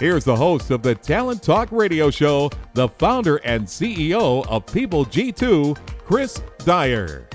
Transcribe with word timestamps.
Here's 0.00 0.24
the 0.24 0.34
host 0.34 0.70
of 0.70 0.82
the 0.82 0.94
Talent 0.94 1.42
Talk 1.42 1.70
Radio 1.70 2.10
Show, 2.10 2.48
the 2.72 2.88
founder 2.88 3.36
and 3.44 3.66
CEO 3.66 4.46
of 4.48 4.64
People 4.64 5.04
G2, 5.04 5.76
Chris 6.06 6.42
Dyer. 6.64 7.28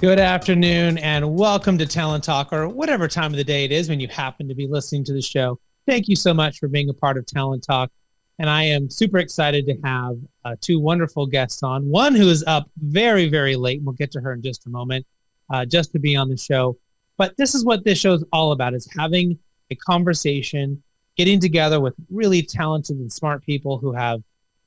Good 0.00 0.20
afternoon 0.20 0.98
and 0.98 1.34
welcome 1.34 1.76
to 1.78 1.86
Talent 1.86 2.22
Talk, 2.22 2.52
or 2.52 2.68
whatever 2.68 3.08
time 3.08 3.32
of 3.32 3.38
the 3.38 3.42
day 3.42 3.64
it 3.64 3.72
is 3.72 3.88
when 3.88 3.98
you 3.98 4.06
happen 4.06 4.46
to 4.46 4.54
be 4.54 4.68
listening 4.68 5.02
to 5.02 5.12
the 5.12 5.20
show. 5.20 5.58
Thank 5.84 6.06
you 6.06 6.14
so 6.14 6.32
much 6.32 6.60
for 6.60 6.68
being 6.68 6.90
a 6.90 6.94
part 6.94 7.18
of 7.18 7.26
Talent 7.26 7.64
Talk. 7.64 7.90
And 8.38 8.48
I 8.48 8.62
am 8.62 8.88
super 8.88 9.18
excited 9.18 9.66
to 9.66 9.76
have 9.82 10.16
uh, 10.44 10.54
two 10.60 10.78
wonderful 10.78 11.26
guests 11.26 11.64
on. 11.64 11.88
One 11.88 12.14
who 12.14 12.28
is 12.28 12.44
up 12.46 12.70
very, 12.80 13.28
very 13.28 13.56
late, 13.56 13.82
we'll 13.82 13.96
get 13.96 14.12
to 14.12 14.20
her 14.20 14.32
in 14.34 14.42
just 14.42 14.64
a 14.66 14.70
moment, 14.70 15.04
uh, 15.52 15.64
just 15.64 15.90
to 15.90 15.98
be 15.98 16.14
on 16.14 16.28
the 16.28 16.36
show. 16.36 16.78
But 17.16 17.36
this 17.36 17.56
is 17.56 17.64
what 17.64 17.84
this 17.84 17.98
show 17.98 18.12
is 18.12 18.24
all 18.32 18.52
about: 18.52 18.74
is 18.74 18.88
having 18.96 19.36
a 19.72 19.74
conversation 19.74 20.80
getting 21.20 21.38
together 21.38 21.80
with 21.80 21.92
really 22.08 22.42
talented 22.42 22.96
and 22.96 23.12
smart 23.12 23.44
people 23.44 23.76
who 23.76 23.92
have 23.92 24.22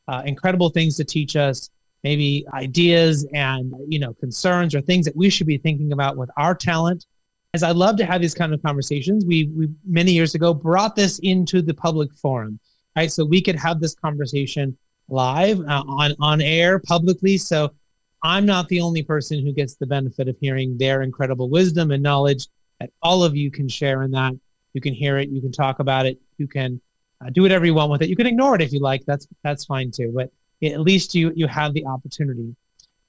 uh, 0.08 0.22
incredible 0.24 0.70
things 0.70 0.96
to 0.96 1.04
teach 1.04 1.36
us, 1.36 1.72
maybe 2.04 2.46
ideas 2.54 3.26
and 3.34 3.74
you 3.88 3.98
know 3.98 4.14
concerns 4.14 4.76
or 4.76 4.82
things 4.82 5.04
that 5.04 5.16
we 5.16 5.32
should 5.32 5.48
be 5.48 5.58
thinking 5.58 5.94
about 5.94 6.16
with 6.16 6.30
our 6.38 6.54
talent. 6.54 7.08
As 7.56 7.64
I 7.64 7.72
love 7.72 7.98
to 7.98 8.06
have 8.06 8.22
these 8.22 8.36
kind 8.36 8.54
of 8.54 8.62
conversations, 8.62 9.26
we 9.26 9.50
we 9.58 9.68
many 9.84 10.12
years 10.12 10.36
ago 10.36 10.54
brought 10.54 10.96
this 10.96 11.18
into 11.24 11.64
the 11.64 11.74
public 11.74 12.14
forum, 12.14 12.60
right? 12.96 13.12
So 13.12 13.26
we 13.26 13.42
could 13.42 13.56
have 13.56 13.80
this 13.80 13.96
conversation 13.96 14.78
live 15.10 15.60
uh, 15.62 15.84
on 15.88 16.14
on 16.20 16.40
air 16.40 16.78
publicly. 16.78 17.36
So 17.40 17.74
I'm 18.22 18.46
not 18.46 18.68
the 18.68 18.80
only 18.80 19.02
person 19.02 19.44
who 19.44 19.54
gets 19.54 19.74
the 19.74 19.88
benefit 19.88 20.28
of 20.28 20.38
hearing 20.40 20.78
their 20.78 21.02
incredible 21.02 21.50
wisdom 21.50 21.90
and 21.90 22.04
knowledge 22.04 22.46
that 22.80 22.92
all 23.02 23.24
of 23.24 23.36
you 23.36 23.50
can 23.50 23.68
share 23.68 24.04
in 24.04 24.12
that. 24.12 24.34
You 24.74 24.82
can 24.82 24.94
hear 24.94 25.18
it, 25.18 25.30
you 25.30 25.42
can 25.42 25.52
talk 25.52 25.80
about 25.80 26.06
it, 26.06 26.20
you 26.38 26.48
can 26.48 26.82
uh, 27.24 27.30
do 27.30 27.42
whatever 27.42 27.66
you 27.66 27.74
want 27.74 27.92
with 27.92 28.02
it. 28.02 28.10
You 28.10 28.16
can 28.16 28.28
ignore 28.28 28.56
it 28.56 28.62
if 28.62 28.74
you 28.74 28.80
like. 28.80 29.06
That's 29.06 29.28
that's 29.44 29.66
fine 29.66 29.92
too. 29.92 30.12
But 30.16 30.32
at 30.64 30.82
least 30.82 31.16
you 31.16 31.32
you 31.36 31.48
have 31.48 31.74
the 31.74 31.86
opportunity. 31.86 32.56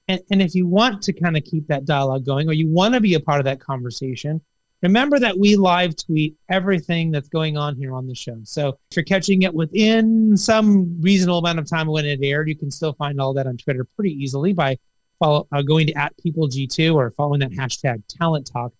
And 0.07 0.21
and 0.31 0.41
if 0.41 0.55
you 0.55 0.67
want 0.67 1.01
to 1.03 1.13
kind 1.13 1.37
of 1.37 1.43
keep 1.43 1.67
that 1.67 1.85
dialogue 1.85 2.25
going, 2.25 2.47
or 2.47 2.53
you 2.53 2.67
want 2.67 2.93
to 2.93 3.01
be 3.01 3.15
a 3.15 3.19
part 3.19 3.39
of 3.39 3.45
that 3.45 3.59
conversation, 3.59 4.41
remember 4.81 5.19
that 5.19 5.37
we 5.37 5.55
live 5.55 5.95
tweet 5.95 6.35
everything 6.49 7.11
that's 7.11 7.29
going 7.29 7.57
on 7.57 7.75
here 7.75 7.93
on 7.93 8.07
the 8.07 8.15
show. 8.15 8.37
So 8.43 8.69
if 8.89 8.97
you're 8.97 9.05
catching 9.05 9.41
it 9.41 9.53
within 9.53 10.37
some 10.37 11.01
reasonable 11.01 11.39
amount 11.39 11.59
of 11.59 11.69
time 11.69 11.87
when 11.87 12.05
it 12.05 12.19
aired, 12.21 12.47
you 12.47 12.55
can 12.55 12.71
still 12.71 12.93
find 12.93 13.19
all 13.19 13.33
that 13.33 13.47
on 13.47 13.57
Twitter 13.57 13.83
pretty 13.95 14.11
easily 14.11 14.53
by 14.53 14.77
follow 15.19 15.47
uh, 15.51 15.61
going 15.61 15.87
to 15.87 15.93
at 15.93 16.15
people 16.17 16.47
G2 16.47 16.93
or 16.93 17.11
following 17.11 17.39
that 17.39 17.51
hashtag 17.51 18.03
Talent 18.07 18.49
Talk 18.51 18.73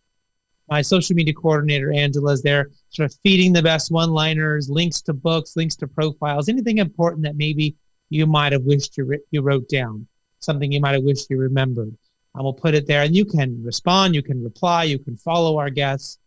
my 0.70 0.82
social 0.82 1.16
media 1.16 1.34
coordinator, 1.34 1.92
angela's 1.92 2.42
there 2.42 2.70
sort 2.90 3.12
of 3.12 3.18
feeding 3.24 3.54
the 3.54 3.62
best 3.62 3.92
one 3.92 4.12
liners, 4.12 4.70
links 4.70 5.02
to 5.02 5.14
books, 5.14 5.56
links 5.56 5.76
to 5.76 5.88
profiles, 5.88 6.50
anything 6.50 6.80
important 6.80 7.24
that 7.24 7.36
maybe 7.36 7.76
you 8.10 8.26
might 8.26 8.52
have 8.52 8.64
wished 8.64 8.98
you, 8.98 9.18
you 9.32 9.42
wrote 9.42 9.68
down, 9.70 10.08
something 10.40 10.72
you 10.72 10.80
might 10.80 10.94
have 10.94 11.04
wished 11.04 11.30
you 11.30 11.38
remembered. 11.38 11.96
I 12.36 12.42
will 12.42 12.54
put 12.54 12.74
it 12.76 12.88
there 12.88 13.04
and 13.04 13.16
you 13.16 13.26
can 13.26 13.64
respond, 13.64 14.16
you 14.16 14.24
can 14.24 14.44
reply, 14.44 14.84
you 14.84 15.00
can 15.00 15.16
follow 15.18 15.58
our 15.58 15.70
guests, 15.70 16.20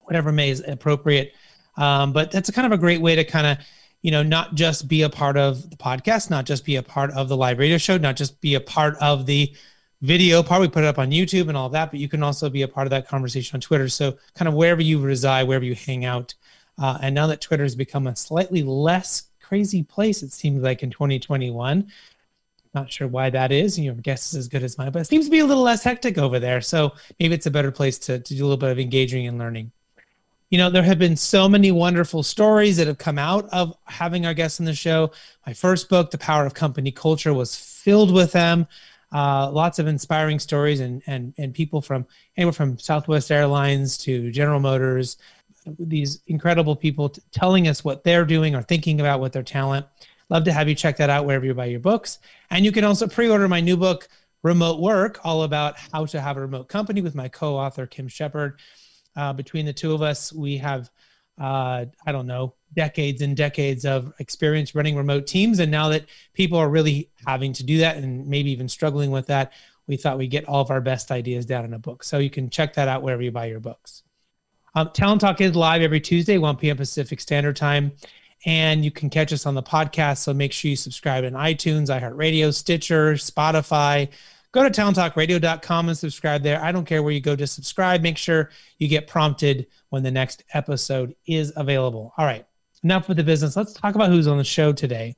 whatever 0.00 0.32
may 0.32 0.50
is 0.50 0.62
appropriate. 0.66 1.32
Um, 1.76 2.12
but 2.12 2.30
that's 2.30 2.48
a 2.48 2.52
kind 2.52 2.66
of 2.66 2.72
a 2.72 2.78
great 2.78 3.00
way 3.00 3.16
to 3.16 3.24
kind 3.24 3.46
of, 3.46 3.58
you 4.02 4.10
know, 4.10 4.22
not 4.22 4.54
just 4.54 4.88
be 4.88 5.02
a 5.02 5.10
part 5.10 5.36
of 5.36 5.68
the 5.68 5.76
podcast, 5.76 6.30
not 6.30 6.46
just 6.46 6.64
be 6.64 6.76
a 6.76 6.82
part 6.82 7.10
of 7.10 7.28
the 7.28 7.36
live 7.36 7.58
radio 7.58 7.76
show, 7.76 7.98
not 7.98 8.16
just 8.16 8.40
be 8.40 8.54
a 8.54 8.60
part 8.60 8.96
of 9.00 9.26
the 9.26 9.54
video. 10.02 10.42
We 10.42 10.68
put 10.68 10.84
it 10.84 10.86
up 10.86 10.98
on 10.98 11.10
YouTube 11.10 11.48
and 11.48 11.56
all 11.56 11.68
that, 11.70 11.90
but 11.90 12.00
you 12.00 12.08
can 12.08 12.22
also 12.22 12.48
be 12.50 12.62
a 12.62 12.68
part 12.68 12.86
of 12.86 12.90
that 12.90 13.08
conversation 13.08 13.56
on 13.56 13.60
Twitter. 13.60 13.88
So, 13.88 14.16
kind 14.34 14.48
of 14.48 14.54
wherever 14.54 14.82
you 14.82 15.00
reside, 15.00 15.44
wherever 15.44 15.64
you 15.64 15.74
hang 15.74 16.04
out. 16.04 16.34
Uh, 16.78 16.98
and 17.02 17.14
now 17.14 17.26
that 17.26 17.40
Twitter 17.40 17.62
has 17.62 17.74
become 17.74 18.06
a 18.06 18.14
slightly 18.14 18.62
less 18.62 19.30
crazy 19.42 19.82
place, 19.82 20.22
it 20.22 20.32
seems 20.32 20.62
like 20.62 20.82
in 20.82 20.90
2021. 20.90 21.90
Not 22.74 22.92
sure 22.92 23.08
why 23.08 23.30
that 23.30 23.52
is. 23.52 23.78
Your 23.78 23.94
guess 23.94 24.34
is 24.34 24.34
as 24.34 24.48
good 24.48 24.62
as 24.62 24.76
mine, 24.76 24.92
but 24.92 25.00
it 25.00 25.06
seems 25.06 25.24
to 25.24 25.30
be 25.30 25.38
a 25.38 25.46
little 25.46 25.62
less 25.62 25.82
hectic 25.82 26.18
over 26.18 26.38
there. 26.38 26.60
So 26.60 26.92
maybe 27.18 27.34
it's 27.34 27.46
a 27.46 27.50
better 27.50 27.70
place 27.70 27.98
to, 28.00 28.18
to 28.18 28.34
do 28.34 28.42
a 28.42 28.44
little 28.44 28.58
bit 28.58 28.70
of 28.70 28.78
engaging 28.78 29.26
and 29.26 29.38
learning. 29.38 29.72
You 30.50 30.58
know, 30.58 30.68
there 30.68 30.82
have 30.82 30.98
been 30.98 31.16
so 31.16 31.48
many 31.48 31.72
wonderful 31.72 32.22
stories 32.22 32.76
that 32.76 32.86
have 32.86 32.98
come 32.98 33.18
out 33.18 33.48
of 33.48 33.76
having 33.84 34.26
our 34.26 34.34
guests 34.34 34.60
on 34.60 34.66
the 34.66 34.74
show. 34.74 35.10
My 35.46 35.54
first 35.54 35.88
book, 35.88 36.10
The 36.10 36.18
Power 36.18 36.44
of 36.44 36.54
Company 36.54 36.92
Culture, 36.92 37.32
was 37.32 37.56
filled 37.56 38.12
with 38.12 38.32
them 38.32 38.66
uh, 39.16 39.50
lots 39.50 39.78
of 39.78 39.86
inspiring 39.86 40.38
stories 40.38 40.80
and, 40.80 41.02
and, 41.06 41.32
and 41.38 41.54
people 41.54 41.80
from 41.80 42.06
anywhere 42.36 42.52
from 42.52 42.78
Southwest 42.78 43.30
Airlines 43.30 43.96
to 43.96 44.30
General 44.30 44.60
Motors, 44.60 45.16
these 45.78 46.20
incredible 46.26 46.76
people 46.76 47.08
t- 47.08 47.22
telling 47.32 47.66
us 47.66 47.82
what 47.82 48.04
they're 48.04 48.26
doing 48.26 48.54
or 48.54 48.60
thinking 48.60 49.00
about 49.00 49.20
with 49.20 49.32
their 49.32 49.42
talent. 49.42 49.86
Love 50.28 50.44
to 50.44 50.52
have 50.52 50.68
you 50.68 50.74
check 50.74 50.98
that 50.98 51.08
out 51.08 51.24
wherever 51.24 51.46
you 51.46 51.54
buy 51.54 51.64
your 51.64 51.80
books. 51.80 52.18
And 52.50 52.62
you 52.62 52.70
can 52.70 52.84
also 52.84 53.08
pre 53.08 53.30
order 53.30 53.48
my 53.48 53.58
new 53.58 53.78
book, 53.78 54.06
Remote 54.42 54.82
Work, 54.82 55.24
all 55.24 55.44
about 55.44 55.78
how 55.78 56.04
to 56.04 56.20
have 56.20 56.36
a 56.36 56.40
remote 56.40 56.68
company 56.68 57.00
with 57.00 57.14
my 57.14 57.26
co 57.26 57.56
author, 57.56 57.86
Kim 57.86 58.08
Shepherd. 58.08 58.60
Uh, 59.16 59.32
between 59.32 59.64
the 59.64 59.72
two 59.72 59.94
of 59.94 60.02
us, 60.02 60.30
we 60.30 60.58
have, 60.58 60.90
uh, 61.38 61.84
I 62.06 62.12
don't 62.12 62.26
know, 62.26 62.54
decades 62.74 63.22
and 63.22 63.36
decades 63.36 63.84
of 63.84 64.12
experience 64.18 64.74
running 64.74 64.96
remote 64.96 65.26
teams. 65.26 65.58
And 65.58 65.70
now 65.70 65.88
that 65.90 66.06
people 66.34 66.58
are 66.58 66.68
really 66.68 67.10
having 67.26 67.52
to 67.54 67.64
do 67.64 67.78
that 67.78 67.96
and 67.96 68.26
maybe 68.26 68.50
even 68.50 68.68
struggling 68.68 69.10
with 69.10 69.26
that, 69.26 69.52
we 69.86 69.96
thought 69.96 70.18
we'd 70.18 70.28
get 70.28 70.46
all 70.46 70.60
of 70.60 70.70
our 70.70 70.80
best 70.80 71.10
ideas 71.10 71.46
down 71.46 71.64
in 71.64 71.74
a 71.74 71.78
book. 71.78 72.04
So 72.04 72.18
you 72.18 72.30
can 72.30 72.50
check 72.50 72.74
that 72.74 72.88
out 72.88 73.02
wherever 73.02 73.22
you 73.22 73.30
buy 73.30 73.46
your 73.46 73.60
books. 73.60 74.02
Um, 74.74 74.90
Talent 74.92 75.20
Talk 75.20 75.40
is 75.40 75.54
live 75.54 75.80
every 75.80 76.00
Tuesday, 76.00 76.38
1 76.38 76.56
p.m. 76.56 76.76
Pacific 76.76 77.20
Standard 77.20 77.56
Time. 77.56 77.92
And 78.44 78.84
you 78.84 78.90
can 78.90 79.08
catch 79.08 79.32
us 79.32 79.46
on 79.46 79.54
the 79.54 79.62
podcast. 79.62 80.18
So 80.18 80.34
make 80.34 80.52
sure 80.52 80.68
you 80.68 80.76
subscribe 80.76 81.24
in 81.24 81.34
iTunes, 81.34 81.88
iHeartRadio, 81.88 82.52
Stitcher, 82.52 83.14
Spotify, 83.14 84.08
go 84.56 84.66
to 84.66 84.70
talenttalkradio.com 84.70 85.88
and 85.88 85.98
subscribe 85.98 86.42
there. 86.42 86.62
I 86.64 86.72
don't 86.72 86.86
care 86.86 87.02
where 87.02 87.12
you 87.12 87.20
go, 87.20 87.36
just 87.36 87.54
subscribe. 87.54 88.00
Make 88.00 88.16
sure 88.16 88.50
you 88.78 88.88
get 88.88 89.06
prompted 89.06 89.66
when 89.90 90.02
the 90.02 90.10
next 90.10 90.44
episode 90.54 91.14
is 91.26 91.52
available. 91.56 92.14
All 92.16 92.24
right, 92.24 92.46
enough 92.82 93.06
with 93.06 93.18
the 93.18 93.22
business. 93.22 93.54
Let's 93.54 93.74
talk 93.74 93.96
about 93.96 94.08
who's 94.08 94.26
on 94.26 94.38
the 94.38 94.44
show 94.44 94.72
today. 94.72 95.14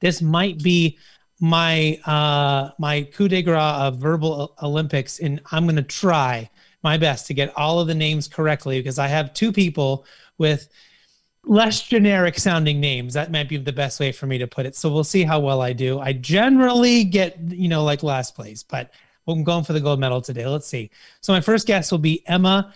This 0.00 0.20
might 0.20 0.60
be 0.60 0.98
my 1.40 2.00
uh, 2.06 2.72
my 2.80 3.02
coup 3.02 3.28
de 3.28 3.40
grace 3.40 3.56
of 3.56 3.98
verbal 3.98 4.52
Olympics, 4.64 5.20
and 5.20 5.40
I'm 5.52 5.62
going 5.64 5.76
to 5.76 5.82
try 5.82 6.50
my 6.82 6.98
best 6.98 7.28
to 7.28 7.34
get 7.34 7.56
all 7.56 7.78
of 7.78 7.86
the 7.86 7.94
names 7.94 8.26
correctly 8.26 8.80
because 8.80 8.98
I 8.98 9.06
have 9.06 9.32
two 9.32 9.52
people 9.52 10.04
with 10.38 10.68
less 11.48 11.80
generic 11.80 12.38
sounding 12.38 12.78
names. 12.78 13.14
That 13.14 13.32
might 13.32 13.48
be 13.48 13.56
the 13.56 13.72
best 13.72 13.98
way 13.98 14.12
for 14.12 14.26
me 14.26 14.36
to 14.36 14.46
put 14.46 14.66
it. 14.66 14.76
So 14.76 14.92
we'll 14.92 15.02
see 15.02 15.24
how 15.24 15.40
well 15.40 15.62
I 15.62 15.72
do. 15.72 15.98
I 15.98 16.12
generally 16.12 17.04
get, 17.04 17.38
you 17.40 17.68
know, 17.68 17.82
like 17.84 18.02
last 18.02 18.34
place, 18.34 18.62
but 18.62 18.92
I'm 19.26 19.44
going 19.44 19.64
for 19.64 19.72
the 19.72 19.80
gold 19.80 19.98
medal 19.98 20.20
today. 20.20 20.46
Let's 20.46 20.66
see. 20.66 20.90
So 21.22 21.32
my 21.32 21.40
first 21.40 21.66
guest 21.66 21.90
will 21.90 21.98
be 21.98 22.22
Emma 22.28 22.74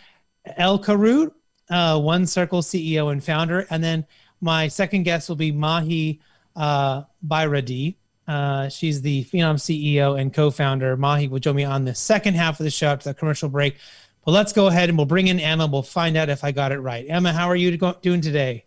El-Karout, 0.57 1.33
uh, 1.69 2.01
One 2.01 2.27
Circle 2.27 2.63
CEO 2.63 3.13
and 3.13 3.23
founder. 3.23 3.67
And 3.69 3.85
then 3.85 4.07
my 4.41 4.69
second 4.69 5.03
guest 5.03 5.29
will 5.29 5.37
be 5.37 5.53
Mahe 5.53 6.19
uh, 6.57 7.03
Bayireddi. 7.27 7.97
Uh, 8.27 8.71
she's 8.71 9.03
the 9.03 9.25
Phenom 9.25 9.57
CEO 9.57 10.19
and 10.19 10.33
co-founder. 10.33 10.97
Mahe 10.97 11.29
will 11.29 11.41
join 11.41 11.57
me 11.57 11.65
on 11.65 11.85
the 11.85 11.95
second 11.95 12.35
half 12.35 12.59
of 12.59 12.65
the 12.65 12.71
show 12.71 12.89
after 12.89 13.11
the 13.11 13.15
commercial 13.15 13.51
break. 13.51 13.77
But 14.25 14.33
let's 14.33 14.53
go 14.53 14.69
ahead 14.69 14.89
and 14.89 14.97
we'll 14.97 15.07
bring 15.07 15.29
in 15.29 15.41
Emma. 15.41 15.67
We'll 15.67 15.83
find 15.83 16.17
out 16.17 16.29
if 16.29 16.45
I 16.45 16.53
got 16.53 16.73
it 16.73 16.79
right. 16.79 17.05
Emma, 17.09 17.33
how 17.33 17.49
are 17.49 17.57
you 17.57 17.77
doing 17.77 18.21
today? 18.21 18.65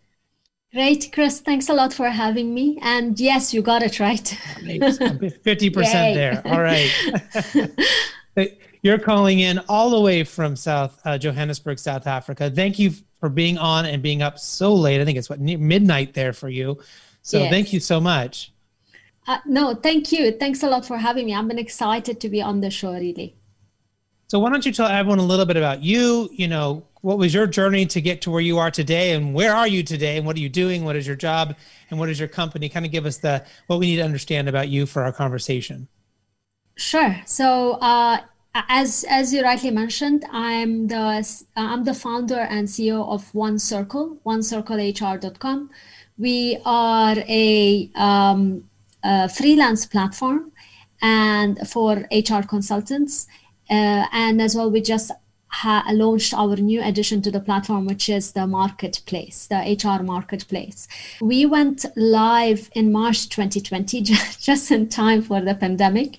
Great, 0.72 1.10
Chris. 1.12 1.40
Thanks 1.40 1.68
a 1.70 1.74
lot 1.74 1.92
for 1.94 2.08
having 2.10 2.52
me. 2.52 2.78
And 2.82 3.18
yes, 3.18 3.54
you 3.54 3.62
got 3.62 3.82
it 3.82 3.98
right. 3.98 4.38
50% 4.60 5.74
there. 6.14 6.42
All 6.44 6.60
right. 6.60 6.90
You're 8.82 8.98
calling 8.98 9.40
in 9.40 9.58
all 9.68 9.90
the 9.90 10.00
way 10.00 10.22
from 10.22 10.54
South 10.54 11.00
uh, 11.06 11.16
Johannesburg, 11.16 11.78
South 11.78 12.06
Africa. 12.06 12.50
Thank 12.50 12.78
you 12.78 12.92
for 13.20 13.30
being 13.30 13.56
on 13.56 13.86
and 13.86 14.02
being 14.02 14.20
up 14.20 14.38
so 14.38 14.74
late. 14.74 15.00
I 15.00 15.04
think 15.04 15.16
it's 15.16 15.30
what 15.30 15.40
midnight 15.40 16.12
there 16.12 16.34
for 16.34 16.50
you. 16.50 16.78
So 17.22 17.38
yes. 17.38 17.50
thank 17.50 17.72
you 17.72 17.80
so 17.80 17.98
much. 17.98 18.52
Uh, 19.26 19.38
no, 19.46 19.74
thank 19.74 20.12
you. 20.12 20.30
Thanks 20.32 20.62
a 20.62 20.68
lot 20.68 20.86
for 20.86 20.98
having 20.98 21.26
me. 21.26 21.34
I've 21.34 21.48
been 21.48 21.58
excited 21.58 22.20
to 22.20 22.28
be 22.28 22.42
on 22.42 22.60
the 22.60 22.70
show, 22.70 22.92
really. 22.92 23.34
So 24.28 24.40
why 24.40 24.50
don't 24.50 24.66
you 24.66 24.72
tell 24.72 24.88
everyone 24.88 25.20
a 25.20 25.24
little 25.24 25.46
bit 25.46 25.56
about 25.56 25.82
you? 25.82 26.28
You 26.32 26.48
know, 26.48 26.84
what 27.02 27.18
was 27.18 27.32
your 27.32 27.46
journey 27.46 27.86
to 27.86 28.00
get 28.00 28.20
to 28.22 28.30
where 28.30 28.40
you 28.40 28.58
are 28.58 28.70
today, 28.70 29.12
and 29.12 29.32
where 29.32 29.54
are 29.54 29.68
you 29.68 29.82
today, 29.82 30.16
and 30.16 30.26
what 30.26 30.36
are 30.36 30.40
you 30.40 30.48
doing? 30.48 30.84
What 30.84 30.96
is 30.96 31.06
your 31.06 31.14
job, 31.14 31.54
and 31.90 32.00
what 32.00 32.08
is 32.08 32.18
your 32.18 32.28
company? 32.28 32.68
Kind 32.68 32.84
of 32.84 32.90
give 32.90 33.06
us 33.06 33.18
the 33.18 33.44
what 33.68 33.78
we 33.78 33.86
need 33.86 33.96
to 33.96 34.02
understand 34.02 34.48
about 34.48 34.68
you 34.68 34.84
for 34.84 35.02
our 35.02 35.12
conversation. 35.12 35.86
Sure. 36.74 37.16
So 37.24 37.72
uh, 37.74 38.18
as 38.68 39.04
as 39.08 39.32
you 39.32 39.42
rightly 39.42 39.70
mentioned, 39.70 40.24
I'm 40.32 40.88
the 40.88 41.44
I'm 41.54 41.84
the 41.84 41.94
founder 41.94 42.40
and 42.40 42.66
CEO 42.66 43.06
of 43.08 43.32
One 43.34 43.58
Circle, 43.58 44.18
OneCircleHR.com. 44.26 45.70
We 46.18 46.58
are 46.64 47.16
a, 47.28 47.90
um, 47.94 48.68
a 49.04 49.28
freelance 49.28 49.84
platform 49.84 50.50
and 51.02 51.68
for 51.68 52.06
HR 52.10 52.40
consultants 52.48 53.26
uh, 53.70 54.06
and 54.12 54.40
as 54.40 54.54
well, 54.54 54.70
we 54.70 54.80
just 54.80 55.10
ha- 55.48 55.86
launched 55.92 56.34
our 56.34 56.56
new 56.56 56.82
addition 56.82 57.22
to 57.22 57.30
the 57.30 57.40
platform, 57.40 57.86
which 57.86 58.08
is 58.08 58.32
the 58.32 58.46
marketplace, 58.46 59.46
the 59.46 59.56
HR 59.56 60.02
marketplace. 60.02 60.88
We 61.20 61.46
went 61.46 61.84
live 61.96 62.70
in 62.74 62.92
March 62.92 63.28
2020, 63.28 64.02
just 64.38 64.70
in 64.70 64.88
time 64.88 65.22
for 65.22 65.40
the 65.40 65.54
pandemic. 65.54 66.18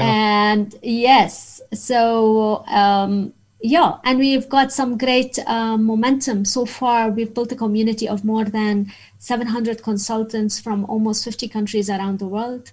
And 0.00 0.74
yes, 0.82 1.60
so 1.72 2.64
um, 2.66 3.32
yeah, 3.60 3.96
and 4.04 4.18
we've 4.18 4.48
got 4.48 4.72
some 4.72 4.98
great 4.98 5.38
uh, 5.46 5.76
momentum 5.76 6.44
so 6.44 6.66
far. 6.66 7.10
We've 7.10 7.32
built 7.32 7.52
a 7.52 7.56
community 7.56 8.08
of 8.08 8.24
more 8.24 8.44
than 8.44 8.92
700 9.18 9.82
consultants 9.82 10.60
from 10.60 10.84
almost 10.84 11.24
50 11.24 11.48
countries 11.48 11.88
around 11.88 12.18
the 12.18 12.26
world 12.26 12.72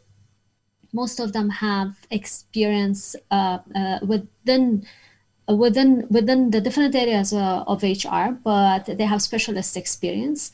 most 0.93 1.19
of 1.19 1.33
them 1.33 1.49
have 1.49 1.95
experience 2.09 3.15
uh, 3.29 3.59
uh, 3.75 3.99
within 4.05 4.85
within 5.47 6.07
within 6.09 6.51
the 6.51 6.61
different 6.61 6.95
areas 6.95 7.33
uh, 7.33 7.63
of 7.67 7.83
HR, 7.83 8.31
but 8.43 8.85
they 8.85 9.05
have 9.05 9.21
specialist 9.21 9.77
experience. 9.77 10.51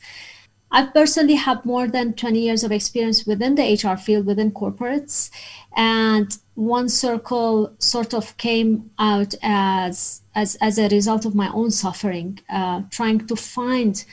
I 0.70 0.84
personally 0.84 1.34
have 1.34 1.64
more 1.64 1.88
than 1.88 2.12
20 2.12 2.40
years 2.40 2.62
of 2.62 2.72
experience 2.72 3.24
within 3.24 3.54
the 3.54 3.62
HR 3.62 3.96
field 3.96 4.26
within 4.26 4.50
corporates, 4.50 5.30
and 5.74 6.36
one 6.54 6.90
circle 6.90 7.72
sort 7.78 8.12
of 8.12 8.36
came 8.36 8.90
out 8.98 9.34
as 9.42 10.22
as 10.34 10.56
as 10.56 10.78
a 10.78 10.88
result 10.88 11.24
of 11.24 11.34
my 11.34 11.48
own 11.52 11.70
suffering, 11.70 12.38
uh, 12.50 12.82
trying 12.90 13.26
to 13.26 13.36
find 13.36 14.04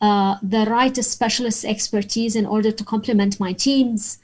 uh, 0.00 0.36
the 0.42 0.66
right 0.66 0.96
specialist 0.96 1.64
expertise 1.64 2.36
in 2.36 2.46
order 2.46 2.70
to 2.70 2.84
complement 2.84 3.40
my 3.40 3.52
teams 3.52 4.18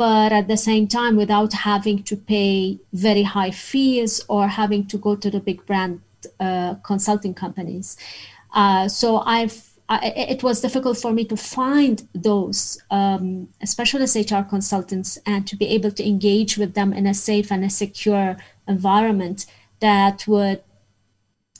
but 0.00 0.32
at 0.32 0.48
the 0.48 0.56
same 0.56 0.88
time 0.88 1.14
without 1.14 1.52
having 1.52 2.02
to 2.02 2.16
pay 2.16 2.78
very 2.94 3.22
high 3.22 3.50
fees 3.50 4.24
or 4.28 4.48
having 4.48 4.86
to 4.86 4.96
go 4.96 5.14
to 5.14 5.30
the 5.30 5.40
big 5.40 5.66
brand 5.66 6.00
uh, 6.40 6.72
consulting 6.76 7.34
companies. 7.34 7.98
Uh, 8.54 8.88
so 8.88 9.22
I've 9.26 9.68
I, 9.90 9.98
it 10.34 10.42
was 10.42 10.62
difficult 10.62 10.96
for 10.96 11.12
me 11.12 11.26
to 11.26 11.36
find 11.36 12.08
those 12.14 12.80
um, 12.90 13.48
specialist 13.64 14.16
HR 14.16 14.42
consultants 14.48 15.18
and 15.26 15.46
to 15.46 15.54
be 15.54 15.66
able 15.66 15.90
to 15.90 16.08
engage 16.08 16.56
with 16.56 16.72
them 16.72 16.94
in 16.94 17.06
a 17.06 17.12
safe 17.12 17.52
and 17.52 17.62
a 17.62 17.68
secure 17.68 18.38
environment 18.66 19.44
that 19.80 20.26
would 20.26 20.62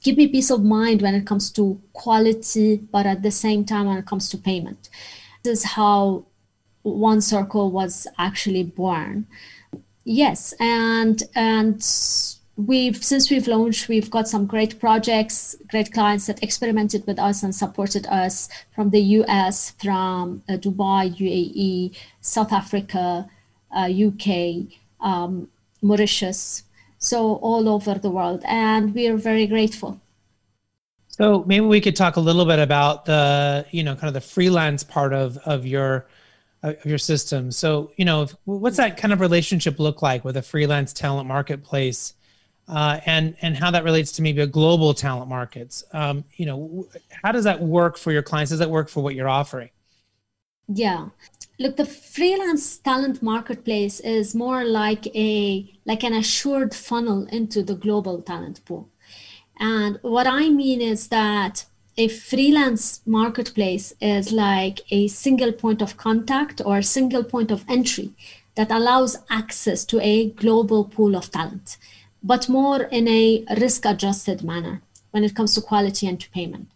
give 0.03 0.17
me 0.17 0.29
peace 0.29 0.51
of 0.51 0.65
mind 0.65 1.03
when 1.03 1.15
it 1.15 1.27
comes 1.27 1.51
to 1.51 1.79
quality, 1.93 2.77
but 2.77 3.05
at 3.05 3.23
the 3.23 3.31
same 3.31 3.67
time 3.67 3.85
when 3.87 3.99
it 3.99 4.07
comes 4.07 4.31
to 4.31 4.39
payment. 4.39 4.89
This 5.43 5.59
is 5.59 5.65
how 5.73 6.25
one 6.83 7.21
circle 7.21 7.71
was 7.71 8.07
actually 8.19 8.65
born. 8.65 9.27
Yes 10.05 10.55
and 10.59 11.23
and 11.35 11.77
we've 12.57 13.03
since 13.03 13.31
we've 13.31 13.47
launched 13.47 13.89
we've 13.89 14.11
got 14.11 14.29
some 14.29 14.45
great 14.45 14.79
projects 14.81 15.57
great 15.69 15.93
clients 15.93 16.27
that 16.27 16.43
experimented 16.43 17.07
with 17.07 17.19
us 17.19 17.43
and 17.43 17.55
supported 17.55 18.07
us 18.09 18.51
from 18.75 18.91
the 18.91 19.01
us 19.01 19.71
from 19.83 20.43
uh, 20.49 20.55
dubai 20.55 21.11
uae 21.17 21.97
south 22.21 22.53
africa 22.53 23.27
uh, 23.75 23.89
uk 24.09 24.27
um, 25.01 25.49
mauritius 25.81 26.65
so 27.01 27.37
all 27.37 27.69
over 27.69 27.95
the 27.95 28.11
world 28.11 28.43
and 28.45 28.95
we 28.95 29.09
are 29.09 29.17
very 29.17 29.47
grateful. 29.47 29.99
So 31.09 31.45
maybe 31.47 31.65
we 31.67 31.81
could 31.81 31.97
talk 31.97 32.17
a 32.17 32.21
little 32.21 32.45
bit 32.45 32.59
about 32.59 33.07
the 33.07 33.67
you 33.71 33.83
know 33.83 33.95
kind 33.95 34.09
of 34.09 34.15
the 34.15 34.21
freelance 34.21 34.85
part 34.85 35.13
of 35.13 35.39
of 35.39 35.67
your 35.67 36.07
of 36.63 36.85
your 36.85 36.99
system. 36.99 37.51
So, 37.51 37.93
you 37.97 38.05
know, 38.05 38.29
what's 38.45 38.77
that 38.77 38.97
kind 38.97 39.13
of 39.13 39.21
relationship 39.21 39.79
look 39.79 40.03
like 40.03 40.25
with 40.25 40.37
a 40.37 40.43
freelance 40.43 40.93
talent 40.93 41.27
marketplace, 41.27 42.15
uh, 42.69 43.01
and 43.07 43.35
and 43.43 43.57
how 43.57 43.71
that 43.71 43.85
relates 43.85 44.13
to 44.13 44.23
maybe 44.23 44.43
a 44.43 44.47
global 44.47 44.95
talent 44.95 45.29
markets? 45.29 45.85
Um, 45.93 46.25
you 46.37 46.47
know, 46.47 46.87
how 47.23 47.33
does 47.33 47.45
that 47.45 47.61
work 47.61 47.97
for 47.97 48.13
your 48.13 48.23
clients? 48.23 48.51
Does 48.51 48.59
that 48.59 48.71
work 48.71 48.89
for 48.89 49.03
what 49.03 49.15
you're 49.15 49.29
offering? 49.29 49.71
Yeah, 50.73 51.09
look, 51.59 51.77
the 51.77 51.85
freelance 51.85 52.79
talent 52.79 53.23
marketplace 53.23 54.01
is 54.01 54.35
more 54.35 54.65
like 54.65 55.07
a 55.17 55.69
like 55.85 56.05
an 56.05 56.15
assured 56.15 56.75
funnel 56.75 57.27
into 57.27 57.63
the 57.63 57.75
global 57.75 58.23
talent 58.23 58.65
pool. 58.65 58.89
And 59.59 59.99
what 60.03 60.27
I 60.27 60.49
mean 60.49 60.81
is 60.81 61.09
that 61.09 61.67
a 62.01 62.09
freelance 62.09 63.03
marketplace 63.05 63.93
is 64.01 64.33
like 64.33 64.81
a 64.91 65.07
single 65.09 65.53
point 65.53 65.83
of 65.83 65.99
contact 65.99 66.63
or 66.65 66.79
a 66.79 66.93
single 66.97 67.23
point 67.23 67.51
of 67.51 67.65
entry 67.69 68.09
that 68.55 68.71
allows 68.71 69.19
access 69.29 69.85
to 69.85 70.01
a 70.01 70.31
global 70.31 70.83
pool 70.87 71.15
of 71.15 71.31
talent, 71.31 71.77
but 72.23 72.49
more 72.49 72.85
in 72.85 73.07
a 73.07 73.45
risk 73.61 73.85
adjusted 73.85 74.43
manner 74.43 74.81
when 75.11 75.25
it 75.25 75.35
comes 75.35 75.55
to 75.55 75.61
quality 75.61 76.07
and 76.07 76.19
to 76.21 76.31
payment. 76.31 76.69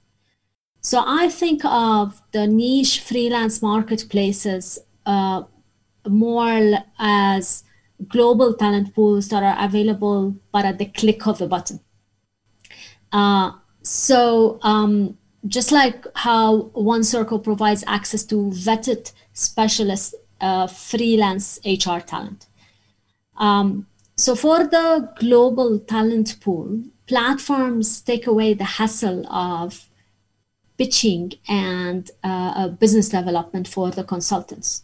So 0.83 1.03
I 1.07 1.31
think 1.31 1.65
of 1.65 2.21
the 2.33 2.47
niche 2.47 3.01
freelance 3.01 3.63
marketplaces 3.63 4.79
uh, 5.07 5.45
more 6.07 6.85
as 6.99 7.65
global 8.09 8.53
talent 8.53 8.95
pools 8.95 9.29
that 9.31 9.43
are 9.43 9.57
available 9.65 10.37
but 10.53 10.67
at 10.67 10.77
the 10.77 10.87
click 11.01 11.27
of 11.27 11.41
a 11.41 11.47
button. 11.47 11.81
Uh, 13.11 13.53
so 13.85 14.59
um, 14.63 15.17
just 15.47 15.71
like 15.71 16.07
how 16.15 16.71
One 16.73 17.05
Circle 17.05 17.39
provides 17.39 17.85
access 17.87 18.25
to 18.25 18.37
vetted 18.51 19.13
specialist 19.35 20.15
uh, 20.41 20.67
freelance 20.67 21.61
HR 21.65 21.99
talent. 22.01 22.47
Um, 23.37 23.87
so 24.17 24.35
for 24.35 24.65
the 24.65 25.13
global 25.19 25.79
talent 25.81 26.41
pool, 26.41 26.83
platforms 27.07 28.01
take 28.01 28.27
away 28.27 28.55
the 28.55 28.65
hassle 28.65 29.27
of 29.27 29.89
pitching 30.79 31.33
and 31.47 32.11
uh, 32.23 32.69
business 32.69 33.09
development 33.11 33.69
for 33.69 33.91
the 33.91 34.05
consultants. 34.05 34.83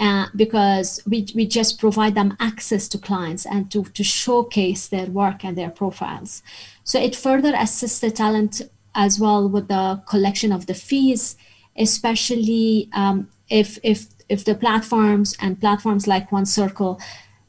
Uh, 0.00 0.26
because 0.34 1.00
we, 1.06 1.24
we 1.36 1.46
just 1.46 1.78
provide 1.78 2.16
them 2.16 2.36
access 2.40 2.88
to 2.88 2.98
clients 2.98 3.46
and 3.46 3.70
to, 3.70 3.84
to 3.84 4.02
showcase 4.02 4.88
their 4.88 5.06
work 5.06 5.44
and 5.44 5.56
their 5.56 5.70
profiles. 5.70 6.42
So 6.84 7.00
it 7.00 7.16
further 7.16 7.54
assists 7.56 7.98
the 8.00 8.10
talent 8.10 8.62
as 8.94 9.18
well 9.18 9.48
with 9.48 9.68
the 9.68 10.02
collection 10.06 10.52
of 10.52 10.66
the 10.66 10.74
fees, 10.74 11.36
especially 11.76 12.88
um, 12.92 13.28
if, 13.48 13.78
if, 13.82 14.06
if 14.28 14.44
the 14.44 14.54
platforms 14.54 15.34
and 15.40 15.60
platforms 15.60 16.06
like 16.06 16.30
One 16.30 16.46
Circle 16.46 17.00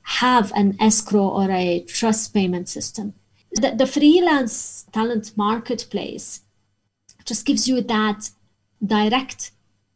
have 0.01 0.51
an 0.56 0.77
escrow 0.80 1.27
or 1.27 1.51
a 1.51 1.82
trust 1.82 2.34
payment 2.34 2.70
system. 2.70 3.13
The, 3.51 3.72
the 3.72 3.86
freelance 3.88 4.86
talent 4.92 5.36
marketplace 5.36 6.42
just 7.25 7.46
gives 7.46 7.68
you 7.68 7.82
that 7.82 8.30
direct, 8.86 9.51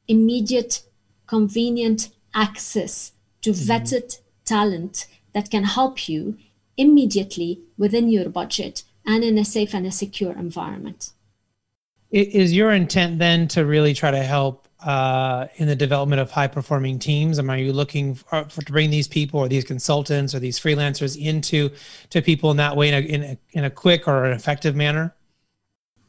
immediate, 0.07 0.83
convenient 1.27 2.09
access 2.33 3.11
to 3.41 3.51
mm-hmm. 3.51 3.71
vetted 3.71 4.19
talent 4.45 5.07
that 5.33 5.51
can 5.51 5.63
help 5.63 6.09
you 6.09 6.37
immediately 6.75 7.61
within 7.77 8.09
your 8.09 8.29
budget 8.29 8.83
and 9.05 9.23
in 9.23 9.37
a 9.37 9.45
safe 9.45 9.73
and 9.73 9.85
a 9.85 9.91
secure 9.91 10.33
environment. 10.33 11.11
Is 12.11 12.53
your 12.53 12.71
intent 12.71 13.19
then 13.19 13.47
to 13.49 13.65
really 13.65 13.93
try 13.93 14.09
to 14.09 14.23
help 14.23 14.67
uh, 14.83 15.47
in 15.57 15.67
the 15.67 15.75
development 15.75 16.19
of 16.21 16.31
high 16.31 16.47
performing 16.47 16.97
teams? 16.97 17.37
And 17.37 17.49
are 17.51 17.57
you 17.57 17.71
looking 17.71 18.15
for, 18.15 18.45
for, 18.49 18.63
to 18.63 18.71
bring 18.71 18.89
these 18.89 19.07
people 19.07 19.39
or 19.39 19.47
these 19.47 19.63
consultants 19.63 20.33
or 20.33 20.39
these 20.39 20.59
freelancers 20.59 21.21
into 21.21 21.69
to 22.09 22.21
people 22.21 22.49
in 22.49 22.57
that 22.57 22.75
way 22.75 22.87
in 22.89 22.93
a, 22.95 22.99
in 22.99 23.23
a, 23.23 23.37
in 23.51 23.63
a 23.65 23.69
quick 23.69 24.07
or 24.07 24.25
an 24.25 24.33
effective 24.33 24.75
manner? 24.75 25.13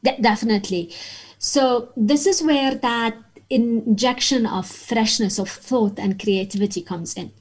De- 0.03 0.19
definitely. 0.19 0.91
So 1.37 1.91
this 1.95 2.25
is 2.25 2.41
where 2.41 2.73
that 2.73 3.15
injection 3.51 4.45
of 4.45 4.65
freshness 4.65 5.37
of 5.37 5.49
thought 5.49 5.99
and 5.99 6.19
creativity 6.19 6.81
comes 6.81 7.13
in 7.15 7.31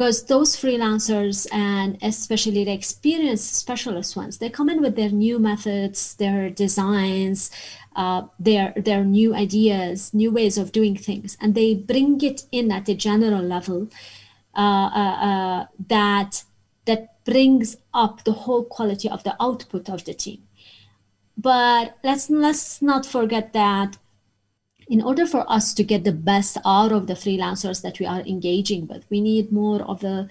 because 0.00 0.24
those 0.24 0.56
freelancers 0.56 1.46
and 1.52 1.98
especially 2.00 2.64
the 2.64 2.72
experienced 2.72 3.54
specialist 3.54 4.16
ones 4.16 4.38
they 4.38 4.48
come 4.48 4.70
in 4.70 4.80
with 4.80 4.96
their 4.96 5.10
new 5.10 5.38
methods 5.38 6.14
their 6.14 6.48
designs 6.48 7.50
uh, 7.96 8.22
their 8.38 8.72
their 8.76 9.04
new 9.04 9.34
ideas 9.34 10.14
new 10.14 10.30
ways 10.30 10.56
of 10.56 10.72
doing 10.72 10.96
things 10.96 11.36
and 11.42 11.54
they 11.54 11.74
bring 11.74 12.18
it 12.22 12.44
in 12.50 12.72
at 12.72 12.88
a 12.88 12.94
general 12.94 13.42
level 13.42 13.88
uh, 14.56 14.88
uh, 15.02 15.16
uh 15.30 15.66
that 15.86 16.44
that 16.86 17.22
brings 17.26 17.76
up 17.92 18.24
the 18.24 18.32
whole 18.32 18.64
quality 18.64 19.08
of 19.08 19.22
the 19.24 19.36
output 19.38 19.90
of 19.90 20.04
the 20.06 20.14
team. 20.14 20.42
But 21.36 21.98
let's 22.02 22.30
let's 22.30 22.80
not 22.80 23.04
forget 23.04 23.52
that 23.52 23.98
in 24.90 25.00
order 25.00 25.24
for 25.24 25.50
us 25.50 25.72
to 25.72 25.84
get 25.84 26.02
the 26.02 26.12
best 26.12 26.58
out 26.64 26.90
of 26.90 27.06
the 27.06 27.14
freelancers 27.14 27.80
that 27.80 28.00
we 28.00 28.06
are 28.06 28.22
engaging 28.22 28.88
with, 28.88 29.04
we 29.08 29.20
need 29.20 29.52
more 29.52 29.82
of 29.82 30.00
the 30.00 30.28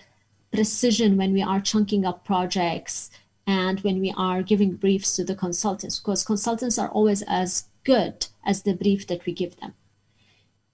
precision 0.51 1.15
when 1.15 1.31
we 1.31 1.41
are 1.41 1.61
chunking 1.61 2.05
up 2.05 2.25
projects 2.25 3.09
and 3.47 3.79
when 3.79 4.01
we 4.01 4.13
are 4.17 4.43
giving 4.43 4.73
briefs 4.73 5.15
to 5.15 5.23
the 5.23 5.33
consultants, 5.33 5.99
because 5.99 6.25
consultants 6.25 6.77
are 6.77 6.89
always 6.89 7.21
as 7.21 7.69
good 7.85 8.27
as 8.45 8.63
the 8.63 8.73
brief 8.73 9.07
that 9.07 9.25
we 9.25 9.31
give 9.31 9.55
them. 9.61 9.73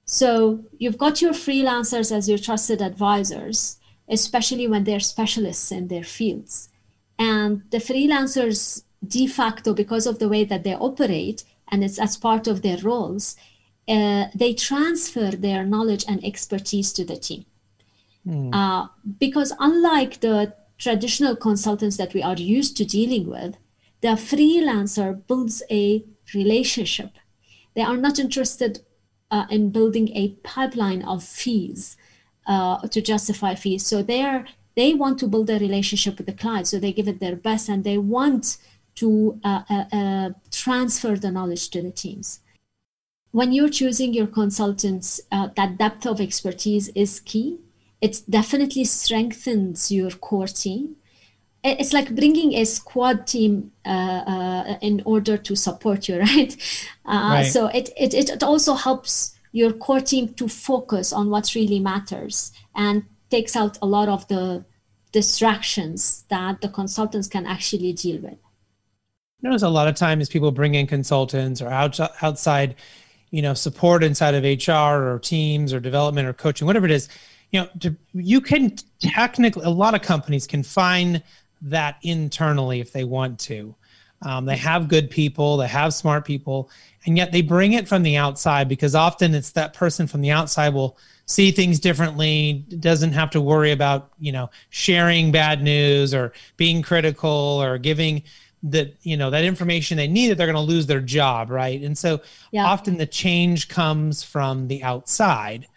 So 0.06 0.66
you've 0.80 0.98
got 0.98 1.22
your 1.22 1.34
freelancers 1.34 2.12
as 2.12 2.28
your 2.28 2.40
trusted 2.40 2.82
advisors, 2.82 3.78
especially 4.10 4.68
when 4.68 4.84
they're 4.84 5.00
specialists 5.00 5.72
in 5.72 5.90
their 5.90 6.04
fields. 6.04 6.70
And 7.20 7.62
the 7.70 7.78
freelancers, 7.78 8.84
de 9.08 9.28
facto, 9.28 9.76
because 9.76 10.08
of 10.08 10.18
the 10.18 10.28
way 10.28 10.44
that 10.44 10.64
they 10.64 10.74
operate, 10.74 11.44
and 11.72 11.84
it's 11.84 12.00
as 12.00 12.18
part 12.18 12.48
of 12.48 12.64
their 12.64 12.78
roles, 12.80 13.36
uh, 13.88 14.26
they 14.34 14.54
transfer 14.54 15.32
their 15.32 15.64
knowledge 15.64 16.06
and 16.08 16.24
expertise 16.24 16.92
to 16.94 17.06
the 17.06 17.18
team. 17.18 17.46
Mm. 18.28 18.54
Uh, 18.54 18.88
because 19.20 19.54
unlike 19.60 20.22
the 20.22 20.56
traditional 20.78 21.36
consultants 21.36 21.98
that 21.98 22.14
we 22.14 22.24
are 22.24 22.36
used 22.36 22.76
to 22.78 22.86
dealing 22.86 23.28
with, 23.30 23.58
the 24.02 24.10
freelancer 24.10 25.26
builds 25.28 25.62
a 25.70 26.04
relationship. 26.34 27.12
They 27.76 27.82
are 27.82 27.98
not 27.98 28.20
interested 28.20 28.82
uh, 29.32 29.46
in 29.50 29.70
building 29.70 30.10
a 30.16 30.30
pipeline 30.44 31.04
of 31.04 31.24
fees 31.24 31.98
uh, 32.48 32.88
to 32.88 33.02
justify 33.02 33.56
fees. 33.56 33.86
So 33.86 34.02
they 34.02 34.22
are 34.22 34.46
they 34.76 34.94
want 34.94 35.20
to 35.20 35.28
build 35.28 35.50
a 35.50 35.58
relationship 35.58 36.18
with 36.18 36.28
the 36.28 36.34
client. 36.34 36.68
So 36.68 36.80
they 36.80 36.92
give 36.92 37.08
it 37.08 37.20
their 37.20 37.36
best 37.36 37.70
and 37.70 37.84
they 37.84 37.98
want 37.98 38.58
to 38.96 39.40
uh, 39.44 39.62
uh, 39.70 40.30
transfer 40.52 41.16
the 41.16 41.32
knowledge 41.32 41.70
to 41.70 41.82
the 41.82 41.92
teams 41.92 42.40
when 43.36 43.52
you're 43.52 43.68
choosing 43.82 44.14
your 44.14 44.28
consultants, 44.28 45.20
uh, 45.30 45.50
that 45.58 45.78
depth 45.78 46.06
of 46.06 46.22
expertise 46.22 46.88
is 46.96 47.20
key. 47.20 47.60
It 48.00 48.22
definitely 48.30 48.86
strengthens 48.86 49.92
your 49.92 50.12
core 50.12 50.48
team. 50.48 50.96
It's 51.62 51.92
like 51.92 52.16
bringing 52.16 52.54
a 52.54 52.64
squad 52.64 53.28
team 53.28 53.74
uh, 53.86 54.24
uh, 54.36 54.78
in 54.82 55.02
order 55.06 55.36
to 55.36 55.54
support 55.54 56.08
you, 56.08 56.20
right? 56.30 56.56
Uh, 57.06 57.32
right. 57.34 57.44
So 57.44 57.68
it, 57.68 57.90
it, 57.98 58.14
it 58.14 58.42
also 58.42 58.74
helps 58.74 59.36
your 59.52 59.74
core 59.74 60.00
team 60.00 60.34
to 60.36 60.48
focus 60.48 61.12
on 61.12 61.30
what 61.30 61.56
really 61.56 61.82
matters 61.82 62.54
and 62.74 63.04
takes 63.30 63.58
out 63.58 63.78
a 63.82 63.86
lot 63.86 64.08
of 64.08 64.26
the 64.30 64.64
distractions 65.12 66.24
that 66.30 66.62
the 66.62 66.70
consultants 66.70 67.28
can 67.28 67.46
actually 67.46 67.92
deal 67.92 68.22
with. 68.22 68.38
Notice 69.42 69.64
a 69.64 69.68
lot 69.68 69.90
of 69.90 69.96
times 69.96 70.30
people 70.30 70.54
bring 70.54 70.76
in 70.76 70.88
consultants 70.88 71.62
or 71.62 71.68
out, 71.68 72.00
outside 72.24 72.76
you 73.32 73.42
know 73.42 73.54
support 73.54 74.04
inside 74.04 74.36
of 74.36 74.44
hr 74.44 74.72
or 74.72 75.20
teams 75.20 75.74
or 75.74 75.80
development 75.80 76.28
or 76.28 76.34
coaching 76.34 76.66
whatever 76.66 76.86
it 76.86 76.92
is 76.92 77.10
you 77.52 77.62
know 77.62 77.70
to, 77.80 77.96
you 78.14 78.42
can 78.42 78.76
technically 79.00 79.64
a 79.64 79.70
lot 79.70 79.96
of 79.96 80.02
companies 80.02 80.46
can 80.48 80.64
find 80.64 81.24
that 81.62 81.98
internally 82.04 82.80
if 82.80 82.92
they 82.92 83.04
want 83.04 83.40
to. 83.40 83.76
Um, 84.22 84.46
they 84.46 84.56
have 84.58 84.88
good 84.88 85.10
people 85.10 85.58
they 85.58 85.68
have 85.68 85.94
smart 85.94 86.26
people 86.26 86.70
and 87.06 87.18
yet 87.18 87.34
they 87.34 87.42
bring 87.42 87.74
it 87.74 87.88
from 87.88 88.02
the 88.02 88.16
outside 88.16 88.70
because 88.70 88.96
often 88.96 89.36
it's 89.36 89.52
that 89.52 89.74
person 89.74 90.08
from 90.08 90.22
the 90.22 90.32
outside 90.32 90.74
will 90.74 90.98
see 91.26 91.52
things 91.52 91.80
differently 91.80 92.66
doesn't 92.80 93.12
have 93.12 93.30
to 93.32 93.42
worry 93.42 93.72
about 93.72 94.14
you 94.18 94.32
know 94.32 94.50
sharing 94.70 95.32
bad 95.32 95.62
news 95.62 96.14
or 96.14 96.32
being 96.56 96.82
critical 96.82 97.30
or 97.30 97.78
giving 97.78 98.24
that 98.66 98.96
you 99.04 99.16
know 99.16 99.30
that 99.30 99.44
information 99.44 99.96
they 99.98 100.08
need 100.08 100.30
that 100.30 100.38
they're 100.38 100.48
going 100.48 100.56
to 100.56 100.74
lose 100.74 100.86
their 100.88 101.02
job 101.02 101.50
right? 101.50 101.82
And 101.82 101.98
so 101.98 102.22
yeah. 102.52 102.66
often 102.66 102.98
the 102.98 103.06
change 103.06 103.68
comes 103.68 104.24
from 104.24 104.68
the 104.68 104.84
outside. 104.84 105.68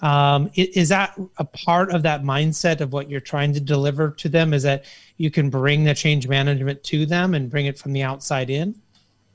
Um, 0.00 0.50
is 0.54 0.90
that 0.90 1.18
a 1.38 1.44
part 1.44 1.90
of 1.90 2.02
that 2.02 2.22
mindset 2.22 2.82
of 2.82 2.92
what 2.92 3.08
you're 3.08 3.18
trying 3.18 3.54
to 3.54 3.60
deliver 3.60 4.10
to 4.10 4.28
them 4.28 4.52
is 4.52 4.62
that 4.62 4.84
you 5.16 5.30
can 5.30 5.48
bring 5.48 5.84
the 5.84 5.94
change 5.94 6.28
management 6.28 6.84
to 6.84 7.06
them 7.06 7.32
and 7.32 7.50
bring 7.50 7.64
it 7.64 7.78
from 7.78 7.94
the 7.94 8.02
outside 8.02 8.50
in? 8.50 8.74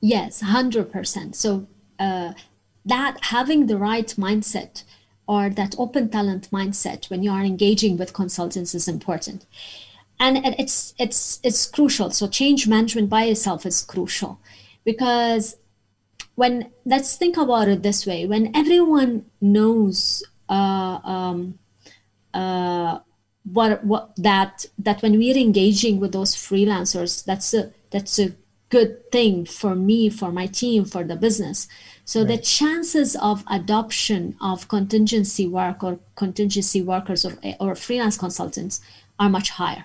Yes 0.00 0.42
100% 0.42 1.34
so 1.34 1.66
uh, 1.98 2.32
that 2.84 3.16
having 3.22 3.66
the 3.66 3.76
right 3.76 4.14
mindset 4.18 4.84
or 5.26 5.50
that 5.50 5.74
open 5.78 6.08
talent 6.08 6.48
mindset 6.50 7.10
when 7.10 7.22
you 7.22 7.30
are 7.30 7.42
engaging 7.42 7.96
with 7.96 8.12
consultants 8.12 8.74
is 8.74 8.88
important 8.88 9.46
and 10.22 10.54
it's 10.58 10.94
it's 10.98 11.40
it's 11.42 11.66
crucial. 11.66 12.10
So 12.10 12.28
change 12.28 12.68
management 12.68 13.10
by 13.10 13.24
itself 13.24 13.66
is 13.66 13.82
crucial. 13.82 14.38
Because 14.84 15.56
when 16.36 16.70
let's 16.84 17.16
think 17.16 17.36
about 17.36 17.68
it 17.68 17.82
this 17.82 18.06
way. 18.06 18.26
When 18.26 18.54
everyone 18.54 19.26
knows 19.40 20.22
uh, 20.48 21.00
um, 21.04 21.58
uh, 22.32 23.00
what 23.52 23.84
what 23.84 24.14
that 24.16 24.64
that 24.78 25.02
when 25.02 25.18
we're 25.18 25.36
engaging 25.36 25.98
with 25.98 26.12
those 26.12 26.36
freelancers 26.36 27.24
that's 27.24 27.52
a 27.52 27.72
that's 27.90 28.18
a 28.20 28.32
good 28.68 29.10
thing 29.10 29.44
for 29.44 29.74
me 29.74 30.08
for 30.08 30.30
my 30.30 30.46
team 30.46 30.84
for 30.84 31.02
the 31.02 31.16
business. 31.16 31.66
So 32.04 32.20
right. 32.20 32.28
the 32.28 32.38
chances 32.38 33.16
of 33.16 33.44
adoption 33.50 34.36
of 34.40 34.68
contingency 34.68 35.46
work 35.48 35.82
or 35.82 35.98
contingency 36.14 36.80
workers 36.80 37.24
or, 37.26 37.34
or 37.60 37.74
freelance 37.74 38.16
consultants 38.16 38.80
are 39.18 39.28
much 39.28 39.50
higher 39.50 39.84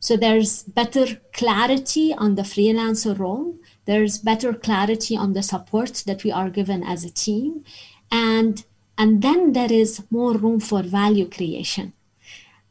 so 0.00 0.16
there's 0.16 0.62
better 0.62 1.20
clarity 1.32 2.14
on 2.14 2.36
the 2.36 2.42
freelancer 2.42 3.18
role. 3.18 3.56
There's 3.84 4.18
better 4.18 4.52
clarity 4.54 5.16
on 5.16 5.32
the 5.32 5.42
support 5.42 6.04
that 6.06 6.22
we 6.22 6.30
are 6.30 6.50
given 6.50 6.84
as 6.84 7.04
a 7.04 7.10
team. 7.10 7.64
And, 8.10 8.64
and 8.96 9.22
then 9.22 9.52
there 9.52 9.72
is 9.72 10.04
more 10.10 10.36
room 10.36 10.60
for 10.60 10.82
value 10.82 11.28
creation. 11.28 11.94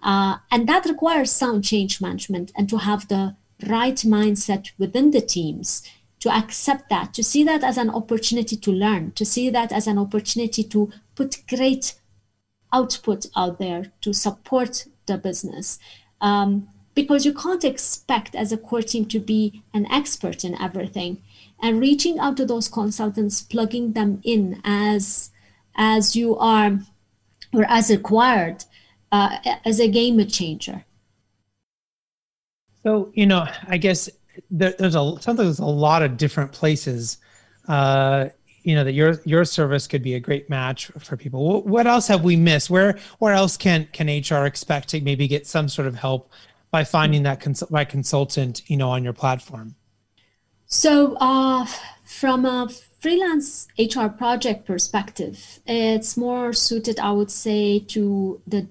Uh, 0.02 0.38
and 0.52 0.70
that 0.70 0.86
requires 0.86 1.32
sound 1.32 1.64
change 1.64 2.00
management 2.00 2.52
and 2.56 2.70
to 2.70 2.78
have 2.78 3.08
the 3.08 3.36
right 3.68 3.96
mindset 3.98 4.72
within 4.78 5.12
the 5.12 5.22
teams 5.22 5.84
to 6.20 6.34
accept 6.34 6.90
that, 6.90 7.14
to 7.14 7.24
see 7.24 7.44
that 7.44 7.64
as 7.64 7.78
an 7.78 7.90
opportunity 7.90 8.56
to 8.56 8.72
learn, 8.72 9.12
to 9.12 9.26
see 9.26 9.50
that 9.50 9.72
as 9.72 9.86
an 9.86 9.98
opportunity 9.98 10.64
to 10.64 10.92
put 11.16 11.44
great 11.48 11.96
output 12.74 13.26
out 13.36 13.60
there 13.60 13.92
to 14.02 14.14
support 14.14 14.86
the 15.06 15.18
business. 15.18 15.80
Um, 16.22 16.70
because 16.98 17.28
you 17.28 17.34
can't 17.34 17.64
expect 17.64 18.34
as 18.36 18.52
a 18.52 18.58
core 18.58 18.82
team 18.82 19.06
to 19.06 19.20
be 19.20 19.62
an 19.72 19.86
expert 19.92 20.44
in 20.44 20.60
everything. 20.60 21.22
And 21.62 21.80
reaching 21.80 22.18
out 22.18 22.38
to 22.38 22.46
those 22.46 22.68
consultants 22.68 23.42
plugging 23.42 23.94
them 23.94 24.20
in 24.24 24.62
as 24.66 25.30
as 25.76 26.16
you 26.16 26.36
are 26.38 26.80
or 27.54 27.66
as 27.70 27.92
required 27.92 28.66
uh, 29.12 29.38
as 29.64 29.80
a 29.80 29.88
game 29.88 30.18
changer. 30.28 30.84
So 32.84 33.12
you 33.14 33.28
know 33.28 33.46
i 33.68 33.78
guess 33.78 34.10
there, 34.50 34.74
there's 34.80 34.96
a 34.96 35.04
something 35.20 35.46
there's 35.46 35.60
a 35.60 35.66
lot 35.88 36.02
of 36.02 36.18
different 36.18 36.52
places 36.52 37.18
uh, 37.68 38.30
you 38.64 38.76
know 38.76 38.84
that 38.84 38.94
your 38.94 39.22
your 39.24 39.46
service 39.46 39.88
could 39.88 40.04
be 40.04 40.16
a 40.16 40.20
great 40.20 40.50
match 40.50 40.88
for 41.00 41.16
people. 41.16 41.62
What 41.64 41.88
else 41.88 42.08
have 42.08 42.24
we 42.26 42.36
missed? 42.36 42.70
Where 42.70 42.98
where 43.20 43.34
else 43.34 43.56
can 43.56 43.88
can 43.94 44.08
hr 44.08 44.46
expect 44.46 44.90
to 44.90 45.00
maybe 45.00 45.26
get 45.28 45.48
some 45.48 45.70
sort 45.70 45.88
of 45.88 45.96
help 45.96 46.30
by 46.72 46.84
finding 46.84 47.24
that 47.24 47.40
cons- 47.40 47.64
by 47.70 47.86
consultant, 47.86 48.62
you 48.70 48.78
know, 48.78 48.90
on 48.90 49.04
your 49.04 49.14
platform? 49.14 49.76
So, 50.66 51.16
uh, 51.16 51.66
from 52.04 52.46
a 52.46 52.68
freelance 53.00 53.68
HR 53.78 54.08
project 54.08 54.66
perspective, 54.66 55.60
it's 55.66 56.18
more 56.18 56.52
suited, 56.52 57.00
I 57.00 57.12
would 57.12 57.32
say, 57.32 57.80
to 57.80 58.42
the 58.46 58.68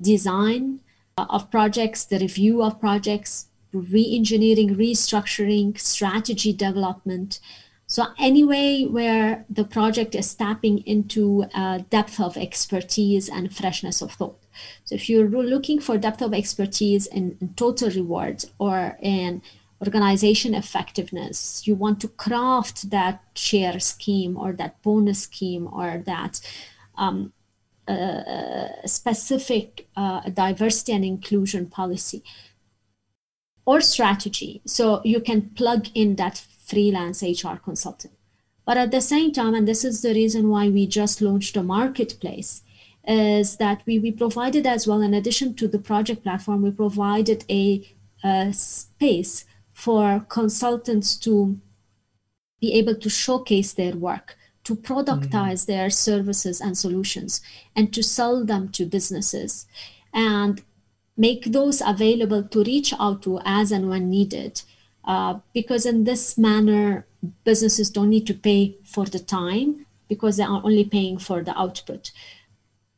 design 0.00 0.80
of 1.16 1.50
projects, 1.50 2.04
the 2.04 2.18
review 2.18 2.62
of 2.62 2.80
projects, 2.80 3.46
re-engineering, 3.72 4.76
restructuring, 4.76 5.78
strategy 5.78 6.52
development. 6.52 7.40
So 7.86 8.06
anyway, 8.18 8.84
where 8.84 9.44
the 9.48 9.64
project 9.64 10.14
is 10.14 10.34
tapping 10.34 10.78
into 10.86 11.44
a 11.54 11.84
depth 11.88 12.20
of 12.20 12.36
expertise 12.36 13.28
and 13.28 13.54
freshness 13.54 14.02
of 14.02 14.12
thought. 14.12 14.43
So 14.84 14.94
if 14.94 15.08
you're 15.08 15.28
looking 15.28 15.80
for 15.80 15.98
depth 15.98 16.22
of 16.22 16.34
expertise 16.34 17.06
in, 17.06 17.36
in 17.40 17.54
total 17.54 17.90
reward 17.90 18.44
or 18.58 18.98
in 19.00 19.42
organization 19.86 20.54
effectiveness. 20.54 21.66
You 21.66 21.74
want 21.74 22.00
to 22.00 22.08
craft 22.08 22.90
that 22.90 23.22
share 23.34 23.78
scheme 23.80 24.36
or 24.36 24.52
that 24.52 24.80
bonus 24.82 25.22
scheme 25.22 25.68
or 25.72 26.02
that 26.06 26.40
um, 26.96 27.32
uh, 27.86 28.68
specific 28.86 29.88
uh, 29.96 30.20
diversity 30.30 30.92
and 30.92 31.04
inclusion 31.04 31.66
policy 31.66 32.22
or 33.66 33.80
strategy. 33.80 34.62
So 34.66 35.00
you 35.04 35.20
can 35.20 35.50
plug 35.50 35.88
in 35.94 36.16
that 36.16 36.38
freelance 36.66 37.22
HR 37.22 37.56
consultant. 37.62 38.14
But 38.64 38.78
at 38.78 38.90
the 38.90 39.02
same 39.02 39.32
time, 39.32 39.54
and 39.54 39.68
this 39.68 39.84
is 39.84 40.00
the 40.00 40.14
reason 40.14 40.48
why 40.48 40.70
we 40.70 40.86
just 40.86 41.20
launched 41.20 41.56
a 41.56 41.62
marketplace, 41.62 42.62
is 43.06 43.56
that 43.56 43.82
we, 43.86 43.98
we 43.98 44.10
provided 44.10 44.66
as 44.66 44.86
well, 44.86 45.02
in 45.02 45.14
addition 45.14 45.54
to 45.54 45.68
the 45.68 45.78
project 45.78 46.22
platform, 46.22 46.62
we 46.62 46.70
provided 46.70 47.44
a, 47.50 47.86
a 48.22 48.52
space 48.52 49.44
for 49.72 50.24
consultants 50.28 51.16
to 51.16 51.58
be 52.60 52.72
able 52.74 52.94
to 52.94 53.10
showcase 53.10 53.72
their 53.72 53.94
work, 53.94 54.36
to 54.64 54.74
productize 54.74 55.62
mm-hmm. 55.62 55.72
their 55.72 55.90
services 55.90 56.60
and 56.60 56.78
solutions, 56.78 57.40
and 57.76 57.92
to 57.92 58.02
sell 58.02 58.44
them 58.44 58.68
to 58.70 58.86
businesses. 58.86 59.66
And 60.12 60.62
make 61.16 61.44
those 61.52 61.80
available 61.80 62.42
to 62.42 62.64
reach 62.64 62.92
out 62.98 63.22
to 63.22 63.40
as 63.44 63.70
and 63.70 63.88
when 63.88 64.10
needed. 64.10 64.62
Uh, 65.04 65.38
because 65.52 65.86
in 65.86 66.04
this 66.04 66.38
manner, 66.38 67.06
businesses 67.44 67.90
don't 67.90 68.10
need 68.10 68.26
to 68.26 68.34
pay 68.34 68.76
for 68.84 69.04
the 69.04 69.18
time 69.18 69.86
because 70.08 70.36
they 70.36 70.42
are 70.42 70.62
only 70.64 70.84
paying 70.84 71.18
for 71.18 71.42
the 71.42 71.56
output 71.58 72.10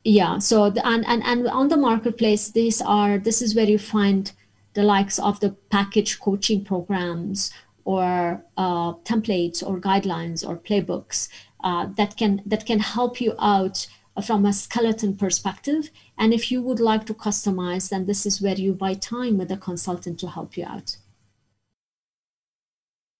yeah 0.07 0.39
so 0.39 0.69
the, 0.69 0.85
and, 0.87 1.05
and 1.05 1.21
and 1.23 1.47
on 1.49 1.67
the 1.67 1.75
marketplace 1.75 2.51
these 2.51 2.81
are 2.81 3.17
this 3.17 3.41
is 3.41 3.55
where 3.55 3.65
you 3.65 3.77
find 3.77 4.31
the 4.73 4.83
likes 4.83 5.19
of 5.19 5.39
the 5.41 5.49
package 5.69 6.19
coaching 6.19 6.63
programs 6.63 7.51
or 7.83 8.43
uh, 8.57 8.93
templates 9.11 9.61
or 9.67 9.79
guidelines 9.79 10.47
or 10.47 10.55
playbooks 10.55 11.27
uh, 11.63 11.87
that 11.97 12.15
can 12.15 12.41
that 12.45 12.65
can 12.65 12.79
help 12.79 13.19
you 13.19 13.33
out 13.39 13.87
from 14.23 14.45
a 14.45 14.53
skeleton 14.53 15.15
perspective. 15.15 15.89
And 16.17 16.33
if 16.33 16.51
you 16.51 16.61
would 16.61 16.79
like 16.79 17.05
to 17.07 17.13
customize 17.13 17.89
then 17.89 18.05
this 18.05 18.25
is 18.25 18.41
where 18.41 18.55
you 18.55 18.73
buy 18.73 18.93
time 18.93 19.37
with 19.37 19.51
a 19.51 19.57
consultant 19.57 20.19
to 20.19 20.27
help 20.27 20.57
you 20.57 20.65
out 20.65 20.97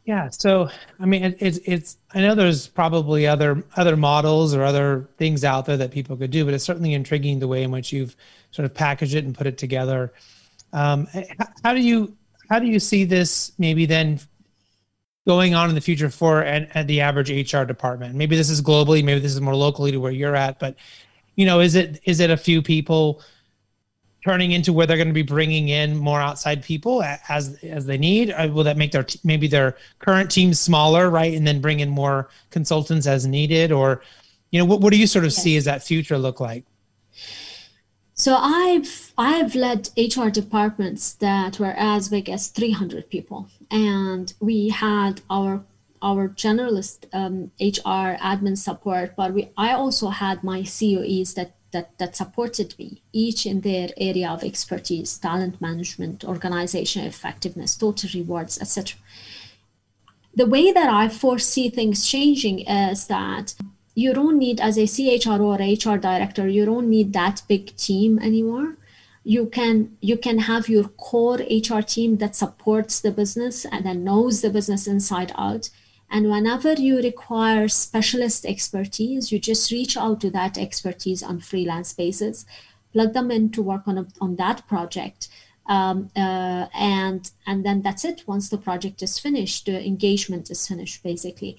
yeah. 0.07 0.29
So, 0.29 0.69
I 1.01 1.05
mean, 1.05 1.21
it, 1.21 1.37
it's 1.41 1.57
it's. 1.65 1.97
I 2.13 2.21
know 2.21 2.33
there's 2.33 2.65
probably 2.65 3.27
other 3.27 3.61
other 3.75 3.97
models 3.97 4.55
or 4.55 4.63
other 4.63 5.09
things 5.17 5.43
out 5.43 5.65
there 5.65 5.75
that 5.75 5.91
people 5.91 6.15
could 6.15 6.31
do, 6.31 6.45
but 6.45 6.53
it's 6.53 6.63
certainly 6.63 6.93
intriguing 6.93 7.39
the 7.39 7.47
way 7.47 7.61
in 7.61 7.71
which 7.71 7.91
you've 7.91 8.15
sort 8.51 8.65
of 8.65 8.73
packaged 8.73 9.15
it 9.15 9.25
and 9.25 9.37
put 9.37 9.47
it 9.47 9.57
together. 9.57 10.13
Um, 10.71 11.09
how 11.61 11.73
do 11.73 11.81
you 11.81 12.15
how 12.49 12.57
do 12.57 12.67
you 12.67 12.79
see 12.79 13.03
this 13.03 13.51
maybe 13.57 13.85
then 13.85 14.21
going 15.27 15.53
on 15.53 15.67
in 15.67 15.75
the 15.75 15.81
future 15.81 16.09
for 16.09 16.41
at, 16.41 16.73
at 16.73 16.87
the 16.87 17.01
average 17.01 17.29
HR 17.29 17.65
department? 17.65 18.15
Maybe 18.15 18.37
this 18.37 18.49
is 18.49 18.61
globally, 18.61 19.03
maybe 19.03 19.19
this 19.19 19.33
is 19.33 19.41
more 19.41 19.55
locally 19.55 19.91
to 19.91 19.97
where 19.97 20.13
you're 20.13 20.37
at, 20.37 20.57
but 20.57 20.77
you 21.35 21.45
know, 21.45 21.59
is 21.59 21.75
it 21.75 21.99
is 22.05 22.21
it 22.21 22.29
a 22.29 22.37
few 22.37 22.61
people? 22.61 23.21
Turning 24.27 24.51
into 24.51 24.73
where 24.73 24.85
they're 24.85 24.97
going 24.97 25.07
to 25.07 25.13
be 25.13 25.21
bringing 25.37 25.69
in 25.69 25.95
more 25.95 26.19
outside 26.19 26.61
people 26.61 27.01
as 27.29 27.57
as 27.63 27.85
they 27.85 27.97
need? 27.97 28.31
Uh, 28.31 28.49
will 28.51 28.65
that 28.65 28.75
make 28.75 28.91
their 28.91 29.05
maybe 29.23 29.47
their 29.47 29.77
current 29.99 30.29
team 30.29 30.53
smaller, 30.53 31.09
right, 31.09 31.33
and 31.33 31.47
then 31.47 31.61
bring 31.61 31.79
in 31.79 31.89
more 31.89 32.29
consultants 32.49 33.07
as 33.07 33.25
needed, 33.25 33.71
or 33.71 34.01
you 34.51 34.59
know, 34.59 34.65
what 34.65 34.81
what 34.81 34.91
do 34.91 34.99
you 34.99 35.07
sort 35.07 35.23
of 35.23 35.31
see 35.31 35.55
as 35.55 35.63
that 35.63 35.81
future 35.81 36.17
look 36.17 36.39
like? 36.41 36.65
So 38.15 38.35
I've 38.35 39.13
I've 39.17 39.55
led 39.55 39.89
HR 39.95 40.29
departments 40.29 41.13
that 41.13 41.59
were 41.61 41.75
as 41.77 42.09
big 42.09 42.29
as 42.29 42.47
300 42.47 43.09
people, 43.09 43.47
and 43.71 44.33
we 44.41 44.69
had 44.69 45.21
our 45.29 45.63
our 46.01 46.29
generalist 46.29 47.05
um, 47.13 47.51
HR 47.59 48.17
admin 48.31 48.57
support, 48.57 49.15
but 49.15 49.33
we 49.33 49.51
I 49.55 49.71
also 49.71 50.09
had 50.09 50.43
my 50.43 50.63
COEs 50.63 51.35
that 51.35 51.56
that, 51.77 51.97
that 51.99 52.15
supported 52.15 52.73
me, 52.79 53.01
each 53.13 53.45
in 53.45 53.61
their 53.61 53.89
area 53.97 54.29
of 54.29 54.43
expertise, 54.43 55.17
talent 55.17 55.61
management, 55.61 56.25
organization 56.25 57.05
effectiveness, 57.05 57.75
total 57.75 58.09
rewards, 58.13 58.59
etc. 58.59 58.99
The 60.35 60.45
way 60.45 60.71
that 60.71 60.89
I 60.89 61.09
foresee 61.09 61.69
things 61.69 62.07
changing 62.07 62.59
is 62.61 63.07
that 63.07 63.55
you 63.95 64.13
don't 64.13 64.37
need, 64.37 64.59
as 64.61 64.77
a 64.77 64.83
CHRO 64.83 65.47
or 65.53 65.59
HR 65.93 65.97
director, 65.97 66.47
you 66.47 66.65
don't 66.65 66.89
need 66.89 67.13
that 67.13 67.41
big 67.47 67.75
team 67.75 68.19
anymore. 68.19 68.77
You 69.23 69.47
can 69.47 69.97
you 69.99 70.17
can 70.17 70.37
have 70.39 70.69
your 70.69 70.87
core 71.05 71.39
HR 71.39 71.81
team 71.81 72.17
that 72.17 72.35
supports 72.35 73.01
the 73.01 73.11
business 73.11 73.65
and 73.65 73.85
then 73.85 74.05
knows 74.05 74.41
the 74.41 74.49
business 74.49 74.87
inside 74.87 75.33
out 75.35 75.69
and 76.09 76.29
whenever 76.29 76.73
you 76.73 76.97
require 76.97 77.67
specialist 77.67 78.45
expertise, 78.45 79.31
you 79.31 79.39
just 79.39 79.71
reach 79.71 79.97
out 79.97 80.21
to 80.21 80.29
that 80.31 80.57
expertise 80.57 81.21
on 81.21 81.39
freelance 81.39 81.93
basis, 81.93 82.45
plug 82.93 83.13
them 83.13 83.29
in 83.29 83.51
to 83.51 83.61
work 83.61 83.87
on, 83.87 83.97
a, 83.97 84.07
on 84.21 84.37
that 84.37 84.67
project. 84.67 85.27
Um, 85.69 86.09
uh, 86.15 86.67
and 86.73 87.29
and 87.45 87.65
then 87.65 87.81
that's 87.81 88.05
it. 88.05 88.23
Once 88.25 88.47
the 88.47 88.57
project 88.57 89.03
is 89.03 89.19
finished, 89.19 89.65
the 89.65 89.85
engagement 89.85 90.49
is 90.49 90.65
finished, 90.65 91.03
basically. 91.03 91.57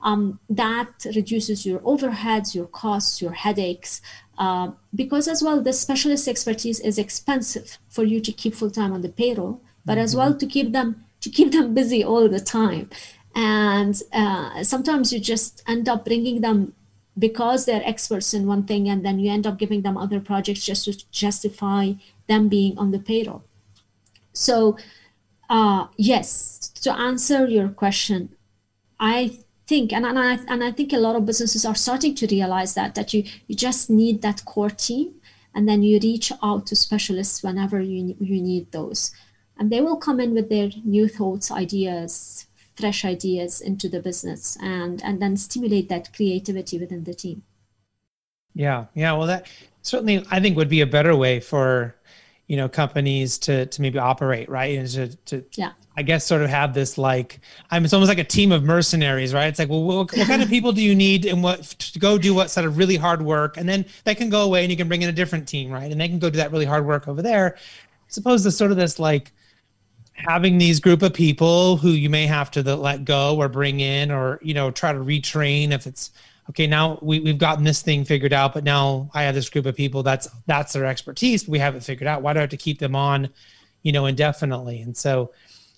Um, 0.00 0.40
that 0.48 1.04
reduces 1.14 1.66
your 1.66 1.80
overheads, 1.80 2.54
your 2.54 2.68
costs, 2.68 3.20
your 3.20 3.32
headaches, 3.32 4.00
uh, 4.38 4.70
because 4.94 5.28
as 5.28 5.42
well, 5.42 5.60
the 5.60 5.74
specialist 5.74 6.26
expertise 6.26 6.80
is 6.80 6.96
expensive 6.96 7.76
for 7.90 8.02
you 8.02 8.18
to 8.20 8.32
keep 8.32 8.54
full 8.54 8.70
time 8.70 8.94
on 8.94 9.02
the 9.02 9.10
payroll, 9.10 9.60
but 9.84 9.92
mm-hmm. 9.92 10.04
as 10.04 10.16
well 10.16 10.34
to 10.34 10.46
keep 10.46 10.72
them 10.72 11.04
to 11.20 11.28
keep 11.28 11.52
them 11.52 11.74
busy 11.74 12.02
all 12.02 12.30
the 12.30 12.40
time 12.40 12.88
and 13.34 14.00
uh, 14.12 14.62
sometimes 14.64 15.12
you 15.12 15.20
just 15.20 15.62
end 15.68 15.88
up 15.88 16.04
bringing 16.04 16.40
them 16.40 16.74
because 17.18 17.64
they're 17.64 17.82
experts 17.84 18.34
in 18.34 18.46
one 18.46 18.64
thing 18.64 18.88
and 18.88 19.04
then 19.04 19.18
you 19.18 19.30
end 19.30 19.46
up 19.46 19.58
giving 19.58 19.82
them 19.82 19.96
other 19.96 20.20
projects 20.20 20.64
just 20.64 20.84
to 20.84 21.10
justify 21.10 21.92
them 22.28 22.48
being 22.48 22.76
on 22.78 22.90
the 22.90 22.98
payroll. 22.98 23.44
So 24.32 24.76
uh, 25.48 25.86
yes 25.96 26.68
to 26.82 26.92
answer 26.92 27.46
your 27.46 27.68
question 27.68 28.28
i 29.00 29.30
think 29.66 29.92
and, 29.92 30.06
and, 30.06 30.18
I, 30.18 30.38
and 30.46 30.62
i 30.62 30.70
think 30.70 30.92
a 30.92 30.98
lot 30.98 31.16
of 31.16 31.26
businesses 31.26 31.64
are 31.64 31.74
starting 31.74 32.14
to 32.14 32.26
realize 32.28 32.74
that 32.74 32.94
that 32.94 33.12
you, 33.12 33.24
you 33.48 33.56
just 33.56 33.90
need 33.90 34.22
that 34.22 34.44
core 34.44 34.70
team 34.70 35.20
and 35.54 35.68
then 35.68 35.82
you 35.82 35.98
reach 36.02 36.32
out 36.42 36.66
to 36.66 36.76
specialists 36.76 37.42
whenever 37.42 37.80
you, 37.80 38.16
you 38.20 38.40
need 38.40 38.70
those. 38.72 39.12
And 39.58 39.70
they 39.70 39.80
will 39.80 39.96
come 39.96 40.20
in 40.20 40.32
with 40.34 40.48
their 40.48 40.70
new 40.84 41.08
thoughts 41.08 41.50
ideas 41.50 42.46
fresh 42.80 43.04
ideas 43.04 43.60
into 43.60 43.88
the 43.88 44.00
business 44.00 44.56
and 44.60 45.02
and 45.04 45.20
then 45.20 45.36
stimulate 45.36 45.88
that 45.88 46.12
creativity 46.14 46.78
within 46.78 47.04
the 47.04 47.14
team. 47.14 47.42
Yeah 48.54 48.86
yeah 48.94 49.12
well 49.12 49.26
that 49.28 49.46
certainly 49.82 50.24
i 50.30 50.40
think 50.40 50.56
would 50.56 50.68
be 50.68 50.80
a 50.80 50.86
better 50.86 51.14
way 51.14 51.38
for 51.40 51.94
you 52.50 52.56
know 52.56 52.68
companies 52.68 53.38
to 53.38 53.66
to 53.66 53.80
maybe 53.80 53.96
operate 53.96 54.48
right? 54.48 54.76
And 54.76 54.88
to, 54.88 55.16
to 55.26 55.44
yeah. 55.54 55.70
I 55.96 56.02
guess 56.02 56.26
sort 56.26 56.42
of 56.42 56.50
have 56.50 56.74
this 56.74 56.98
like 56.98 57.38
i'm 57.70 57.84
it's 57.84 57.94
almost 57.94 58.08
like 58.08 58.18
a 58.18 58.24
team 58.24 58.50
of 58.50 58.64
mercenaries 58.64 59.32
right? 59.32 59.46
It's 59.46 59.60
like 59.60 59.68
well 59.68 59.84
what, 59.84 60.12
what 60.12 60.26
kind 60.26 60.42
of 60.42 60.48
people 60.48 60.72
do 60.72 60.82
you 60.82 60.96
need 60.96 61.26
and 61.26 61.44
what 61.44 61.62
to 61.62 61.98
go 62.00 62.18
do 62.18 62.34
what 62.34 62.50
sort 62.50 62.66
of 62.66 62.76
really 62.76 62.96
hard 62.96 63.22
work? 63.22 63.56
And 63.56 63.68
then 63.68 63.86
they 64.02 64.16
can 64.16 64.30
go 64.30 64.42
away 64.42 64.62
and 64.64 64.70
you 64.70 64.76
can 64.76 64.88
bring 64.88 65.02
in 65.02 65.08
a 65.08 65.12
different 65.12 65.46
team 65.46 65.70
right? 65.70 65.92
And 65.92 66.00
they 66.00 66.08
can 66.08 66.18
go 66.18 66.28
do 66.28 66.38
that 66.38 66.50
really 66.50 66.64
hard 66.64 66.84
work 66.84 67.06
over 67.06 67.22
there. 67.22 67.56
Suppose 68.08 68.42
the 68.42 68.50
sort 68.50 68.72
of 68.72 68.76
this 68.76 68.98
like 68.98 69.30
having 70.26 70.58
these 70.58 70.80
group 70.80 71.02
of 71.02 71.12
people 71.14 71.76
who 71.76 71.90
you 71.90 72.10
may 72.10 72.26
have 72.26 72.50
to 72.50 72.62
let 72.76 73.04
go 73.04 73.36
or 73.36 73.48
bring 73.48 73.80
in 73.80 74.10
or 74.10 74.38
you 74.42 74.54
know 74.54 74.70
try 74.70 74.92
to 74.92 74.98
retrain 74.98 75.70
if 75.72 75.86
it's 75.86 76.10
okay 76.48 76.66
now 76.66 76.98
we, 77.02 77.20
we've 77.20 77.38
gotten 77.38 77.64
this 77.64 77.82
thing 77.82 78.04
figured 78.04 78.32
out 78.32 78.54
but 78.54 78.64
now 78.64 79.10
i 79.14 79.22
have 79.22 79.34
this 79.34 79.48
group 79.48 79.66
of 79.66 79.74
people 79.74 80.02
that's 80.02 80.28
that's 80.46 80.72
their 80.72 80.84
expertise 80.84 81.48
we 81.48 81.58
haven't 81.58 81.80
figured 81.80 82.06
out. 82.06 82.22
Why 82.22 82.32
do 82.32 82.38
i 82.38 82.42
have 82.42 82.50
to 82.50 82.56
keep 82.56 82.78
them 82.78 82.94
on 82.94 83.28
you 83.82 83.92
know 83.92 84.06
indefinitely? 84.06 84.80
And 84.82 84.96
so 84.96 85.32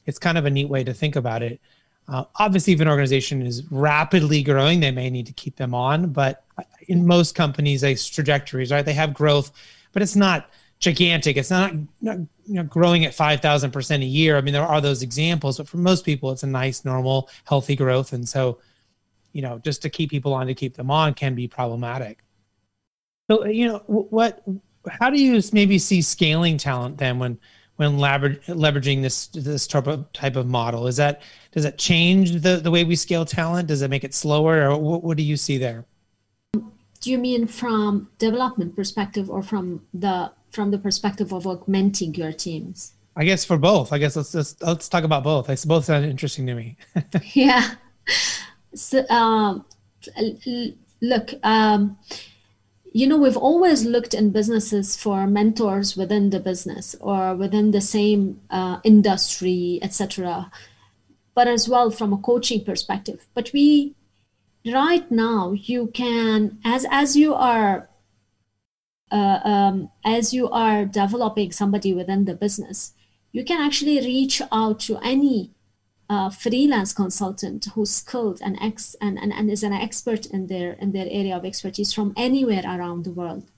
it's 0.06 0.18
kind 0.18 0.36
of 0.36 0.44
a 0.46 0.50
neat 0.50 0.68
way 0.68 0.82
to 0.82 0.92
think 0.92 1.16
about 1.16 1.42
it. 1.42 1.60
Uh, 2.08 2.24
obviously 2.36 2.72
if 2.72 2.80
an 2.80 2.88
organization 2.88 3.42
is 3.42 3.70
rapidly 3.70 4.42
growing 4.42 4.80
they 4.80 4.90
may 4.90 5.08
need 5.08 5.26
to 5.26 5.32
keep 5.32 5.54
them 5.56 5.72
on 5.72 6.10
but 6.10 6.44
in 6.88 7.06
most 7.06 7.36
companies 7.36 7.80
they 7.80 7.94
trajectories 7.94 8.72
right 8.72 8.84
they 8.84 8.92
have 8.92 9.14
growth 9.14 9.52
but 9.92 10.02
it's 10.02 10.16
not 10.16 10.50
gigantic. 10.82 11.36
It's 11.36 11.50
not, 11.50 11.72
not 12.00 12.18
you 12.44 12.54
know, 12.54 12.64
growing 12.64 13.04
at 13.04 13.12
5,000% 13.12 14.02
a 14.02 14.04
year. 14.04 14.36
I 14.36 14.40
mean, 14.42 14.52
there 14.52 14.66
are 14.66 14.80
those 14.80 15.02
examples, 15.02 15.56
but 15.56 15.68
for 15.68 15.78
most 15.78 16.04
people, 16.04 16.30
it's 16.32 16.42
a 16.42 16.46
nice, 16.48 16.84
normal, 16.84 17.30
healthy 17.44 17.76
growth. 17.76 18.12
And 18.12 18.28
so, 18.28 18.58
you 19.32 19.40
know, 19.40 19.58
just 19.60 19.80
to 19.82 19.90
keep 19.90 20.10
people 20.10 20.34
on, 20.34 20.46
to 20.48 20.54
keep 20.54 20.74
them 20.74 20.90
on 20.90 21.14
can 21.14 21.34
be 21.34 21.48
problematic. 21.48 22.18
So, 23.30 23.46
you 23.46 23.68
know, 23.68 23.78
what, 23.86 24.42
how 24.90 25.08
do 25.08 25.22
you 25.22 25.40
maybe 25.52 25.78
see 25.78 26.02
scaling 26.02 26.58
talent 26.58 26.98
then 26.98 27.18
when, 27.20 27.38
when 27.76 27.98
leveraging 27.98 29.02
this, 29.02 29.28
this 29.28 29.68
type 29.68 29.86
of, 29.86 30.12
type 30.12 30.34
of 30.34 30.48
model? 30.48 30.88
Is 30.88 30.96
that, 30.96 31.22
does 31.52 31.64
it 31.64 31.78
change 31.78 32.42
the, 32.42 32.56
the 32.56 32.70
way 32.72 32.82
we 32.82 32.96
scale 32.96 33.24
talent? 33.24 33.68
Does 33.68 33.82
it 33.82 33.88
make 33.88 34.02
it 34.02 34.14
slower 34.14 34.68
or 34.68 34.76
what, 34.76 35.04
what 35.04 35.16
do 35.16 35.22
you 35.22 35.36
see 35.36 35.58
there? 35.58 35.86
Do 37.00 37.10
you 37.10 37.18
mean 37.18 37.46
from 37.46 38.08
development 38.18 38.74
perspective 38.74 39.30
or 39.30 39.42
from 39.42 39.86
the 39.94 40.32
from 40.52 40.70
the 40.70 40.78
perspective 40.78 41.32
of 41.32 41.46
augmenting 41.46 42.14
your 42.14 42.32
teams? 42.32 42.92
I 43.16 43.24
guess 43.24 43.44
for 43.44 43.58
both. 43.58 43.92
I 43.92 43.98
guess 43.98 44.16
let's 44.16 44.32
just 44.32 44.62
let's 44.62 44.88
talk 44.88 45.04
about 45.04 45.24
both. 45.24 45.50
I 45.50 45.56
both 45.66 45.84
sound 45.84 46.04
interesting 46.04 46.46
to 46.46 46.54
me. 46.54 46.76
yeah. 47.34 47.74
So, 48.74 49.06
um, 49.08 49.66
look, 51.00 51.34
um, 51.42 51.98
you 52.92 53.06
know, 53.06 53.18
we've 53.18 53.36
always 53.36 53.84
looked 53.84 54.14
in 54.14 54.30
businesses 54.30 54.96
for 54.96 55.26
mentors 55.26 55.96
within 55.96 56.30
the 56.30 56.40
business 56.40 56.94
or 57.00 57.34
within 57.34 57.70
the 57.70 57.80
same 57.80 58.40
uh, 58.50 58.80
industry, 58.82 59.78
etc. 59.82 60.50
But 61.34 61.48
as 61.48 61.68
well 61.68 61.90
from 61.90 62.12
a 62.12 62.18
coaching 62.18 62.64
perspective. 62.64 63.26
But 63.34 63.50
we, 63.52 63.94
right 64.66 65.10
now, 65.10 65.52
you 65.52 65.88
can 65.88 66.58
as 66.64 66.86
as 66.90 67.14
you 67.14 67.34
are 67.34 67.88
uh, 69.12 69.40
um, 69.44 69.90
as 70.04 70.32
you 70.32 70.48
are 70.50 70.84
developing 70.84 71.52
somebody 71.52 71.92
within 71.92 72.24
the 72.24 72.34
business, 72.34 72.94
you 73.30 73.44
can 73.44 73.60
actually 73.60 74.00
reach 74.00 74.40
out 74.50 74.80
to 74.80 74.98
any 74.98 75.52
uh, 76.08 76.30
freelance 76.30 76.92
consultant 76.92 77.66
who's 77.74 77.90
skilled 77.90 78.40
and, 78.42 78.58
ex- 78.60 78.96
and, 79.00 79.18
and, 79.18 79.32
and 79.32 79.50
is 79.50 79.62
an 79.62 79.72
expert 79.72 80.26
in 80.26 80.46
their, 80.46 80.72
in 80.72 80.92
their 80.92 81.06
area 81.10 81.36
of 81.36 81.44
expertise 81.44 81.92
from 81.92 82.12
anywhere 82.16 82.62
around 82.64 83.04
the 83.04 83.12
world 83.12 83.50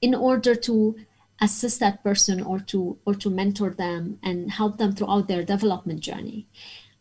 in 0.00 0.14
order 0.14 0.54
to 0.54 0.96
assist 1.40 1.78
that 1.80 2.02
person 2.02 2.42
or 2.42 2.58
to 2.58 2.98
or 3.04 3.14
to 3.14 3.30
mentor 3.30 3.70
them 3.70 4.18
and 4.22 4.50
help 4.50 4.78
them 4.78 4.92
throughout 4.92 5.28
their 5.28 5.44
development 5.44 6.00
journey 6.00 6.48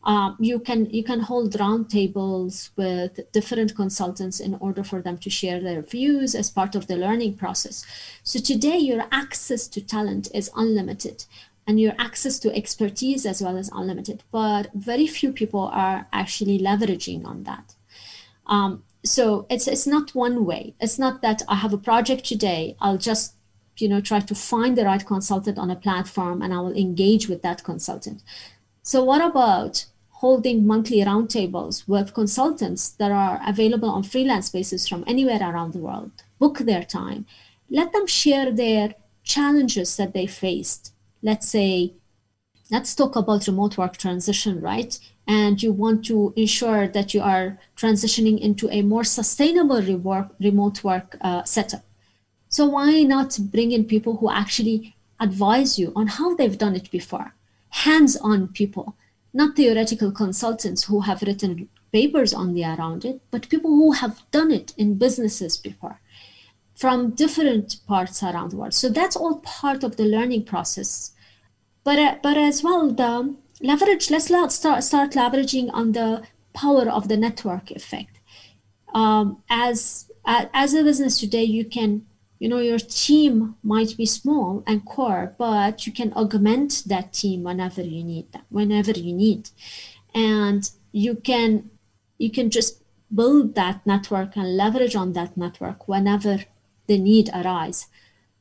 um, 0.03 0.38
you 0.39 0.60
can 0.60 0.89
you 0.89 1.03
can 1.03 1.19
hold 1.21 1.53
roundtables 1.53 2.69
with 2.75 3.19
different 3.31 3.75
consultants 3.75 4.39
in 4.39 4.55
order 4.55 4.83
for 4.83 5.01
them 5.01 5.17
to 5.17 5.29
share 5.29 5.60
their 5.60 5.81
views 5.81 6.36
as 6.36 6.49
part 6.49 6.75
of 6.75 6.88
the 6.88 6.95
learning 6.95 7.36
process. 7.36 7.86
So 8.23 8.39
today 8.39 8.77
your 8.77 9.05
access 9.12 9.67
to 9.67 9.81
talent 9.81 10.29
is 10.33 10.49
unlimited 10.55 11.25
and 11.65 11.79
your 11.79 11.93
access 11.97 12.39
to 12.39 12.55
expertise 12.55 13.25
as 13.25 13.41
well 13.41 13.57
is 13.57 13.69
unlimited 13.73 14.23
but 14.31 14.71
very 14.73 15.07
few 15.07 15.33
people 15.33 15.69
are 15.73 16.07
actually 16.13 16.60
leveraging 16.60 17.25
on 17.25 17.43
that. 17.43 17.75
Um, 18.45 18.83
so 19.03 19.45
it's 19.49 19.67
it's 19.67 19.88
not 19.88 20.15
one 20.15 20.45
way. 20.45 20.73
It's 20.79 20.99
not 20.99 21.21
that 21.21 21.41
i 21.49 21.55
have 21.55 21.73
a 21.73 21.77
project 21.77 22.23
today 22.25 22.75
i'll 22.79 22.97
just 22.97 23.33
you 23.77 23.89
know 23.89 24.01
try 24.01 24.19
to 24.19 24.36
find 24.36 24.77
the 24.77 24.86
right 24.86 25.05
consultant 25.05 25.57
on 25.57 25.69
a 25.69 25.75
platform 25.75 26.41
and 26.41 26.53
i 26.53 26.60
will 26.60 26.75
engage 26.75 27.27
with 27.27 27.41
that 27.41 27.63
consultant 27.63 28.21
so 28.89 28.97
what 29.10 29.21
about 29.30 29.73
holding 30.23 30.65
monthly 30.71 31.00
roundtables 31.10 31.76
with 31.88 32.17
consultants 32.19 32.84
that 33.00 33.12
are 33.12 33.38
available 33.54 33.91
on 33.97 34.04
freelance 34.04 34.50
basis 34.58 34.88
from 34.88 35.04
anywhere 35.13 35.43
around 35.50 35.71
the 35.73 35.86
world 35.88 36.12
book 36.39 36.58
their 36.60 36.86
time 37.00 37.21
let 37.80 37.91
them 37.93 38.08
share 38.08 38.50
their 38.52 38.88
challenges 39.23 39.89
that 39.97 40.13
they 40.13 40.28
faced 40.43 40.84
let's 41.21 41.47
say, 41.50 41.93
let's 42.71 42.95
talk 42.95 43.15
about 43.15 43.47
remote 43.47 43.78
work 43.78 43.97
transition, 43.97 44.62
right? 44.62 44.97
And 45.28 45.62
you 45.62 45.71
want 45.73 46.06
to 46.06 46.34
ensure 46.36 46.88
that 46.88 47.13
you 47.13 47.21
are 47.21 47.60
transitioning 47.76 48.39
into 48.39 48.69
a 48.69 48.82
more 48.82 49.04
sustainable 49.04 49.82
remote 50.39 50.84
work 50.84 51.17
uh, 51.21 51.43
setup. 51.43 51.84
So 52.50 52.65
why 52.65 53.04
not 53.04 53.38
bring 53.52 53.71
in 53.71 53.84
people 53.86 54.17
who 54.17 54.32
actually 54.32 54.95
advise 55.19 55.78
you 55.78 55.91
on 55.95 56.08
how 56.08 56.36
they've 56.36 56.58
done 56.58 56.76
it 56.76 56.89
before? 56.91 57.34
Hands-on 57.85 58.49
people, 58.49 58.95
not 59.33 59.55
theoretical 59.55 60.11
consultants 60.11 60.85
who 60.85 61.01
have 61.01 61.21
written 61.21 61.69
papers 61.91 62.33
only 62.33 62.63
around 62.63 63.05
it, 63.05 63.21
but 63.31 63.49
people 63.49 63.71
who 63.71 63.91
have 63.91 64.23
done 64.31 64.51
it 64.51 64.73
in 64.77 64.97
businesses 64.97 65.57
before 65.57 65.99
from 66.75 67.11
different 67.11 67.77
parts 67.87 68.21
around 68.21 68.51
the 68.51 68.57
world. 68.57 68.73
So 68.73 68.89
that's 68.89 69.15
all 69.15 69.39
part 69.39 69.83
of 69.83 69.97
the 69.97 70.05
learning 70.05 70.45
process. 70.45 71.11
But 71.83 71.99
uh, 71.99 72.15
but 72.21 72.37
as 72.37 72.63
well 72.63 72.91
the 72.91 73.35
leverage. 73.61 74.11
Let's 74.11 74.25
start 74.25 74.83
start 74.83 75.11
leveraging 75.11 75.69
on 75.73 75.93
the 75.93 76.23
power 76.53 76.89
of 76.89 77.07
the 77.07 77.17
network 77.17 77.71
effect. 77.71 78.19
Um, 78.93 79.43
as 79.49 80.09
as 80.25 80.73
a 80.73 80.83
business 80.83 81.19
today, 81.19 81.43
you 81.43 81.65
can 81.65 82.05
you 82.39 82.47
know 82.47 82.60
your 82.60 82.80
team 82.80 83.56
might 83.63 83.97
be 83.97 84.06
small 84.06 84.63
and 84.67 84.86
core, 84.86 85.36
but 85.38 85.86
you 85.86 85.93
can 85.93 86.13
augment 86.13 86.84
that 86.88 87.13
team 87.13 87.43
whenever 87.43 87.82
you 87.82 88.04
need 88.04 88.32
that. 88.32 88.45
Whenever 88.50 88.91
you 88.91 89.13
need, 89.13 89.50
and 90.13 90.69
you 90.91 91.15
can 91.15 91.69
you 92.17 92.32
can 92.32 92.50
just 92.50 92.82
build 93.13 93.56
that 93.56 93.86
network 93.86 94.36
and 94.36 94.58
leverage 94.58 94.95
on 94.95 95.13
that 95.13 95.38
network 95.38 95.88
whenever 95.88 96.39
the 96.88 96.97
need 96.97 97.30
arise. 97.34 97.88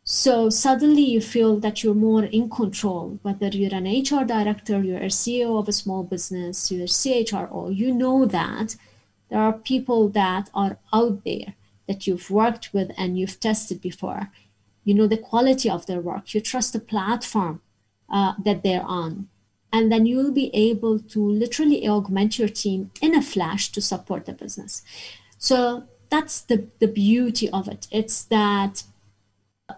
So 0.05 0.51
suddenly 0.51 1.03
you 1.03 1.21
feel 1.21 1.59
that 1.61 1.83
you're 1.83 1.95
more 1.95 2.25
in 2.25 2.49
control, 2.49 3.19
whether 3.23 3.49
you're 3.49 3.75
an 3.75 3.87
HR 3.87 4.25
director, 4.25 4.83
you're 4.83 4.99
a 4.99 5.07
CEO 5.07 5.59
of 5.59 5.69
a 5.69 5.73
small 5.73 6.05
business, 6.05 6.71
you're 6.71 6.85
a 6.85 6.87
CHRO, 6.87 7.75
you 7.75 7.93
know 7.93 8.25
that 8.25 8.77
there 9.31 9.41
are 9.41 9.53
people 9.53 10.09
that 10.11 10.49
are 10.55 10.79
out 10.93 11.25
there 11.25 11.55
that 11.87 12.07
you've 12.07 12.31
worked 12.31 12.72
with 12.72 12.90
and 12.96 13.18
you've 13.18 13.40
tested 13.40 13.81
before. 13.81 14.31
You 14.85 14.94
know 14.94 15.07
the 15.07 15.16
quality 15.16 15.68
of 15.68 15.87
their 15.87 16.01
work. 16.01 16.35
You 16.35 16.40
trust 16.40 16.72
the 16.72 16.81
platform 16.81 17.61
uh, 18.09 18.35
that 18.44 18.62
they're 18.62 18.85
on. 18.85 19.29
And 19.72 19.90
then 19.90 20.07
you'll 20.07 20.33
be 20.33 20.51
able 20.55 21.01
to 21.01 21.20
literally 21.20 21.87
augment 21.88 22.38
your 22.38 22.49
team 22.49 22.90
in 23.03 23.14
a 23.14 23.22
flash 23.22 23.70
to 23.72 23.81
support 23.81 24.27
the 24.27 24.33
business. 24.33 24.83
So 25.38 25.85
that's 26.09 26.40
the, 26.40 26.68
the 26.79 26.88
beauty 26.88 27.51
of 27.51 27.68
it. 27.68 27.88
It's 27.90 28.25
that 28.25 28.85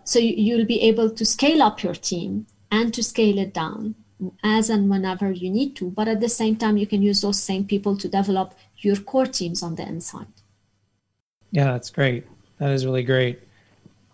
so 0.04 0.18
you'll 0.18 0.66
be 0.66 0.82
able 0.82 1.10
to 1.10 1.24
scale 1.24 1.62
up 1.62 1.82
your 1.82 1.94
team 1.94 2.46
and 2.70 2.92
to 2.92 3.02
scale 3.02 3.38
it 3.38 3.54
down 3.54 3.94
as 4.42 4.68
and 4.68 4.90
whenever 4.90 5.30
you 5.30 5.50
need 5.50 5.76
to. 5.76 5.90
But 5.90 6.08
at 6.08 6.20
the 6.20 6.28
same 6.28 6.56
time, 6.56 6.76
you 6.76 6.86
can 6.86 7.02
use 7.02 7.20
those 7.20 7.40
same 7.40 7.64
people 7.64 7.96
to 7.96 8.08
develop 8.08 8.54
your 8.78 8.96
core 8.96 9.26
teams 9.26 9.62
on 9.62 9.76
the 9.76 9.86
inside. 9.86 10.26
Yeah, 11.50 11.72
that's 11.72 11.90
great. 11.90 12.26
That 12.58 12.70
is 12.70 12.84
really 12.84 13.02
great. 13.02 13.40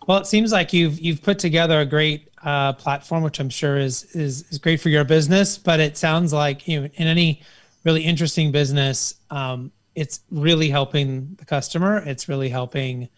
Well, 0.07 0.19
it 0.19 0.27
seems 0.27 0.51
like 0.51 0.71
you've 0.71 0.99
you've 0.99 1.23
put 1.23 1.39
together 1.39 1.79
a 1.79 1.85
great 1.85 2.29
uh, 2.43 2.73
platform, 2.73 3.23
which 3.23 3.39
I'm 3.39 3.49
sure 3.49 3.77
is 3.77 4.03
is 4.15 4.45
is 4.49 4.59
great 4.59 4.79
for 4.79 4.89
your 4.89 5.03
business. 5.03 5.57
But 5.57 5.79
it 5.79 5.97
sounds 5.97 6.31
like 6.31 6.67
you 6.67 6.81
know, 6.81 6.89
in 6.93 7.07
any 7.07 7.41
really 7.83 8.03
interesting 8.03 8.51
business, 8.51 9.15
um, 9.31 9.71
it's 9.95 10.21
really 10.29 10.69
helping 10.69 11.35
the 11.39 11.45
customer. 11.45 12.03
It's 12.05 12.29
really 12.29 12.49
helping, 12.49 13.09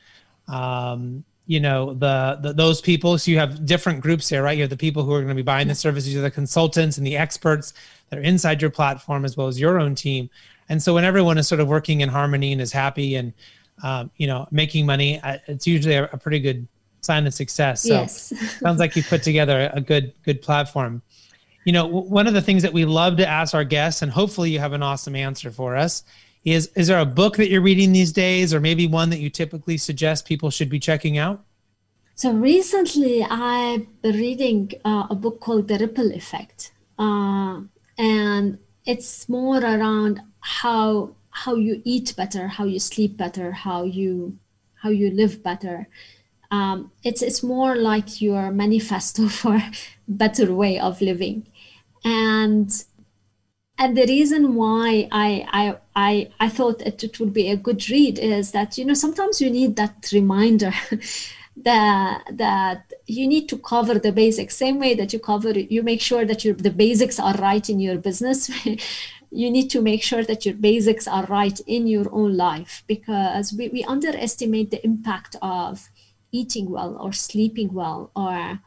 um, 0.47 1.23
you 1.45 1.60
know, 1.60 1.93
the, 1.93 2.39
the 2.41 2.53
those 2.53 2.80
people. 2.80 3.17
So 3.17 3.32
you 3.32 3.39
have 3.39 3.65
different 3.65 4.01
groups 4.01 4.30
here, 4.30 4.43
right? 4.43 4.56
You 4.56 4.63
have 4.63 4.69
the 4.69 4.77
people 4.77 5.03
who 5.03 5.13
are 5.13 5.19
going 5.19 5.30
to 5.30 5.36
be 5.36 5.41
buying 5.41 5.67
the 5.67 5.75
services, 5.75 6.13
you 6.13 6.19
have 6.19 6.32
the 6.32 6.36
consultants 6.36 6.97
and 6.97 7.06
the 7.06 7.17
experts 7.17 7.73
that 8.10 8.19
are 8.19 8.23
inside 8.23 8.62
your 8.62 8.71
platform, 8.71 9.25
as 9.25 9.36
well 9.36 9.47
as 9.47 9.60
your 9.60 9.80
own 9.80 9.95
team. 9.95 10.30
And 10.69 10.82
so 10.82 10.93
when 10.93 11.03
everyone 11.03 11.38
is 11.38 11.47
sort 11.47 11.62
of 11.62 11.67
working 11.67 12.01
in 12.01 12.10
harmony 12.10 12.51
and 12.51 12.62
is 12.62 12.71
happy 12.71 13.15
and 13.15 13.34
um, 13.83 14.11
you 14.17 14.27
know 14.27 14.47
making 14.51 14.85
money, 14.85 15.19
it's 15.47 15.67
usually 15.67 15.95
a, 15.95 16.05
a 16.05 16.17
pretty 16.17 16.39
good 16.39 16.67
sign 17.01 17.27
of 17.27 17.33
success. 17.33 17.83
So 17.83 17.93
yes. 17.93 18.33
sounds 18.59 18.79
like 18.79 18.95
you 18.95 19.03
put 19.03 19.23
together 19.23 19.71
a 19.73 19.81
good 19.81 20.13
good 20.23 20.41
platform. 20.41 21.01
You 21.65 21.73
know, 21.73 21.85
one 21.85 22.27
of 22.27 22.33
the 22.33 22.41
things 22.41 22.63
that 22.63 22.71
we 22.71 22.85
love 22.85 23.17
to 23.17 23.27
ask 23.27 23.53
our 23.53 23.65
guests, 23.65 24.01
and 24.01 24.11
hopefully 24.11 24.51
you 24.51 24.59
have 24.59 24.73
an 24.73 24.83
awesome 24.83 25.15
answer 25.15 25.51
for 25.51 25.75
us, 25.75 26.03
is 26.45 26.67
is 26.75 26.87
there 26.87 26.99
a 26.99 27.05
book 27.05 27.37
that 27.37 27.49
you're 27.49 27.61
reading 27.61 27.91
these 27.91 28.11
days, 28.11 28.53
or 28.53 28.59
maybe 28.59 28.87
one 28.87 29.09
that 29.09 29.19
you 29.19 29.29
typically 29.29 29.77
suggest 29.77 30.25
people 30.25 30.49
should 30.49 30.69
be 30.69 30.79
checking 30.79 31.17
out? 31.17 31.43
So 32.15 32.31
recently, 32.31 33.23
I've 33.23 33.85
been 34.01 34.15
reading 34.15 34.71
uh, 34.85 35.07
a 35.09 35.15
book 35.15 35.39
called 35.39 35.67
The 35.67 35.77
Ripple 35.77 36.11
Effect, 36.13 36.71
uh, 36.97 37.61
and 37.97 38.57
it's 38.85 39.27
more 39.29 39.59
around 39.59 40.21
how 40.39 41.15
how 41.43 41.56
you 41.56 41.82
eat 41.86 42.15
better, 42.17 42.47
how 42.47 42.65
you 42.65 42.80
sleep 42.80 43.17
better, 43.17 43.52
how 43.52 43.84
you 43.84 44.38
how 44.82 44.89
you 44.89 45.10
live 45.12 45.43
better. 45.43 45.88
Um, 46.52 46.91
it's 47.04 47.21
it's 47.21 47.43
more 47.43 47.76
like 47.76 48.21
your 48.21 48.52
manifesto 48.52 49.28
for 49.39 49.62
better 50.08 50.54
way 50.54 50.80
of 50.80 51.02
living, 51.02 51.47
and 52.04 52.71
and 53.78 53.95
the 53.95 54.06
reason 54.08 54.56
why 54.56 55.08
I, 55.12 55.45
I 55.52 55.78
I 55.95 56.30
I 56.39 56.50
thought 56.50 56.82
it, 56.82 57.04
it 57.04 57.19
would 57.19 57.34
be 57.34 57.50
a 57.50 57.58
good 57.58 57.88
read 57.89 58.17
is 58.19 58.52
that 58.52 58.78
you 58.78 58.86
know 58.86 58.95
sometimes 58.95 59.41
you 59.41 59.50
need 59.50 59.76
that 59.76 60.10
reminder 60.12 60.73
that 61.63 62.23
that 62.31 62.93
you 63.07 63.27
need 63.27 63.49
to 63.49 63.57
cover 63.57 63.95
the 63.95 64.11
basics. 64.11 64.55
Same 64.55 64.79
way 64.79 64.93
that 64.95 65.11
you 65.13 65.19
cover 65.19 65.51
you 65.51 65.81
make 65.83 66.01
sure 66.01 66.25
that 66.25 66.45
your 66.45 66.53
the 66.53 66.69
basics 66.69 67.19
are 67.19 67.33
right 67.35 67.69
in 67.69 67.79
your 67.79 67.97
business. 67.97 68.49
You 69.29 69.51
need 69.51 69.69
to 69.71 69.81
make 69.81 70.03
sure 70.03 70.23
that 70.23 70.45
your 70.45 70.55
basics 70.55 71.05
are 71.05 71.25
right 71.25 71.59
in 71.67 71.85
your 71.85 72.07
own 72.13 72.37
life 72.37 72.85
because 72.87 73.51
we, 73.51 73.67
we 73.67 73.83
underestimate 73.83 74.71
the 74.71 74.83
impact 74.85 75.35
of 75.41 75.89
eating 76.31 76.69
well 76.69 76.95
or 76.97 77.11
sleeping 77.11 77.73
well 77.73 78.09
or 78.15 78.61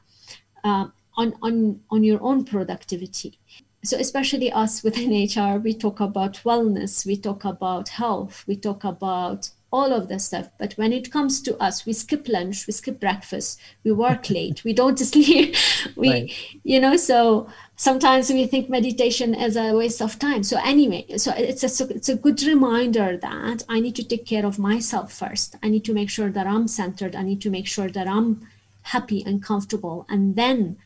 uh, 0.63 0.89
on, 1.17 1.35
on 1.41 1.81
on 1.91 2.05
your 2.05 2.23
own 2.23 2.45
productivity. 2.45 3.39
So 3.83 3.97
especially 3.97 4.53
us 4.53 4.83
within 4.83 5.11
hr 5.35 5.59
we 5.59 5.73
talk 5.73 5.99
about 6.01 6.35
wellness 6.45 7.07
we 7.07 7.17
talk 7.17 7.45
about 7.47 7.89
health 7.89 8.45
we 8.47 8.57
talk 8.57 8.85
about 8.85 9.51
all 9.73 9.93
of 9.93 10.09
this 10.09 10.25
stuff. 10.27 10.51
But 10.59 10.73
when 10.75 10.93
it 10.93 11.13
comes 11.13 11.41
to 11.43 11.57
us, 11.59 11.87
we 11.87 11.93
skip 11.93 12.29
lunch, 12.29 12.67
we 12.67 12.73
skip 12.73 12.99
breakfast, 12.99 13.61
we 13.85 13.93
work 13.93 14.29
late, 14.31 14.65
we 14.65 14.73
don't 14.73 14.99
sleep, 14.99 15.55
we, 15.97 16.11
right. 16.11 16.33
you 16.65 16.81
know, 16.81 16.97
so 16.97 17.49
sometimes 17.77 18.31
we 18.31 18.47
think 18.47 18.69
meditation 18.69 19.35
is 19.35 19.57
a 19.57 19.73
waste 19.73 20.03
of 20.03 20.19
time. 20.19 20.43
So 20.43 20.59
anyway, 20.65 21.07
so 21.17 21.33
it's 21.37 21.63
a, 21.63 21.89
it's 21.89 22.09
a 22.09 22.17
good 22.17 22.43
reminder 22.43 23.17
that 23.17 23.63
I 23.69 23.81
need 23.81 23.97
to 23.97 24.05
take 24.05 24.27
care 24.27 24.45
of 24.45 24.59
myself 24.59 25.13
first. 25.13 25.57
I 25.63 25.69
need 25.69 25.85
to 25.85 25.95
make 25.95 26.11
sure 26.11 26.31
that 26.31 26.47
I'm 26.47 26.67
centered. 26.67 27.15
I 27.15 27.23
need 27.23 27.41
to 27.43 27.51
make 27.51 27.67
sure 27.67 27.89
that 27.91 28.09
I'm 28.09 28.47
happy 28.83 29.23
and 29.25 29.43
comfortable. 29.43 30.07
And 30.09 30.37
then 30.37 30.79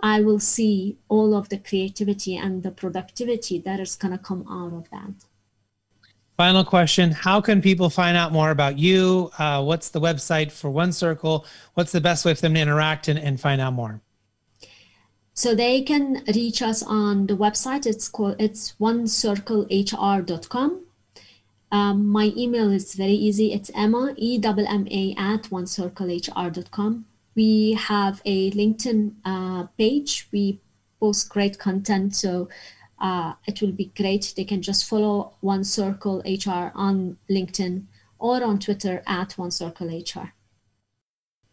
I 0.00 0.20
will 0.20 0.40
see 0.40 0.98
all 1.08 1.34
of 1.34 1.48
the 1.48 1.58
creativity 1.58 2.36
and 2.36 2.62
the 2.62 2.70
productivity 2.70 3.58
that 3.60 3.80
is 3.80 3.96
going 3.96 4.12
to 4.12 4.18
come 4.18 4.44
out 4.50 4.72
of 4.72 4.90
that. 4.90 5.24
Final 6.36 6.64
question 6.64 7.12
How 7.12 7.40
can 7.40 7.62
people 7.62 7.88
find 7.88 8.16
out 8.16 8.32
more 8.32 8.50
about 8.50 8.78
you? 8.78 9.30
Uh, 9.38 9.62
what's 9.62 9.90
the 9.90 10.00
website 10.00 10.50
for 10.50 10.68
One 10.68 10.92
Circle? 10.92 11.46
What's 11.74 11.92
the 11.92 12.00
best 12.00 12.24
way 12.24 12.34
for 12.34 12.40
them 12.40 12.54
to 12.54 12.60
interact 12.60 13.08
and, 13.08 13.18
and 13.18 13.40
find 13.40 13.60
out 13.60 13.72
more? 13.72 14.00
So 15.32 15.54
they 15.54 15.82
can 15.82 16.24
reach 16.34 16.62
us 16.62 16.82
on 16.82 17.26
the 17.26 17.36
website. 17.36 17.86
It's 17.86 18.08
called 18.08 18.36
it's 18.40 18.74
onecirclehr.com. 18.80 20.80
Um, 21.72 22.06
my 22.06 22.32
email 22.36 22.70
is 22.70 22.94
very 22.94 23.12
easy. 23.12 23.52
It's 23.52 23.70
Emma 23.74 24.14
E 24.16 24.40
M 24.42 24.58
M 24.58 24.88
A 24.90 25.14
at 25.16 25.44
onecirclehr.com. 25.44 27.04
We 27.36 27.72
have 27.74 28.20
a 28.24 28.50
LinkedIn 28.52 29.14
uh, 29.24 29.66
page. 29.78 30.28
We 30.32 30.60
post 31.00 31.28
great 31.28 31.58
content, 31.58 32.14
so 32.14 32.48
uh, 33.00 33.34
it 33.46 33.60
will 33.60 33.72
be 33.72 33.92
great. 33.96 34.32
They 34.36 34.44
can 34.44 34.62
just 34.62 34.86
follow 34.88 35.34
One 35.40 35.64
Circle 35.64 36.22
HR 36.24 36.72
on 36.74 37.18
LinkedIn 37.30 37.84
or 38.18 38.42
on 38.42 38.58
Twitter 38.58 39.02
at 39.06 39.32
One 39.32 39.50
Circle 39.50 39.88
HR. 39.88 40.32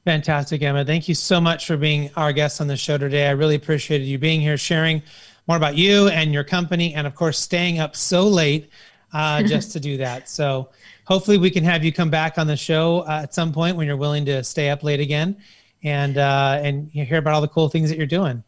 Fantastic, 0.05 0.61
Emma. 0.63 0.83
Thank 0.83 1.07
you 1.07 1.13
so 1.13 1.39
much 1.39 1.67
for 1.67 1.77
being 1.77 2.09
our 2.15 2.33
guest 2.33 2.59
on 2.59 2.67
the 2.67 2.77
show 2.77 2.97
today. 2.97 3.27
I 3.27 3.31
really 3.31 3.55
appreciated 3.55 4.05
you 4.05 4.17
being 4.17 4.41
here, 4.41 4.57
sharing 4.57 5.03
more 5.47 5.57
about 5.57 5.75
you 5.75 6.07
and 6.07 6.33
your 6.33 6.43
company, 6.43 6.95
and 6.95 7.05
of 7.05 7.13
course, 7.13 7.37
staying 7.37 7.79
up 7.79 7.95
so 7.95 8.27
late 8.27 8.69
uh, 9.13 9.43
just 9.47 9.71
to 9.73 9.79
do 9.79 9.97
that. 9.97 10.27
So, 10.27 10.69
hopefully, 11.05 11.37
we 11.37 11.51
can 11.51 11.63
have 11.63 11.83
you 11.83 11.91
come 11.91 12.09
back 12.09 12.39
on 12.39 12.47
the 12.47 12.57
show 12.57 12.99
uh, 13.01 13.21
at 13.23 13.33
some 13.35 13.51
point 13.51 13.77
when 13.77 13.85
you're 13.85 13.97
willing 13.97 14.25
to 14.25 14.43
stay 14.43 14.69
up 14.69 14.83
late 14.83 14.99
again 14.99 15.37
and 15.83 16.17
uh, 16.17 16.59
and 16.63 16.89
hear 16.91 17.17
about 17.17 17.33
all 17.33 17.41
the 17.41 17.47
cool 17.47 17.69
things 17.69 17.89
that 17.89 17.97
you're 17.97 18.07
doing. 18.07 18.43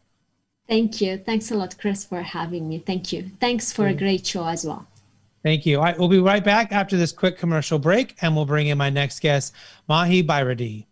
Thank 0.68 1.02
you. 1.02 1.18
Thanks 1.18 1.52
a 1.52 1.56
lot, 1.56 1.78
Chris, 1.78 2.06
for 2.06 2.22
having 2.22 2.70
me. 2.70 2.80
Thank 2.80 3.12
you. 3.12 3.30
Thanks 3.40 3.74
for 3.74 3.88
a 3.88 3.94
great 3.94 4.26
show 4.26 4.46
as 4.46 4.66
well. 4.66 4.88
Thank 5.44 5.66
you. 5.66 5.78
All 5.78 5.84
right, 5.84 6.00
we'll 6.00 6.08
be 6.08 6.20
right 6.20 6.44
back 6.44 6.72
after 6.72 6.96
this 6.96 7.12
quick 7.12 7.38
commercial 7.38 7.78
break, 7.78 8.16
and 8.22 8.34
we'll 8.34 8.46
bring 8.46 8.68
in 8.68 8.78
my 8.78 8.90
next 8.90 9.20
guest, 9.20 9.54
Mahe 9.90 10.24
Bayireddi. 10.24 10.86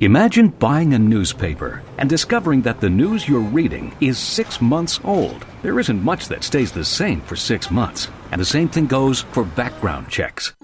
Imagine 0.00 0.48
buying 0.48 0.94
a 0.94 0.98
newspaper 0.98 1.82
and 1.98 2.10
discovering 2.10 2.62
that 2.62 2.80
the 2.80 2.90
news 2.90 3.28
you're 3.28 3.38
reading 3.38 3.94
is 4.00 4.18
six 4.18 4.60
months 4.60 4.98
old. 5.04 5.44
There 5.62 5.78
isn't 5.78 6.02
much 6.02 6.26
that 6.26 6.42
stays 6.42 6.72
the 6.72 6.84
same 6.84 7.20
for 7.20 7.36
six 7.36 7.70
months, 7.70 8.08
and 8.32 8.40
the 8.40 8.44
same 8.44 8.68
thing 8.68 8.86
goes 8.86 9.20
for 9.20 9.44
background 9.44 10.08
checks. 10.08 10.54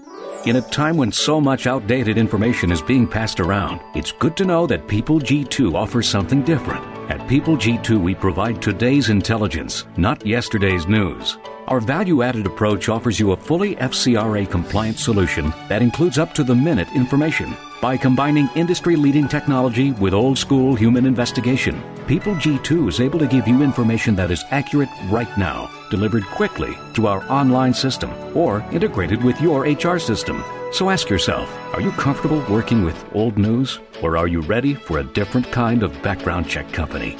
In 0.45 0.55
a 0.55 0.61
time 0.61 0.95
when 0.95 1.11
so 1.11 1.41
much 1.41 1.67
outdated 1.67 2.17
information 2.17 2.71
is 2.71 2.81
being 2.81 3.05
passed 3.05 3.39
around, 3.39 3.81
it's 3.93 4.13
good 4.13 4.37
to 4.37 4.45
know 4.45 4.65
that 4.67 4.87
People 4.87 5.19
G2 5.19 5.75
offers 5.75 6.07
something 6.07 6.43
different. 6.43 6.83
At 7.11 7.27
People 7.27 7.57
G2, 7.57 7.99
we 7.99 8.15
provide 8.15 8.61
today's 8.61 9.09
intelligence, 9.09 9.85
not 9.97 10.25
yesterday's 10.25 10.87
news. 10.87 11.37
Our 11.67 11.81
value 11.81 12.23
added 12.23 12.47
approach 12.47 12.87
offers 12.87 13.19
you 13.19 13.31
a 13.31 13.37
fully 13.37 13.75
FCRA 13.75 14.49
compliant 14.49 14.97
solution 14.97 15.53
that 15.67 15.81
includes 15.81 16.17
up 16.17 16.33
to 16.35 16.43
the 16.43 16.55
minute 16.55 16.87
information. 16.95 17.55
By 17.81 17.95
combining 17.95 18.49
industry 18.55 18.97
leading 18.97 19.29
technology 19.29 19.93
with 19.93 20.13
old 20.13 20.37
school 20.37 20.75
human 20.75 21.05
investigation, 21.05 21.81
People 22.09 22.33
G2 22.33 22.89
is 22.89 22.99
able 22.99 23.19
to 23.19 23.27
give 23.27 23.47
you 23.47 23.61
information 23.61 24.15
that 24.15 24.31
is 24.31 24.43
accurate 24.49 24.89
right 25.11 25.29
now 25.37 25.69
delivered 25.91 26.25
quickly 26.25 26.75
to 26.95 27.05
our 27.05 27.23
online 27.31 27.71
system 27.71 28.11
or 28.35 28.65
integrated 28.71 29.23
with 29.23 29.39
your 29.39 29.61
HR 29.61 29.99
system. 29.99 30.43
So 30.71 30.89
ask 30.89 31.07
yourself 31.07 31.47
are 31.73 31.81
you 31.81 31.91
comfortable 31.91 32.43
working 32.49 32.83
with 32.83 33.05
old 33.13 33.37
news 33.37 33.79
or 34.01 34.17
are 34.17 34.27
you 34.27 34.41
ready 34.41 34.73
for 34.73 34.97
a 34.97 35.03
different 35.03 35.51
kind 35.51 35.83
of 35.83 36.01
background 36.01 36.49
check 36.49 36.73
company? 36.73 37.15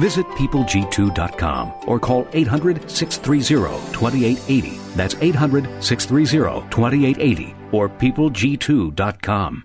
Visit 0.00 0.26
peopleg2.com 0.28 1.72
or 1.86 1.98
call 1.98 2.26
800 2.32 2.90
630 2.90 3.92
2880. 3.92 4.78
That's 4.94 5.14
800 5.14 5.82
630 5.82 6.68
2880 6.70 7.54
or 7.72 7.88
peopleg2.com. 7.88 9.64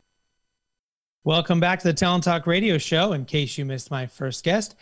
Welcome 1.24 1.60
back 1.60 1.80
to 1.80 1.88
the 1.88 1.94
Talent 1.94 2.24
Talk 2.24 2.48
Radio 2.48 2.78
Show. 2.78 3.14
In 3.14 3.26
case 3.26 3.58
you 3.58 3.66
missed 3.66 3.92
my 3.92 4.08
first 4.08 4.44
guest, 4.44 4.76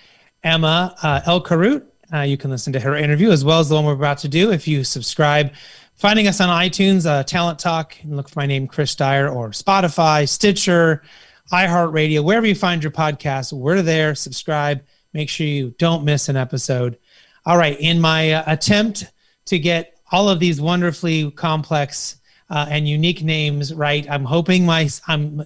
Emma 0.43 0.95
uh, 1.03 1.21
El-Karout 1.25 1.83
uh, 2.13 2.21
you 2.21 2.37
can 2.37 2.49
listen 2.49 2.73
to 2.73 2.79
her 2.79 2.95
interview 2.95 3.29
as 3.29 3.45
well 3.45 3.59
as 3.59 3.69
the 3.69 3.75
one 3.75 3.85
we're 3.85 3.93
about 3.93 4.17
to 4.19 4.27
do 4.27 4.51
if 4.51 4.67
you 4.67 4.83
subscribe. 4.83 5.53
Finding 5.95 6.27
us 6.27 6.39
on 6.39 6.49
iTunes, 6.49 7.05
uh, 7.05 7.23
Talent 7.23 7.59
Talk, 7.59 7.95
and 8.03 8.15
look 8.15 8.29
for 8.29 8.39
my 8.39 8.45
name, 8.45 8.67
Chris 8.67 8.95
Dyer, 8.95 9.27
or 9.27 9.49
Spotify, 9.49 10.27
Stitcher, 10.27 11.03
iHeartRadio, 11.51 12.23
wherever 12.23 12.47
you 12.47 12.55
find 12.55 12.81
your 12.81 12.91
podcast, 12.91 13.51
we're 13.51 13.81
there. 13.81 14.15
Subscribe. 14.15 14.81
Make 15.13 15.29
sure 15.29 15.47
you 15.47 15.73
don't 15.77 16.03
miss 16.03 16.29
an 16.29 16.35
episode. 16.35 16.97
All 17.45 17.57
right. 17.57 17.79
In 17.79 17.99
my 17.99 18.33
uh, 18.33 18.43
attempt 18.47 19.11
to 19.45 19.57
get 19.59 19.97
all 20.11 20.29
of 20.29 20.39
these 20.39 20.61
wonderfully 20.61 21.31
complex 21.31 22.17
uh, 22.49 22.67
and 22.69 22.87
unique 22.87 23.23
names 23.23 23.73
right, 23.73 24.09
I'm 24.09 24.25
hoping 24.25 24.65
my 24.65 24.89
I'm 25.07 25.43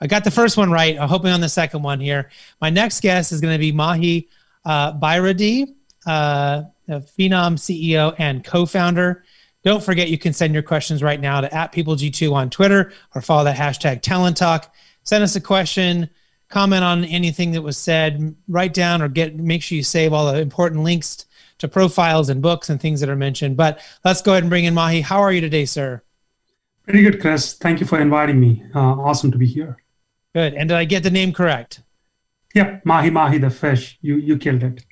I 0.00 0.06
got 0.06 0.24
the 0.24 0.30
first 0.30 0.56
one 0.56 0.70
right. 0.70 0.98
I'm 0.98 1.08
hoping 1.08 1.30
on 1.30 1.40
the 1.40 1.48
second 1.48 1.82
one 1.82 2.00
here. 2.00 2.30
My 2.60 2.70
next 2.70 3.00
guest 3.00 3.32
is 3.32 3.40
going 3.40 3.54
to 3.54 3.58
be 3.58 3.72
Mahe 3.72 4.28
uh, 4.64 4.92
Bayireddi 4.98 5.74
uh, 6.06 6.62
Phenom 6.88 7.56
CEO 7.56 8.14
and 8.18 8.44
co-founder. 8.44 9.24
Don't 9.62 9.82
forget 9.82 10.08
you 10.08 10.18
can 10.18 10.34
send 10.34 10.52
your 10.52 10.62
questions 10.62 11.02
right 11.02 11.20
now 11.20 11.40
to 11.40 11.54
at 11.54 11.72
PeopleG2 11.72 12.32
on 12.32 12.50
Twitter 12.50 12.92
or 13.14 13.22
follow 13.22 13.44
that 13.44 13.56
hashtag 13.56 14.02
Talent 14.02 14.36
Talk. 14.36 14.74
Send 15.04 15.24
us 15.24 15.36
a 15.36 15.40
question, 15.40 16.10
comment 16.54 16.84
on 16.84 17.04
anything 17.04 17.50
that 17.50 17.62
was 17.62 17.76
said, 17.76 18.32
write 18.46 18.72
down 18.72 19.02
or 19.02 19.08
get 19.08 19.34
make 19.34 19.60
sure 19.60 19.74
you 19.74 19.82
save 19.82 20.12
all 20.12 20.32
the 20.32 20.40
important 20.40 20.84
links 20.84 21.26
to 21.58 21.66
profiles 21.66 22.28
and 22.28 22.40
books 22.40 22.70
and 22.70 22.80
things 22.80 23.00
that 23.00 23.08
are 23.08 23.16
mentioned. 23.16 23.56
But 23.56 23.80
let's 24.04 24.22
go 24.22 24.32
ahead 24.32 24.44
and 24.44 24.50
bring 24.50 24.64
in 24.64 24.72
Mahe. 24.72 25.02
How 25.02 25.20
are 25.20 25.32
you 25.32 25.40
today, 25.40 25.64
sir? 25.64 26.00
Pretty 26.84 27.02
good, 27.02 27.20
Chris. 27.20 27.54
Thank 27.54 27.80
you 27.80 27.86
for 27.86 28.00
inviting 28.00 28.38
me. 28.38 28.62
Uh, 28.72 28.78
awesome 28.78 29.32
to 29.32 29.38
be 29.38 29.48
here. 29.48 29.78
Good. 30.32 30.54
And 30.54 30.68
did 30.68 30.78
I 30.78 30.84
get 30.84 31.02
the 31.02 31.10
name 31.10 31.32
correct? 31.32 31.82
Yep, 32.54 32.86
Mahi 32.86 33.10
Mahi 33.10 33.38
the 33.38 33.50
fish. 33.50 33.98
You 34.00 34.16
you 34.16 34.38
killed 34.38 34.62
it. 34.62 34.84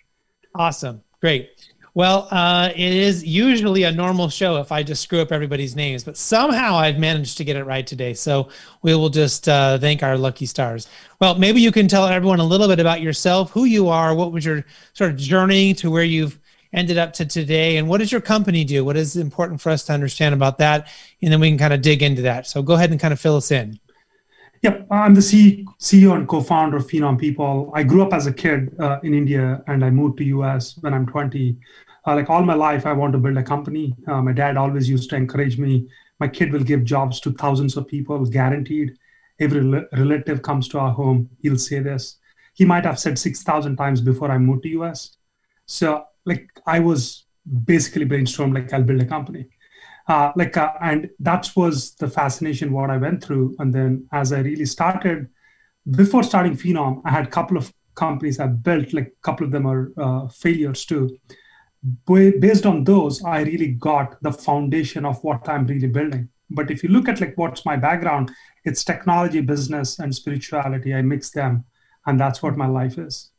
Awesome. 0.57 1.03
Great. 1.21 1.72
Well, 1.95 2.27
uh, 2.31 2.71
it 2.75 2.95
is 2.95 3.23
usually 3.23 3.83
a 3.83 3.93
normal 3.93 4.31
show 4.31 4.57
if 4.57 4.73
I 4.73 4.83
just 4.83 5.03
screw 5.03 5.21
up 5.21 5.31
everybody's 5.31 5.77
names, 5.77 6.05
but 6.05 6.17
somehow 6.17 6.77
I've 6.77 6.99
managed 6.99 7.37
to 7.37 7.45
get 7.45 7.55
it 7.55 7.65
right 7.65 7.87
today. 7.87 8.15
So 8.15 8.49
we 8.81 8.95
will 8.95 9.11
just 9.11 9.47
uh, 9.47 9.77
thank 9.79 10.03
our 10.03 10.17
lucky 10.17 10.47
stars. 10.47 10.89
Well, 11.21 11.35
maybe 11.35 11.61
you 11.61 11.71
can 11.71 11.89
tell 11.89 12.07
everyone 12.07 12.41
a 12.41 12.45
little 12.45 12.67
bit 12.67 12.81
about 12.81 13.03
yourself, 13.03 13.51
who 13.51 13.65
you 13.65 13.89
are, 13.89 14.15
what 14.15 14.33
was 14.33 14.43
your 14.43 14.65
sort 14.95 15.11
of 15.11 15.19
journey 15.19 15.75
to 15.75 15.91
where 15.91 16.03
you've 16.03 16.39
ended 16.73 16.97
up 16.97 17.13
to 17.13 17.27
today, 17.27 17.77
and 17.77 17.87
what 17.87 17.99
does 17.99 18.11
your 18.11 18.23
company 18.23 18.65
do? 18.65 18.83
What 18.83 18.97
is 18.97 19.17
important 19.17 19.61
for 19.61 19.69
us 19.69 19.85
to 19.85 19.93
understand 19.93 20.35
about 20.35 20.57
that? 20.59 20.89
And 21.21 21.31
then 21.31 21.41
we 21.41 21.51
can 21.51 21.59
kind 21.59 21.75
of 21.75 21.83
dig 21.83 22.03
into 22.03 22.23
that. 22.23 22.47
So 22.47 22.63
go 22.63 22.73
ahead 22.73 22.91
and 22.91 22.99
kind 22.99 23.13
of 23.13 23.21
fill 23.21 23.37
us 23.37 23.51
in. 23.51 23.79
Yep, 24.63 24.87
I'm 24.93 25.15
the 25.15 25.21
CEO 25.21 26.15
and 26.15 26.29
co-founder 26.29 26.77
of 26.77 26.87
Phenom 26.87 27.19
People. 27.19 27.73
I 27.75 27.83
grew 27.83 28.01
up 28.01 28.13
as 28.13 28.29
a 28.29 28.33
kid 28.33 28.73
uh, 28.79 29.01
in 29.03 29.13
India, 29.13 29.61
and 29.67 29.85
I 29.85 29.91
moved 29.91 30.19
to 30.19 30.25
US 30.25 30.79
when 30.83 30.95
I'm 30.95 31.05
20. 31.05 31.57
Uh, 32.07 32.15
like 32.15 32.31
all 32.31 32.45
my 32.45 32.55
life, 32.55 32.87
I 32.87 32.93
want 32.93 33.13
to 33.15 33.19
build 33.19 33.37
a 33.39 33.43
company. 33.43 33.93
Uh, 34.07 34.23
my 34.23 34.33
dad 34.33 34.57
always 34.57 34.89
used 34.89 35.11
to 35.11 35.17
encourage 35.17 35.59
me. 35.59 35.89
My 36.21 36.29
kid 36.29 36.53
will 36.53 36.63
give 36.63 36.85
jobs 36.85 37.19
to 37.23 37.33
thousands 37.33 37.77
of 37.77 37.89
people, 37.89 38.25
guaranteed. 38.25 38.97
Every 39.41 39.63
relative 39.95 40.43
comes 40.43 40.69
to 40.69 40.79
our 40.79 40.93
home, 40.93 41.29
he'll 41.41 41.59
say 41.59 41.81
this. 41.81 42.19
He 42.55 42.65
might 42.65 42.85
have 42.85 43.01
said 43.01 43.19
6,000 43.19 43.75
times 43.75 44.01
before 44.01 44.31
I 44.31 44.39
moved 44.39 44.63
to 44.63 44.69
US. 44.81 45.17
So, 45.67 46.05
like, 46.25 46.49
I 46.67 46.79
was 46.79 47.25
basically 47.65 48.07
brainstormed, 48.07 48.55
like, 48.55 48.73
I'll 48.73 48.85
build 48.85 49.03
a 49.03 49.07
company 49.07 49.49
uh, 50.09 50.33
like 50.37 50.57
uh, 50.57 50.73
and 50.81 51.11
that 51.19 51.51
was 51.57 51.95
the 51.97 52.09
fascination 52.09 52.73
what 52.73 52.91
i 52.91 52.97
went 52.97 53.23
through. 53.23 53.55
And 53.59 53.73
then 53.75 54.07
as 54.13 54.33
i 54.33 54.41
really 54.41 54.67
started 54.67 55.29
before 55.91 56.23
starting 56.23 56.57
phenom 56.57 57.03
i 57.05 57.11
had 57.11 57.27
a 57.27 57.31
couple 57.31 57.57
of 57.57 57.73
companies 57.95 58.41
i 58.41 58.47
built 58.47 58.93
like 58.93 59.09
a 59.09 59.23
couple 59.23 59.45
of 59.45 59.53
them 59.53 59.67
are 59.67 59.93
uh, 59.97 60.29
failures 60.29 60.85
too. 60.85 61.17
Based 62.07 62.67
on 62.67 62.85
those 62.85 63.25
i 63.25 63.43
really 63.43 63.73
got 63.73 64.23
the 64.23 64.33
foundation 64.33 65.05
of 65.05 65.23
what 65.25 65.49
i'm 65.49 65.67
really 65.67 65.89
building. 65.89 66.29
But 66.51 66.71
if 66.71 66.83
you 66.83 66.91
look 66.91 67.09
at 67.09 67.21
like 67.21 67.35
what's 67.37 67.65
my 67.65 67.77
background 67.77 68.31
it's 68.65 68.85
technology 68.85 69.41
business 69.41 69.99
and 69.99 70.15
spirituality. 70.15 70.95
I 70.95 71.03
mix 71.03 71.31
them 71.31 71.65
and 72.07 72.19
that's 72.19 72.43
what 72.43 72.57
my 72.57 72.67
life 72.67 72.97
is 72.97 73.32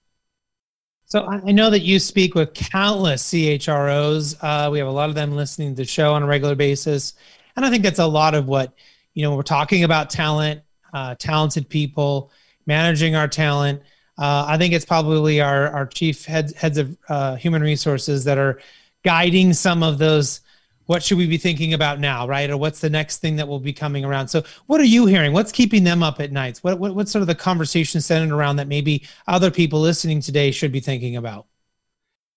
So 1.06 1.28
I 1.28 1.52
know 1.52 1.70
that 1.70 1.82
you 1.82 2.00
speak 2.00 2.34
with 2.34 2.54
countless 2.54 3.24
CHROs. 3.32 4.36
Uh, 4.42 4.72
we 4.72 4.80
have 4.80 4.88
a 4.88 4.92
lot 4.92 5.10
of 5.10 5.16
them 5.16 5.36
listening 5.36 5.76
to 5.76 5.84
the 5.84 5.86
show 5.86 6.13
on 6.13 6.24
a 6.24 6.26
regular 6.26 6.56
basis, 6.56 7.13
and 7.56 7.66
I 7.66 7.70
think 7.70 7.84
that's 7.84 8.00
a 8.00 8.06
lot 8.06 8.34
of 8.34 8.48
what 8.48 8.74
you 9.13 9.22
know. 9.22 9.36
We're 9.36 9.44
talking 9.44 9.84
about 9.84 10.10
talent, 10.10 10.62
uh, 10.94 11.16
talented 11.16 11.70
people, 11.70 12.32
managing 12.66 13.16
our 13.16 13.28
talent. 13.28 13.82
Uh, 14.18 14.46
I 14.48 14.58
think 14.58 14.74
it's 14.74 14.86
probably 14.86 15.39
our 15.39 15.68
our 15.70 15.86
chief 15.86 16.26
heads 16.26 16.54
heads 16.56 16.78
of 16.78 16.98
uh, 17.10 17.36
human 17.36 17.62
resources 17.62 18.24
that 18.24 18.38
are 18.38 18.60
guiding 19.04 19.54
some 19.54 19.84
of 19.84 19.98
those 19.98 20.42
what 20.86 21.04
should 21.04 21.17
we 21.17 21.28
be 21.28 21.38
thinking 21.38 21.74
about 21.74 22.00
now, 22.00 22.28
right? 22.28 22.50
Or 22.50 22.58
what's 22.58 22.80
the 22.80 22.89
next 22.89 23.17
thing 23.17 23.36
that 23.38 23.48
will 23.48 23.60
be 23.60 23.74
coming 23.74 24.04
around? 24.04 24.28
So, 24.28 24.43
what 24.67 24.82
are 24.82 24.86
you 24.86 25.06
hearing? 25.06 25.34
What's 25.34 25.52
keeping 25.52 25.84
them 25.84 26.04
up 26.04 26.19
at 26.19 26.32
nights? 26.32 26.63
What, 26.63 26.80
what 26.80 26.96
what's 26.96 27.12
sort 27.12 27.22
of 27.22 27.28
the 27.28 27.36
conversation 27.36 28.02
centered 28.02 28.34
around 28.34 28.58
that 28.58 28.67
maybe 28.67 29.04
other 29.28 29.52
people 29.52 29.80
listening 29.80 30.19
today 30.19 30.52
should 30.52 30.72
be 30.72 30.80
thinking 30.80 31.15
about? 31.15 31.46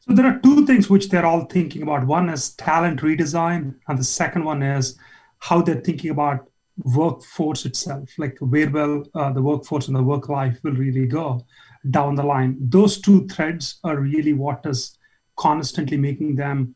So 0.01 0.15
there 0.15 0.27
are 0.27 0.39
two 0.39 0.65
things 0.67 0.89
which 0.89 1.09
they're 1.09 1.27
all 1.27 1.47
thinking 1.47 1.83
about. 1.83 2.07
One 2.07 2.29
is 2.29 2.51
talent 2.55 3.01
redesign, 3.01 3.75
and 3.89 3.99
the 3.99 4.05
second 4.05 4.45
one 4.45 4.63
is 4.63 4.97
how 5.39 5.63
they're 5.63 5.81
thinking 5.81 6.11
about 6.11 6.49
workforce 6.85 7.67
itself, 7.67 8.11
like 8.17 8.37
where 8.39 8.71
will 8.71 9.05
uh, 9.15 9.33
the 9.33 9.43
workforce 9.43 9.89
and 9.89 9.97
the 9.97 10.03
work 10.03 10.29
life 10.29 10.59
will 10.63 10.75
really 10.75 11.07
go 11.07 11.45
down 11.91 12.15
the 12.15 12.23
line. 12.23 12.57
Those 12.61 13.01
two 13.01 13.27
threads 13.27 13.81
are 13.83 13.99
really 13.99 14.33
what 14.33 14.61
is 14.65 14.97
constantly 15.37 15.97
making 15.97 16.37
them 16.37 16.76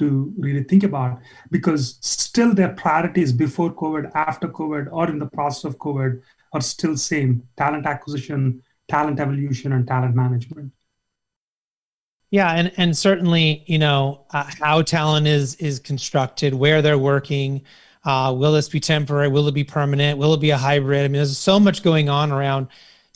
to 0.00 0.34
really 0.36 0.64
think 0.64 0.82
about 0.82 1.20
because 1.50 1.98
still 2.00 2.52
their 2.52 2.70
priorities 2.70 3.32
before 3.32 3.72
COVID, 3.72 4.10
after 4.14 4.48
COVID, 4.48 4.88
or 4.90 5.08
in 5.08 5.18
the 5.18 5.26
process 5.26 5.64
of 5.64 5.78
COVID 5.78 6.20
are 6.52 6.60
still 6.60 6.96
same 6.96 7.46
talent 7.56 7.86
acquisition, 7.86 8.62
talent 8.88 9.20
evolution, 9.20 9.72
and 9.72 9.86
talent 9.86 10.14
management. 10.14 10.72
Yeah, 12.30 12.52
and 12.52 12.72
and 12.76 12.96
certainly, 12.96 13.64
you 13.66 13.78
know, 13.78 14.24
uh, 14.30 14.48
how 14.60 14.82
talent 14.82 15.26
is 15.26 15.54
is 15.56 15.80
constructed, 15.80 16.54
where 16.54 16.80
they're 16.80 16.98
working, 16.98 17.62
uh, 18.04 18.34
will 18.36 18.52
this 18.52 18.68
be 18.68 18.80
temporary? 18.80 19.28
Will 19.28 19.48
it 19.48 19.54
be 19.54 19.64
permanent? 19.64 20.18
Will 20.18 20.34
it 20.34 20.40
be 20.40 20.50
a 20.50 20.56
hybrid? 20.56 21.04
I 21.04 21.08
mean, 21.08 21.14
there's 21.14 21.36
so 21.36 21.58
much 21.58 21.82
going 21.82 22.08
on 22.08 22.30
around 22.32 22.68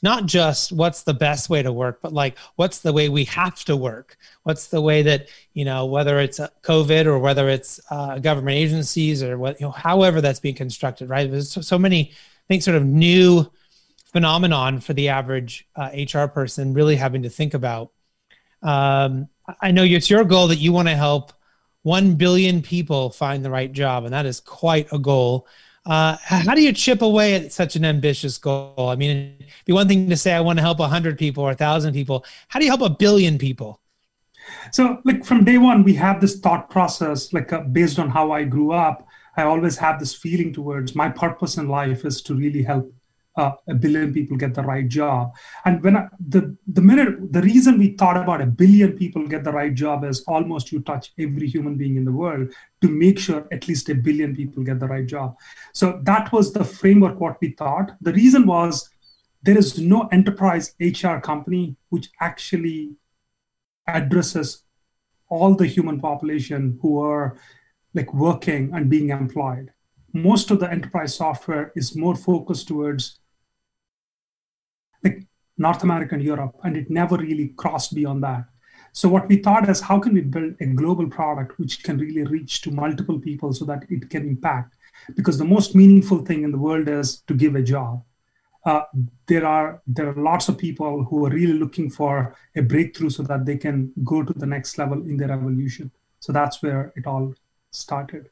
not 0.05 0.27
just 0.27 0.71
what's 0.71 1.03
the 1.03 1.15
best 1.15 1.49
way 1.49 1.63
to 1.63 1.73
work, 1.73 2.01
but 2.03 2.13
like 2.13 2.37
what's 2.57 2.81
the 2.81 2.93
way 2.93 3.09
we 3.09 3.25
have 3.25 3.65
to 3.65 3.75
work? 3.75 4.19
What's 4.43 4.67
the 4.67 4.83
way 4.83 5.03
that, 5.03 5.29
you 5.55 5.65
know, 5.65 5.87
whether 5.87 6.21
it's 6.21 6.39
COVID 6.39 7.07
or 7.07 7.19
whether 7.19 7.49
it's 7.49 7.81
uh, 7.91 8.19
government 8.19 8.57
agencies 8.57 9.23
or 9.23 9.39
what, 9.39 9.59
you 9.59 9.67
know, 9.67 9.73
however 9.73 10.21
that's 10.21 10.41
being 10.41 10.55
constructed, 10.55 11.09
right? 11.09 11.29
There's 11.29 11.51
so, 11.51 11.63
so 11.63 11.79
many, 11.79 12.11
I 12.11 12.47
think, 12.49 12.63
sort 12.63 12.77
of 12.77 12.85
new 12.85 13.51
phenomenon 14.13 14.79
for 14.79 14.93
the 14.93 15.09
average 15.09 15.67
uh, 15.75 15.89
HR 15.97 16.27
person 16.27 16.75
really 16.75 16.97
having 16.97 17.23
to 17.23 17.31
think 17.31 17.55
about. 17.55 17.91
Um, 18.63 19.29
I 19.61 19.71
know 19.71 19.85
it's 19.85 20.11
your 20.11 20.25
goal 20.25 20.49
that 20.49 20.57
you 20.57 20.71
want 20.73 20.89
to 20.89 20.97
help 20.97 21.33
1 21.83 22.17
billion 22.17 22.61
people 22.61 23.09
find 23.09 23.43
the 23.43 23.51
right 23.51 23.73
job, 23.73 24.05
and 24.05 24.13
that 24.13 24.27
is 24.27 24.41
quite 24.41 24.93
a 24.93 24.99
goal. 24.99 25.49
Uh, 25.87 26.17
how 26.23 26.55
do 26.55 26.63
you 26.63 26.73
chip 26.73 27.03
away 27.03 27.35
at 27.35 27.53
such 27.53 27.77
an 27.77 27.85
ambitious 27.85 28.39
goal? 28.39 28.89
I 28.89 28.97
mean, 28.97 29.37
it'd 29.39 29.53
be 29.67 29.73
one 29.73 29.87
thing 29.87 30.09
to 30.09 30.17
say 30.17 30.33
I 30.33 30.41
want 30.41 30.59
to 30.59 30.63
help 30.63 30.79
100 30.79 31.19
people 31.19 31.45
or 31.45 31.49
1,000 31.49 31.93
people. 31.93 32.25
How 32.49 32.59
do 32.59 32.65
you 32.65 32.71
help 32.71 32.81
a 32.81 32.91
billion 32.91 33.37
people? 33.37 33.81
So, 34.73 35.01
like 35.05 35.25
from 35.25 35.45
day 35.45 35.59
one, 35.59 35.83
we 35.85 35.95
have 35.95 36.21
this 36.21 36.39
thought 36.39 36.71
process, 36.71 37.33
like 37.33 37.53
uh, 37.53 37.61
based 37.61 37.99
on 37.99 38.09
how 38.09 38.33
I 38.33 38.45
grew 38.45 38.73
up. 38.73 39.07
I 39.37 39.43
always 39.43 39.77
have 39.79 39.99
this 39.99 40.15
feeling 40.15 40.53
towards 40.53 40.95
my 40.95 41.09
purpose 41.09 41.57
in 41.57 41.69
life 41.69 42.05
is 42.05 42.23
to 42.23 42.35
really 42.35 42.63
help 42.63 42.93
uh, 43.37 43.53
a 43.69 43.75
billion 43.75 44.13
people 44.13 44.37
get 44.37 44.55
the 44.55 44.63
right 44.63 44.89
job. 44.89 45.35
And 45.65 45.83
when 45.83 45.97
I, 45.97 46.09
the 46.29 46.57
the 46.67 46.81
minute 46.81 47.33
the 47.33 47.43
reason 47.43 47.79
we 47.79 47.97
thought 47.97 48.17
about 48.17 48.41
a 48.41 48.47
billion 48.47 48.93
people 48.93 49.27
get 49.27 49.45
the 49.45 49.53
right 49.53 49.75
job 49.75 50.05
is 50.05 50.23
almost 50.27 50.73
you 50.73 50.81
touch 50.81 51.13
every 51.19 51.49
human 51.49 51.77
being 51.77 51.97
in 51.97 52.05
the 52.05 52.13
world 52.13 52.53
to 52.81 52.89
make 52.89 53.19
sure 53.19 53.47
at 53.51 53.67
least 53.67 53.89
a 53.89 53.95
billion 53.95 54.37
people 54.37 54.63
get 54.63 54.79
the 54.79 54.87
right 54.87 55.07
job. 55.07 55.37
So 55.73 56.01
that 56.05 56.33
was 56.33 56.53
the 56.53 56.65
framework 56.65 57.21
what 57.21 57.41
we 57.41 57.51
thought. 57.51 57.93
The 58.01 58.13
reason 58.13 58.47
was 58.47 58.89
there 59.43 59.59
is 59.59 59.79
no 59.79 60.09
enterprise 60.13 60.75
HR 60.81 61.19
company 61.19 61.77
which 61.91 62.11
actually 62.21 62.93
addresses 63.87 64.63
all 65.29 65.55
the 65.55 65.67
human 65.67 66.01
population 66.01 66.79
who 66.81 67.03
are 67.03 67.37
like 67.95 68.13
working 68.15 68.73
and 68.73 68.89
being 68.89 69.11
employed 69.11 69.71
most 70.15 70.53
of 70.53 70.61
the 70.61 70.71
enterprise 70.71 71.17
software 71.17 71.73
is 71.75 71.97
more 71.97 72.15
focused 72.15 72.69
towards 72.69 73.19
North 75.59 75.83
America 75.83 76.15
and 76.15 76.25
Europe, 76.25 76.57
and 76.65 76.77
it 76.77 76.91
never 76.91 77.17
really 77.17 77.49
crossed 77.57 77.95
beyond 77.95 78.23
that. 78.25 78.45
So 78.93 79.09
what 79.09 79.29
we 79.29 79.37
thought 79.37 79.69
is 79.69 79.81
how 79.81 79.99
can 79.99 80.15
we 80.15 80.21
build 80.21 80.55
a 80.61 80.67
global 80.67 81.09
product 81.09 81.59
which 81.59 81.83
can 81.83 81.99
really 81.99 82.23
reach 82.23 82.63
to 82.63 82.71
multiple 82.71 83.19
people 83.19 83.53
so 83.53 83.65
that 83.65 83.85
it 83.91 84.09
can 84.09 84.27
impact? 84.27 84.77
Because 85.17 85.37
the 85.37 85.45
most 85.45 85.75
meaningful 85.75 86.25
thing 86.25 86.45
in 86.45 86.53
the 86.53 86.59
world 86.59 86.89
is 86.89 87.21
to 87.23 87.35
give 87.35 87.57
a 87.57 87.63
job. 87.63 88.05
Uh, 88.65 88.83
there 89.27 89.45
are 89.45 89.83
there 89.87 90.09
are 90.09 90.15
lots 90.15 90.49
of 90.49 90.57
people 90.57 91.05
who 91.05 91.27
are 91.27 91.31
really 91.31 91.53
looking 91.53 91.91
for 91.91 92.35
a 92.57 92.63
breakthrough 92.63 93.11
so 93.11 93.23
that 93.25 93.45
they 93.45 93.57
can 93.57 93.93
go 94.05 94.23
to 94.23 94.33
the 94.33 94.47
next 94.47 94.79
level 94.79 95.03
in 95.03 95.17
their 95.17 95.33
evolution. 95.33 95.91
So 96.21 96.33
that's 96.33 96.63
where 96.63 96.93
it 96.97 97.07
all 97.07 97.35
started. 97.73 98.31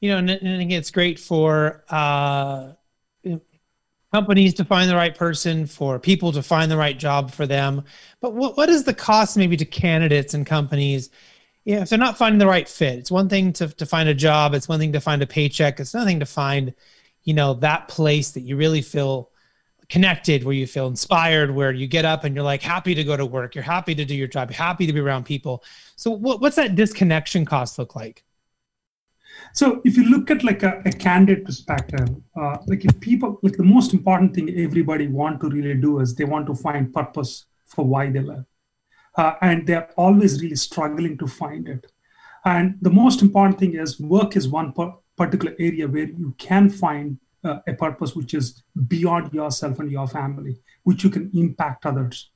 You 0.00 0.10
know, 0.10 0.18
and, 0.18 0.30
and 0.30 0.58
think 0.58 0.72
it's 0.72 0.90
great 0.90 1.18
for 1.18 1.84
uh, 1.88 2.72
companies 4.12 4.54
to 4.54 4.64
find 4.64 4.88
the 4.88 4.96
right 4.96 5.14
person, 5.14 5.66
for 5.66 5.98
people 5.98 6.32
to 6.32 6.42
find 6.42 6.70
the 6.70 6.76
right 6.76 6.98
job 6.98 7.30
for 7.30 7.46
them. 7.46 7.84
But 8.20 8.34
what, 8.34 8.56
what 8.56 8.68
is 8.68 8.84
the 8.84 8.94
cost 8.94 9.36
maybe 9.36 9.56
to 9.56 9.64
candidates 9.64 10.34
and 10.34 10.46
companies? 10.46 11.10
Yeah, 11.64 11.82
if 11.82 11.90
they're 11.90 11.98
not 11.98 12.16
finding 12.16 12.38
the 12.38 12.46
right 12.46 12.68
fit, 12.68 12.98
it's 12.98 13.10
one 13.10 13.28
thing 13.28 13.52
to, 13.54 13.68
to 13.68 13.84
find 13.84 14.08
a 14.08 14.14
job, 14.14 14.54
it's 14.54 14.68
one 14.68 14.80
thing 14.80 14.92
to 14.92 15.00
find 15.00 15.22
a 15.22 15.26
paycheck, 15.26 15.78
it's 15.78 15.92
nothing 15.92 16.20
to 16.20 16.26
find, 16.26 16.74
you 17.24 17.34
know, 17.34 17.54
that 17.54 17.88
place 17.88 18.30
that 18.30 18.40
you 18.40 18.56
really 18.56 18.80
feel 18.80 19.30
connected, 19.90 20.44
where 20.44 20.54
you 20.54 20.66
feel 20.66 20.86
inspired, 20.86 21.50
where 21.50 21.72
you 21.72 21.86
get 21.86 22.06
up 22.06 22.24
and 22.24 22.34
you're 22.34 22.44
like 22.44 22.62
happy 22.62 22.94
to 22.94 23.04
go 23.04 23.16
to 23.16 23.26
work, 23.26 23.54
you're 23.54 23.64
happy 23.64 23.94
to 23.94 24.04
do 24.04 24.14
your 24.14 24.28
job, 24.28 24.50
happy 24.50 24.86
to 24.86 24.92
be 24.92 25.00
around 25.00 25.24
people. 25.24 25.62
So 25.96 26.10
what, 26.10 26.40
what's 26.40 26.56
that 26.56 26.74
disconnection 26.74 27.44
cost 27.44 27.78
look 27.78 27.94
like? 27.94 28.24
So 29.52 29.80
if 29.84 29.96
you 29.96 30.04
look 30.04 30.30
at 30.30 30.44
like 30.44 30.62
a, 30.62 30.82
a 30.84 30.90
candid 30.90 31.44
perspective, 31.44 32.08
uh, 32.36 32.58
like 32.66 32.84
if 32.84 33.00
people 33.00 33.38
like 33.42 33.56
the 33.56 33.64
most 33.64 33.92
important 33.92 34.34
thing 34.34 34.48
everybody 34.58 35.08
want 35.08 35.40
to 35.40 35.48
really 35.48 35.74
do 35.74 36.00
is 36.00 36.14
they 36.14 36.24
want 36.24 36.46
to 36.46 36.54
find 36.54 36.92
purpose 36.92 37.46
for 37.66 37.84
why 37.84 38.10
they 38.10 38.20
live, 38.20 38.44
uh, 39.16 39.34
and 39.42 39.66
they're 39.66 39.90
always 39.96 40.42
really 40.42 40.56
struggling 40.56 41.18
to 41.18 41.26
find 41.26 41.68
it. 41.68 41.90
And 42.44 42.76
the 42.80 42.90
most 42.90 43.20
important 43.22 43.58
thing 43.58 43.74
is 43.74 44.00
work 44.00 44.36
is 44.36 44.48
one 44.48 44.72
particular 45.16 45.54
area 45.58 45.88
where 45.88 46.08
you 46.08 46.34
can 46.38 46.70
find 46.70 47.18
uh, 47.44 47.58
a 47.66 47.74
purpose 47.74 48.14
which 48.14 48.34
is 48.34 48.62
beyond 48.86 49.32
yourself 49.32 49.78
and 49.80 49.90
your 49.90 50.06
family, 50.06 50.60
which 50.84 51.04
you 51.04 51.10
can 51.10 51.30
impact 51.34 51.86
others. 51.86 52.30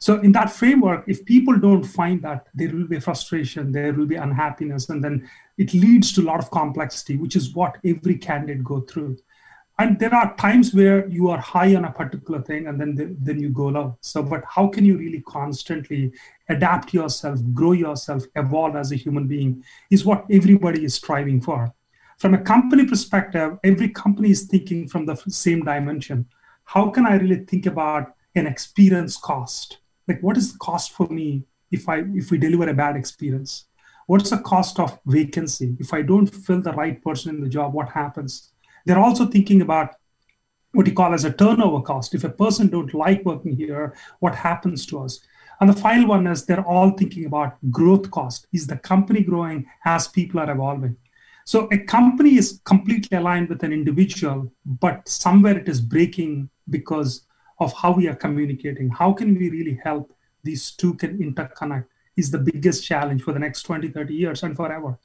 So 0.00 0.20
in 0.20 0.32
that 0.32 0.50
framework, 0.50 1.04
if 1.06 1.24
people 1.24 1.58
don't 1.58 1.84
find 1.84 2.20
that, 2.22 2.48
there 2.54 2.70
will 2.70 2.86
be 2.86 3.00
frustration, 3.00 3.72
there 3.72 3.92
will 3.92 4.06
be 4.06 4.16
unhappiness, 4.16 4.88
and 4.88 5.02
then 5.02 5.28
it 5.56 5.72
leads 5.72 6.12
to 6.12 6.22
a 6.22 6.24
lot 6.24 6.40
of 6.40 6.50
complexity, 6.50 7.16
which 7.16 7.36
is 7.36 7.54
what 7.54 7.78
every 7.84 8.16
candidate 8.16 8.64
go 8.64 8.80
through. 8.80 9.16
And 9.78 9.98
there 9.98 10.14
are 10.14 10.36
times 10.36 10.72
where 10.72 11.08
you 11.08 11.30
are 11.30 11.38
high 11.38 11.74
on 11.74 11.84
a 11.84 11.90
particular 11.90 12.40
thing 12.40 12.68
and 12.68 12.80
then 12.80 13.16
then 13.20 13.40
you 13.40 13.48
go 13.48 13.66
low. 13.66 13.98
So, 14.02 14.22
but 14.22 14.44
how 14.48 14.68
can 14.68 14.84
you 14.84 14.96
really 14.96 15.20
constantly 15.22 16.12
adapt 16.48 16.94
yourself, 16.94 17.40
grow 17.52 17.72
yourself, 17.72 18.24
evolve 18.36 18.76
as 18.76 18.92
a 18.92 18.96
human 18.96 19.26
being 19.26 19.64
is 19.90 20.04
what 20.04 20.26
everybody 20.30 20.84
is 20.84 20.94
striving 20.94 21.40
for. 21.40 21.72
From 22.18 22.34
a 22.34 22.38
company 22.38 22.86
perspective, 22.86 23.58
every 23.64 23.88
company 23.88 24.30
is 24.30 24.44
thinking 24.44 24.86
from 24.86 25.06
the 25.06 25.16
same 25.28 25.64
dimension. 25.64 26.26
How 26.64 26.90
can 26.90 27.06
I 27.06 27.16
really 27.16 27.44
think 27.44 27.66
about 27.66 28.14
an 28.36 28.46
experience 28.46 29.16
cost? 29.16 29.78
Like 30.08 30.20
what 30.20 30.36
is 30.36 30.52
the 30.52 30.58
cost 30.58 30.92
for 30.92 31.06
me 31.08 31.44
if 31.70 31.88
i 31.88 32.04
if 32.14 32.30
we 32.30 32.38
deliver 32.38 32.68
a 32.68 32.74
bad 32.74 32.96
experience? 32.96 33.66
What's 34.06 34.30
the 34.30 34.38
cost 34.38 34.78
of 34.78 34.98
vacancy? 35.06 35.76
If 35.80 35.94
i 35.94 36.02
don't 36.02 36.26
fill 36.26 36.60
the 36.60 36.72
right 36.72 37.02
person 37.02 37.34
in 37.34 37.40
the 37.42 37.48
job 37.48 37.72
what 37.74 37.88
happens? 37.88 38.52
They're 38.86 38.98
also 38.98 39.26
thinking 39.26 39.62
about 39.62 39.94
what 40.72 40.86
you 40.86 40.92
call 40.92 41.14
as 41.14 41.24
a 41.24 41.32
turnover 41.32 41.80
cost. 41.80 42.14
If 42.14 42.24
a 42.24 42.28
person 42.28 42.68
don't 42.68 42.92
like 42.92 43.24
working 43.24 43.56
here 43.56 43.94
what 44.20 44.34
happens 44.34 44.86
to 44.86 45.02
us? 45.02 45.20
And 45.60 45.70
the 45.70 45.80
final 45.80 46.08
one 46.08 46.26
is 46.26 46.44
they're 46.44 46.66
all 46.66 46.90
thinking 46.90 47.26
about 47.26 47.56
growth 47.70 48.10
cost. 48.10 48.46
Is 48.52 48.66
the 48.66 48.76
company 48.76 49.22
growing 49.22 49.64
as 49.84 50.08
people 50.08 50.40
are 50.40 50.50
evolving? 50.50 50.96
So 51.46 51.68
a 51.70 51.78
company 51.78 52.36
is 52.36 52.60
completely 52.64 53.18
aligned 53.18 53.48
with 53.50 53.62
an 53.62 53.72
individual 53.72 54.50
but 54.64 55.08
somewhere 55.08 55.58
it 55.58 55.68
is 55.68 55.80
breaking 55.80 56.48
because 56.70 57.26
of 57.58 57.72
how 57.72 57.92
we 57.92 58.08
are 58.08 58.16
communicating. 58.16 58.88
How 58.88 59.12
can 59.12 59.36
we 59.36 59.50
really 59.50 59.80
help 59.82 60.14
these 60.42 60.72
two 60.72 60.94
can 60.94 61.18
interconnect 61.18 61.86
is 62.16 62.30
the 62.30 62.38
biggest 62.38 62.84
challenge 62.84 63.22
for 63.22 63.32
the 63.32 63.38
next 63.38 63.62
20, 63.62 63.88
30 63.88 64.14
years 64.14 64.42
and 64.42 64.54
forever. 64.54 64.98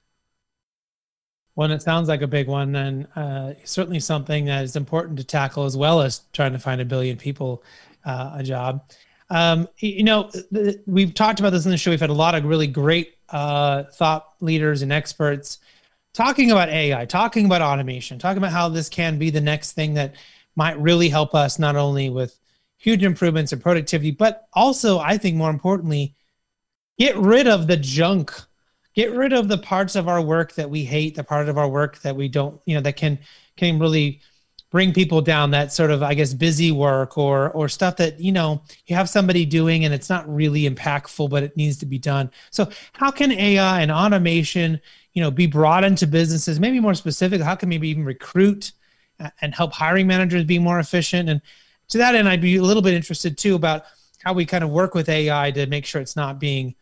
Well, 1.56 1.72
it 1.72 1.82
sounds 1.82 2.08
like 2.08 2.22
a 2.22 2.28
big 2.28 2.48
one, 2.48 2.76
and 2.76 3.08
uh, 3.16 3.54
certainly 3.66 4.00
something 4.00 4.46
that 4.46 4.64
is 4.64 4.76
important 4.76 5.18
to 5.18 5.26
tackle 5.26 5.66
as 5.66 5.76
well 5.76 6.02
as 6.02 6.22
trying 6.32 6.54
to 6.54 6.60
find 6.60 6.80
a 6.80 6.86
billion 6.86 7.18
people 7.18 7.64
uh, 8.06 8.34
a 8.36 8.44
job. 8.44 8.90
Um, 9.30 9.68
you 9.80 10.04
know, 10.04 10.32
we've 10.86 11.14
talked 11.14 11.40
about 11.40 11.52
this 11.52 11.66
in 11.66 11.72
the 11.72 11.78
show. 11.78 11.92
We've 11.92 12.00
had 12.00 12.10
a 12.10 12.14
lot 12.14 12.34
of 12.34 12.46
really 12.46 12.68
great 12.68 13.16
uh, 13.30 13.84
thought 13.84 14.34
leaders 14.40 14.82
and 14.82 14.94
experts 14.94 15.60
talking 16.14 16.52
about 16.52 16.70
AI, 16.70 17.06
talking 17.06 17.46
about 17.46 17.62
automation, 17.62 18.18
talking 18.20 18.38
about 18.38 18.52
how 18.52 18.70
this 18.70 18.90
can 18.90 19.20
be 19.20 19.30
the 19.30 19.42
next 19.42 19.74
thing 19.74 19.94
that 19.96 20.16
might 20.56 20.80
really 20.80 21.10
help 21.10 21.36
us 21.36 21.60
not 21.60 21.76
only 21.76 22.10
with 22.10 22.40
huge 22.78 23.04
improvements 23.04 23.54
in 23.54 23.60
productivity, 23.60 24.12
but 24.12 24.48
also, 24.54 25.00
I 25.00 25.18
think 25.18 25.36
more 25.36 25.50
importantly, 25.50 26.16
get 26.98 27.16
rid 27.18 27.48
of 27.48 27.68
the 27.68 27.78
junk. 27.78 28.34
Get 28.96 29.12
rid 29.14 29.34
of 29.34 29.48
the 29.48 29.58
parts 29.58 29.96
of 29.96 30.08
our 30.08 30.22
work 30.22 30.54
that 30.54 30.70
we 30.70 30.84
hate, 30.84 31.16
the 31.16 31.24
part 31.24 31.48
of 31.48 31.58
our 31.58 31.70
work 31.70 32.00
that 32.02 32.16
we 32.16 32.28
don't, 32.28 32.60
you 32.66 32.76
know, 32.76 32.82
that 32.82 32.96
can 32.96 33.20
can 33.56 33.80
really 33.80 34.22
bring 34.72 34.94
people 34.94 35.22
down 35.22 35.52
that 35.52 35.74
sort 35.74 35.92
of 35.92 36.04
i 36.04 36.14
guess 36.14 36.34
busy 36.34 36.72
work 36.72 37.18
or 37.18 37.50
or 37.52 37.68
stuff 37.68 37.96
that 37.96 38.20
you 38.20 38.32
know 38.32 38.62
you 38.86 38.96
have 38.96 39.10
somebody 39.10 39.46
doing 39.46 39.86
and 39.86 39.94
it's 39.94 40.10
not 40.10 40.28
really 40.34 40.70
impactful 40.70 41.30
but 41.30 41.44
it 41.44 41.58
needs 41.58 41.78
to 41.78 41.86
be 41.86 41.98
done 41.98 42.30
so 42.52 42.70
how 42.94 43.10
can 43.10 43.32
ai 43.32 43.82
and 43.82 43.92
automation 43.92 44.80
you 45.14 45.22
know 45.22 45.32
be 45.32 45.48
brought 45.48 45.84
into 45.84 46.06
businesses 46.06 46.60
maybe 46.60 46.80
more 46.80 46.94
specific 46.94 47.42
how 47.42 47.56
can 47.56 47.70
maybe 47.70 47.90
even 47.90 48.06
recruit 48.06 48.72
and 49.42 49.54
help 49.54 49.74
hiring 49.74 50.08
managers 50.08 50.44
be 50.44 50.60
more 50.60 50.80
efficient 50.80 51.30
and 51.30 51.42
to 51.88 51.98
that 51.98 52.16
end 52.16 52.28
i'd 52.30 52.42
be 52.42 52.58
a 52.58 52.62
little 52.62 52.84
bit 52.84 52.94
interested 52.94 53.38
too 53.38 53.56
about 53.56 53.84
how 54.24 54.34
we 54.34 54.46
kind 54.46 54.64
of 54.64 54.70
work 54.70 54.94
with 54.94 55.10
ai 55.10 55.52
to 55.52 55.66
make 55.68 55.86
sure 55.86 56.02
it's 56.02 56.16
not 56.16 56.40
being 56.40 56.76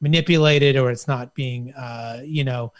manipulated 0.00 0.76
or 0.76 0.90
it's 0.90 1.08
not 1.08 1.34
being 1.34 1.72
uh, 1.74 2.20
you 2.24 2.44
know 2.44 2.72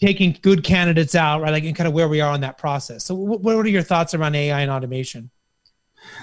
taking 0.00 0.36
good 0.42 0.64
candidates 0.64 1.14
out, 1.14 1.40
right? 1.40 1.50
Like, 1.50 1.64
and 1.64 1.76
kind 1.76 1.88
of 1.88 1.94
where 1.94 2.08
we 2.08 2.20
are 2.20 2.32
on 2.32 2.40
that 2.40 2.58
process. 2.58 3.04
So, 3.04 3.14
what 3.14 3.54
are 3.54 3.68
your 3.68 3.82
thoughts 3.82 4.14
around 4.14 4.34
AI 4.34 4.60
and 4.60 4.70
automation? 4.70 5.30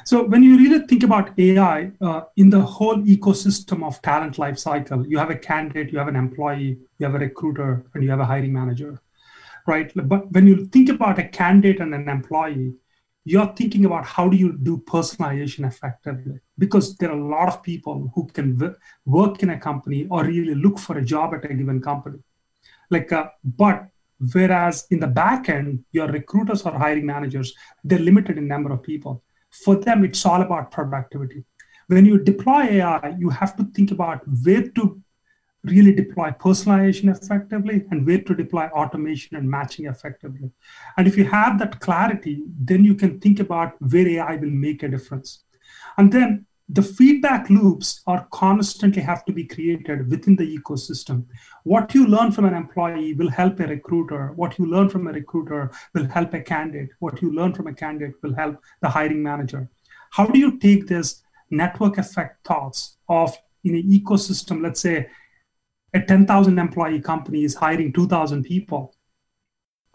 So, 0.03 0.23
when 0.23 0.43
you 0.43 0.57
really 0.57 0.85
think 0.87 1.03
about 1.03 1.37
AI 1.37 1.91
uh, 2.01 2.21
in 2.35 2.49
the 2.49 2.61
whole 2.61 2.97
ecosystem 2.97 3.85
of 3.85 4.01
talent 4.01 4.37
life 4.37 4.57
cycle, 4.57 5.05
you 5.07 5.17
have 5.17 5.29
a 5.29 5.35
candidate, 5.35 5.91
you 5.91 5.99
have 5.99 6.07
an 6.07 6.15
employee, 6.15 6.77
you 6.97 7.05
have 7.05 7.15
a 7.15 7.19
recruiter, 7.19 7.85
and 7.93 8.03
you 8.03 8.09
have 8.09 8.19
a 8.19 8.25
hiring 8.25 8.53
manager, 8.53 8.99
right? 9.65 9.91
But 9.95 10.31
when 10.31 10.47
you 10.47 10.65
think 10.67 10.89
about 10.89 11.19
a 11.19 11.27
candidate 11.27 11.81
and 11.81 11.93
an 11.93 12.09
employee, 12.09 12.73
you're 13.25 13.53
thinking 13.55 13.85
about 13.85 14.05
how 14.05 14.29
do 14.29 14.37
you 14.37 14.53
do 14.53 14.77
personalization 14.77 15.67
effectively? 15.67 16.39
Because 16.59 16.95
there 16.97 17.09
are 17.11 17.17
a 17.17 17.27
lot 17.27 17.47
of 17.47 17.63
people 17.63 18.11
who 18.13 18.27
can 18.27 18.57
w- 18.57 18.75
work 19.05 19.41
in 19.41 19.49
a 19.49 19.59
company 19.59 20.05
or 20.11 20.23
really 20.23 20.53
look 20.53 20.77
for 20.77 20.99
a 20.99 21.03
job 21.03 21.33
at 21.33 21.49
a 21.49 21.53
given 21.53 21.81
company. 21.81 22.19
Like 22.91 23.11
uh, 23.11 23.29
but 23.43 23.87
whereas 24.33 24.85
in 24.91 24.99
the 24.99 25.07
back 25.07 25.49
end 25.49 25.83
your 25.91 26.07
recruiters 26.07 26.61
or 26.61 26.71
hiring 26.71 27.05
managers 27.05 27.53
they're 27.83 27.99
limited 27.99 28.37
in 28.37 28.47
number 28.47 28.71
of 28.71 28.83
people. 28.83 29.23
For 29.49 29.75
them 29.75 30.05
it's 30.05 30.23
all 30.25 30.41
about 30.41 30.71
productivity. 30.71 31.43
When 31.87 32.05
you 32.05 32.19
deploy 32.19 32.79
ai 32.79 33.15
you 33.17 33.29
have 33.29 33.55
to 33.57 33.63
think 33.63 33.89
about 33.89 34.21
where 34.43 34.69
to 34.69 35.01
really 35.65 35.93
deploy 35.93 36.29
personalization 36.31 37.15
effectively 37.15 37.85
and 37.91 38.05
where 38.05 38.21
to 38.21 38.35
deploy 38.35 38.65
automation 38.67 39.37
and 39.37 39.49
matching 39.49 39.85
effectively. 39.85 40.49
And 40.97 41.07
if 41.07 41.17
you 41.17 41.25
have 41.25 41.59
that 41.59 41.79
clarity 41.79 42.43
then 42.59 42.83
you 42.83 42.95
can 42.95 43.19
think 43.19 43.39
about 43.39 43.73
where 43.91 44.07
ai 44.07 44.35
will 44.37 44.49
make 44.49 44.83
a 44.83 44.87
difference. 44.87 45.43
And 45.97 46.11
then 46.11 46.45
the 46.69 46.81
feedback 46.81 47.49
loops 47.49 48.01
are 48.07 48.27
constantly 48.31 49.01
have 49.01 49.23
to 49.25 49.33
be 49.33 49.43
created 49.43 50.09
within 50.09 50.35
the 50.35 50.57
ecosystem. 50.57 51.25
What 51.63 51.93
you 51.93 52.07
learn 52.07 52.31
from 52.31 52.45
an 52.45 52.55
employee 52.55 53.13
will 53.13 53.29
help 53.29 53.59
a 53.59 53.67
recruiter. 53.67 54.33
What 54.35 54.57
you 54.57 54.65
learn 54.65 54.89
from 54.89 55.07
a 55.07 55.11
recruiter 55.11 55.71
will 55.93 56.05
help 56.05 56.33
a 56.33 56.41
candidate. 56.41 56.89
What 56.99 57.21
you 57.21 57.31
learn 57.31 57.53
from 57.53 57.67
a 57.67 57.73
candidate 57.73 58.15
will 58.23 58.33
help 58.33 58.57
the 58.81 58.89
hiring 58.89 59.21
manager. 59.21 59.69
How 60.09 60.25
do 60.25 60.39
you 60.39 60.57
take 60.57 60.87
this 60.87 61.21
network 61.51 61.99
effect 61.99 62.45
thoughts 62.47 62.97
of 63.09 63.37
in 63.63 63.75
an 63.75 63.83
ecosystem 63.83 64.61
let's 64.61 64.81
say 64.81 65.07
a 65.95 65.99
10000 66.01 66.59
employee 66.59 66.99
company 66.99 67.45
is 67.45 67.55
hiring 67.55 67.93
2000 67.93 68.43
people. 68.43 68.93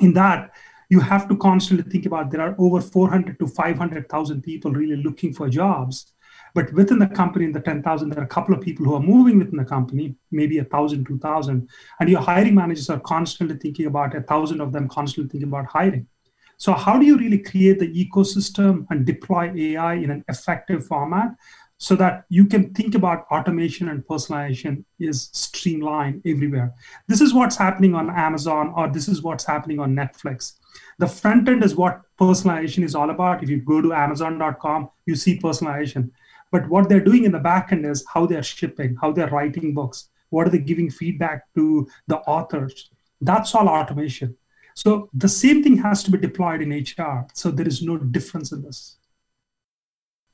In 0.01 0.15
that 0.15 0.51
you 0.89 0.99
have 0.99 1.29
to 1.29 1.37
constantly 1.37 1.89
think 1.91 2.07
about 2.07 2.31
there 2.31 2.41
are 2.41 2.57
over 2.59 2.81
400 2.81 3.39
to 3.39 3.47
500000 3.47 4.43
people 4.43 4.73
really 4.73 4.97
looking 4.97 5.35
for 5.35 5.49
jobs. 5.49 6.13
But 6.55 6.73
within 6.73 6.99
the 6.99 7.07
company, 7.07 7.45
in 7.45 7.53
the 7.53 7.61
10,000, 7.61 8.11
there 8.11 8.19
are 8.19 8.25
a 8.25 8.29
couple 8.29 8.55
of 8.55 8.61
people 8.61 8.85
who 8.85 8.95
are 8.95 9.01
moving 9.01 9.39
within 9.39 9.57
the 9.57 9.65
company, 9.65 10.17
maybe 10.33 10.59
a 10.59 10.65
thousand, 10.65 11.07
two 11.07 11.19
thousand, 11.19 11.69
and 12.01 12.11
your 12.11 12.21
hiring 12.21 12.57
managers 12.57 12.91
are 12.91 12.99
constantly 12.99 13.57
thinking 13.57 13.87
about 13.87 14.17
a 14.17 14.23
thousand 14.23 14.61
of 14.61 14.73
them 14.73 14.89
constantly 14.89 15.31
thinking 15.31 15.49
about 15.49 15.67
hiring. 15.67 16.09
So 16.57 16.73
how 16.73 16.99
do 16.99 17.07
you 17.07 17.17
really 17.17 17.39
create 17.39 17.79
the 17.79 17.93
ecosystem 18.05 18.87
and 18.91 19.07
deploy 19.07 19.53
AI 19.55 19.95
in 19.95 20.11
an 20.11 20.25
effective 20.29 20.87
format 20.87 21.37
so 21.83 21.97
that 21.97 22.27
you 22.29 22.45
can 22.45 22.75
think 22.75 22.95
about 22.95 23.27
automation 23.31 23.89
and 23.89 24.07
personalization 24.07 24.85
is 24.99 25.31
streamlined 25.33 26.21
everywhere. 26.27 26.75
This 27.09 27.23
is 27.23 27.33
what's 27.33 27.57
happening 27.57 27.95
on 27.95 28.11
Amazon 28.11 28.75
or 28.77 28.89
this 28.89 29.09
is 29.09 29.23
what's 29.23 29.45
happening 29.45 29.81
on 29.81 29.97
Netflix. 29.97 30.59
The 30.99 31.07
front 31.07 31.49
end 31.49 31.65
is 31.65 31.75
what 31.75 32.03
personalization 32.21 32.85
is 32.85 32.95
all 32.95 33.09
about. 33.09 33.43
If 33.43 33.49
you 33.49 33.63
go 33.63 33.81
to 33.81 33.95
amazon.com, 33.95 34.91
you 35.07 35.17
see 35.17 35.39
personalization. 35.39 36.11
But 36.53 36.69
what 36.69 36.91
they're 36.91 37.01
doing 37.01 37.25
in 37.25 37.33
the 37.33 37.39
back 37.39 37.73
end 37.73 37.87
is 37.87 38.05
how 38.13 38.27
they're 38.27 38.43
shipping, 38.43 38.95
how 39.01 39.13
they're 39.13 39.31
writing 39.31 39.73
books, 39.73 40.11
what 40.29 40.47
are 40.47 40.51
they 40.51 40.59
giving 40.59 40.91
feedback 40.91 41.45
to 41.55 41.89
the 42.09 42.19
authors. 42.19 42.91
That's 43.23 43.55
all 43.55 43.69
automation. 43.69 44.37
So 44.75 45.09
the 45.15 45.29
same 45.29 45.63
thing 45.63 45.79
has 45.79 46.03
to 46.03 46.11
be 46.11 46.19
deployed 46.19 46.61
in 46.61 46.73
HR. 46.73 47.27
So 47.33 47.51
there 47.51 47.67
is 47.67 47.81
no 47.81 47.97
difference 47.97 48.53
in 48.53 48.61
this. 48.61 48.97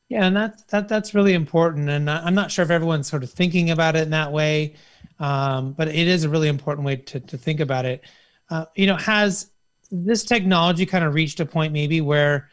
Yeah, 0.09 0.27
and 0.27 0.37
that's 0.37 0.63
that 0.65 0.89
that's 0.89 1.15
really 1.15 1.35
important. 1.35 1.89
And 1.89 2.09
I'm 2.09 2.35
not 2.35 2.51
sure 2.51 2.65
if 2.65 2.71
everyone's 2.71 3.09
sort 3.09 3.25
of 3.25 3.31
thinking 3.31 3.71
about 3.71 3.97
it 3.97 4.03
in 4.05 4.11
that 4.11 4.31
way, 4.33 4.77
um, 5.19 5.73
but 5.73 5.89
it 5.89 6.07
is 6.07 6.23
a 6.25 6.29
really 6.29 6.49
important 6.49 6.87
way 6.87 6.97
to 6.97 7.21
to 7.21 7.37
think 7.39 7.59
about 7.61 7.85
it. 7.85 8.03
Uh, 8.49 8.67
you 8.77 8.87
know, 8.87 8.97
has 8.97 9.51
this 9.91 10.25
technology 10.25 10.87
kind 10.87 11.05
of 11.05 11.15
reached 11.15 11.41
a 11.41 11.47
point 11.47 11.73
maybe 11.73 12.01
where 12.01 12.49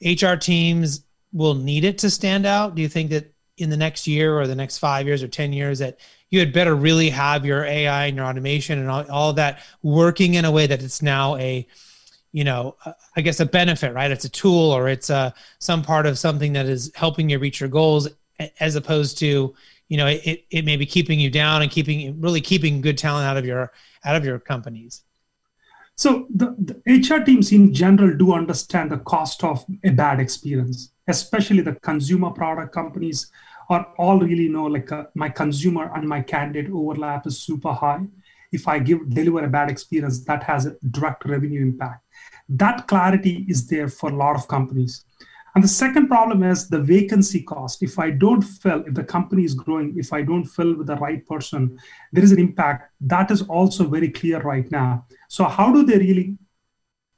HR 0.00 0.36
teams 0.36 1.04
will 1.32 1.54
need 1.54 1.84
it 1.84 1.98
to 1.98 2.10
stand 2.10 2.46
out? 2.46 2.74
Do 2.74 2.80
you 2.82 2.88
think 2.88 3.10
that 3.10 3.32
in 3.58 3.68
the 3.70 3.76
next 3.76 4.06
year 4.06 4.38
or 4.38 4.46
the 4.46 4.54
next 4.54 4.78
five 4.78 5.06
years 5.06 5.22
or 5.22 5.28
10 5.28 5.52
years 5.52 5.78
that 5.80 5.98
you 6.30 6.40
had 6.40 6.52
better 6.52 6.74
really 6.74 7.10
have 7.10 7.44
your 7.44 7.64
AI 7.64 8.06
and 8.06 8.16
your 8.16 8.26
automation 8.26 8.78
and 8.78 8.90
all, 8.90 9.08
all 9.10 9.32
that 9.34 9.60
working 9.82 10.34
in 10.34 10.44
a 10.44 10.50
way 10.50 10.66
that 10.66 10.82
it's 10.82 11.02
now 11.02 11.36
a, 11.36 11.66
you 12.34 12.44
know, 12.44 12.76
I 13.16 13.20
guess 13.20 13.40
a 13.40 13.46
benefit, 13.46 13.94
right? 13.94 14.10
It's 14.10 14.24
a 14.24 14.28
tool 14.28 14.72
or 14.72 14.88
it's 14.88 15.08
a, 15.08 15.16
uh, 15.16 15.30
some 15.60 15.82
part 15.82 16.04
of 16.04 16.18
something 16.18 16.52
that 16.54 16.66
is 16.66 16.90
helping 16.94 17.30
you 17.30 17.38
reach 17.38 17.60
your 17.60 17.68
goals 17.68 18.08
as 18.58 18.74
opposed 18.74 19.18
to, 19.18 19.54
you 19.88 19.96
know, 19.96 20.08
it, 20.08 20.44
it 20.50 20.64
may 20.64 20.76
be 20.76 20.84
keeping 20.84 21.20
you 21.20 21.30
down 21.30 21.62
and 21.62 21.70
keeping 21.70 22.20
really 22.20 22.40
keeping 22.40 22.80
good 22.80 22.98
talent 22.98 23.26
out 23.26 23.36
of 23.36 23.46
your, 23.46 23.72
out 24.04 24.16
of 24.16 24.24
your 24.24 24.40
companies. 24.40 25.04
So 25.94 26.26
the, 26.34 26.56
the 26.58 26.92
HR 26.92 27.22
teams 27.24 27.52
in 27.52 27.72
general 27.72 28.16
do 28.16 28.34
understand 28.34 28.90
the 28.90 28.98
cost 28.98 29.44
of 29.44 29.64
a 29.84 29.90
bad 29.90 30.18
experience 30.18 30.90
especially 31.06 31.60
the 31.60 31.74
consumer 31.76 32.30
product 32.30 32.72
companies 32.72 33.30
are 33.70 33.86
all 33.98 34.18
really 34.20 34.48
know 34.48 34.64
like 34.64 34.90
uh, 34.92 35.04
my 35.14 35.28
consumer 35.28 35.90
and 35.94 36.08
my 36.08 36.20
candidate 36.20 36.70
overlap 36.72 37.26
is 37.26 37.40
super 37.40 37.72
high 37.72 38.02
if 38.52 38.68
i 38.68 38.78
give 38.78 39.08
deliver 39.10 39.44
a 39.44 39.48
bad 39.48 39.70
experience 39.70 40.24
that 40.24 40.42
has 40.42 40.66
a 40.66 40.76
direct 40.90 41.24
revenue 41.24 41.62
impact 41.62 42.03
that 42.48 42.86
clarity 42.86 43.44
is 43.48 43.66
there 43.66 43.88
for 43.88 44.10
a 44.10 44.16
lot 44.16 44.36
of 44.36 44.48
companies. 44.48 45.04
And 45.54 45.62
the 45.62 45.68
second 45.68 46.08
problem 46.08 46.42
is 46.42 46.68
the 46.68 46.80
vacancy 46.80 47.42
cost. 47.42 47.82
If 47.82 47.98
i 47.98 48.10
don't 48.10 48.42
fill 48.42 48.82
if 48.86 48.94
the 48.94 49.04
company 49.04 49.44
is 49.44 49.54
growing 49.54 49.96
if 49.96 50.12
i 50.12 50.20
don't 50.20 50.44
fill 50.44 50.74
with 50.74 50.88
the 50.88 50.96
right 50.96 51.24
person 51.26 51.78
there 52.12 52.24
is 52.24 52.32
an 52.32 52.40
impact. 52.40 52.90
That 53.00 53.30
is 53.30 53.42
also 53.42 53.86
very 53.88 54.10
clear 54.10 54.40
right 54.42 54.68
now. 54.70 55.06
So 55.28 55.44
how 55.44 55.72
do 55.72 55.84
they 55.84 55.98
really 55.98 56.36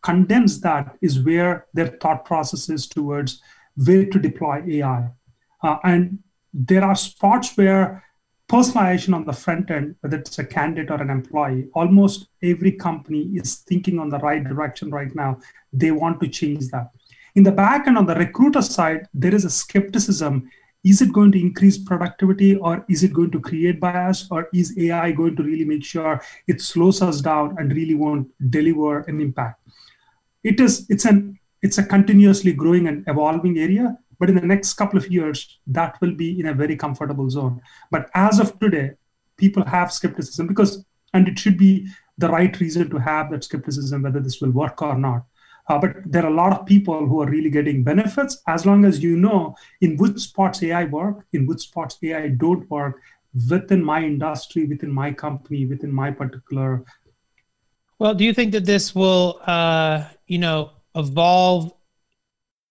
condense 0.02 0.60
that 0.60 0.96
is 1.02 1.20
where 1.20 1.66
their 1.74 1.88
thought 2.00 2.24
process 2.24 2.68
is 2.68 2.86
towards 2.86 3.42
where 3.84 4.06
to 4.06 4.18
deploy 4.18 4.62
AI. 4.68 5.08
Uh, 5.62 5.76
and 5.82 6.18
there 6.54 6.84
are 6.84 6.94
spots 6.94 7.56
where 7.56 8.04
personalization 8.48 9.14
on 9.14 9.24
the 9.24 9.32
front 9.32 9.70
end, 9.70 9.96
whether 10.00 10.18
it's 10.18 10.38
a 10.38 10.44
candidate 10.44 10.90
or 10.90 11.02
an 11.02 11.10
employee, 11.10 11.68
almost 11.74 12.28
every 12.42 12.72
company 12.72 13.22
is 13.34 13.56
thinking 13.56 13.98
on 13.98 14.08
the 14.08 14.18
right 14.18 14.44
direction 14.44 14.90
right 14.90 15.14
now. 15.14 15.38
They 15.72 15.90
want 15.90 16.20
to 16.20 16.28
change 16.28 16.68
that. 16.68 16.90
In 17.34 17.42
the 17.42 17.52
back 17.52 17.86
end, 17.86 17.98
on 17.98 18.06
the 18.06 18.14
recruiter 18.14 18.62
side, 18.62 19.08
there 19.12 19.34
is 19.34 19.44
a 19.44 19.50
skepticism. 19.50 20.48
Is 20.84 21.02
it 21.02 21.12
going 21.12 21.32
to 21.32 21.40
increase 21.40 21.76
productivity 21.76 22.56
or 22.56 22.84
is 22.88 23.02
it 23.02 23.12
going 23.12 23.32
to 23.32 23.40
create 23.40 23.80
bias 23.80 24.28
or 24.30 24.48
is 24.54 24.78
AI 24.78 25.10
going 25.10 25.34
to 25.36 25.42
really 25.42 25.64
make 25.64 25.84
sure 25.84 26.22
it 26.46 26.60
slows 26.60 27.02
us 27.02 27.20
down 27.20 27.56
and 27.58 27.72
really 27.72 27.94
won't 27.94 28.28
deliver 28.50 29.00
an 29.00 29.20
impact? 29.20 29.60
It 30.44 30.60
is, 30.60 30.86
it's 30.88 31.04
an 31.04 31.38
it's 31.62 31.78
a 31.78 31.82
continuously 31.82 32.52
growing 32.52 32.86
and 32.86 33.02
evolving 33.08 33.58
area 33.58 33.98
but 34.18 34.28
in 34.28 34.34
the 34.36 34.46
next 34.52 34.74
couple 34.74 34.98
of 34.98 35.10
years 35.10 35.58
that 35.66 36.00
will 36.00 36.14
be 36.14 36.38
in 36.40 36.46
a 36.46 36.54
very 36.54 36.76
comfortable 36.76 37.28
zone 37.30 37.60
but 37.90 38.10
as 38.14 38.38
of 38.38 38.58
today 38.58 38.90
people 39.36 39.64
have 39.64 39.92
skepticism 39.92 40.46
because 40.46 40.84
and 41.14 41.28
it 41.28 41.38
should 41.38 41.56
be 41.56 41.86
the 42.18 42.28
right 42.28 42.58
reason 42.60 42.88
to 42.90 42.98
have 42.98 43.30
that 43.30 43.44
skepticism 43.44 44.02
whether 44.02 44.20
this 44.20 44.40
will 44.40 44.50
work 44.50 44.82
or 44.82 44.96
not 44.96 45.24
Uh, 45.68 45.78
but 45.78 45.96
there 46.06 46.24
are 46.24 46.30
a 46.30 46.34
lot 46.34 46.52
of 46.52 46.64
people 46.66 47.06
who 47.06 47.20
are 47.20 47.28
really 47.28 47.50
getting 47.50 47.82
benefits 47.82 48.40
as 48.46 48.64
long 48.64 48.84
as 48.84 49.02
you 49.02 49.16
know 49.16 49.56
in 49.80 49.96
which 49.96 50.18
spots 50.18 50.62
AI 50.62 50.84
work, 50.84 51.26
in 51.32 51.46
which 51.46 51.60
spots 51.60 51.98
AI 52.02 52.28
don't 52.28 52.70
work 52.70 53.00
within 53.50 53.82
my 53.84 54.02
industry, 54.02 54.64
within 54.64 54.92
my 54.92 55.12
company, 55.12 55.66
within 55.66 55.92
my 55.92 56.10
particular. 56.10 56.84
Well, 57.98 58.14
do 58.14 58.24
you 58.24 58.32
think 58.32 58.52
that 58.52 58.64
this 58.64 58.94
will, 58.94 59.40
uh, 59.46 60.04
you 60.26 60.38
know, 60.38 60.70
evolve 60.94 61.72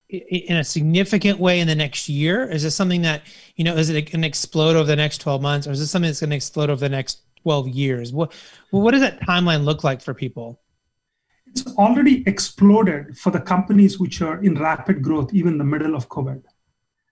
in 0.10 0.58
a 0.58 0.64
significant 0.64 1.40
way 1.40 1.60
in 1.60 1.68
the 1.68 1.76
next 1.76 2.08
year? 2.08 2.50
Is 2.50 2.64
this 2.64 2.76
something 2.76 3.02
that, 3.02 3.24
you 3.56 3.64
know, 3.64 3.76
is 3.76 3.90
it 3.90 4.12
going 4.12 4.22
to 4.22 4.28
explode 4.28 4.76
over 4.76 4.86
the 4.86 4.96
next 4.96 5.20
12 5.20 5.42
months 5.42 5.68
or 5.68 5.72
is 5.72 5.80
this 5.80 5.92
something 5.92 6.10
that's 6.10 6.20
going 6.20 6.30
to 6.30 6.36
explode 6.36 6.70
over 6.70 6.80
the 6.80 6.90
next 6.90 7.22
12 7.42 7.70
years? 7.70 8.14
What, 8.14 8.34
what 8.70 8.92
does 8.92 9.02
that 9.02 9.20
timeline 9.22 9.66
look 9.66 9.84
like 9.84 10.02
for 10.02 10.14
people? 10.14 10.60
It's 11.48 11.66
already 11.78 12.24
exploded 12.28 13.18
for 13.18 13.32
the 13.32 13.40
companies 13.40 14.00
which 14.00 14.22
are 14.22 14.44
in 14.44 14.56
rapid 14.56 15.02
growth, 15.02 15.34
even 15.34 15.58
the 15.58 15.64
middle 15.64 15.96
of 15.96 16.10
COVID. 16.10 16.44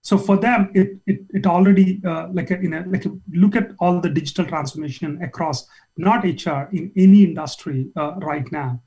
So 0.02 0.18
for 0.18 0.36
them, 0.36 0.70
it 0.76 1.00
it, 1.08 1.22
it 1.34 1.48
already 1.48 2.02
uh, 2.06 2.28
like 2.34 2.52
a, 2.52 2.60
in 2.60 2.74
a, 2.74 2.84
like 2.86 3.06
a, 3.06 3.12
look 3.32 3.56
at 3.56 3.72
all 3.80 4.02
the 4.02 4.10
digital 4.10 4.46
transformation 4.46 5.22
across 5.22 5.66
not 5.96 6.26
HR 6.26 6.68
in 6.74 6.92
any 6.98 7.24
industry 7.24 7.88
uh, 7.96 8.16
right 8.18 8.52
now 8.52 8.82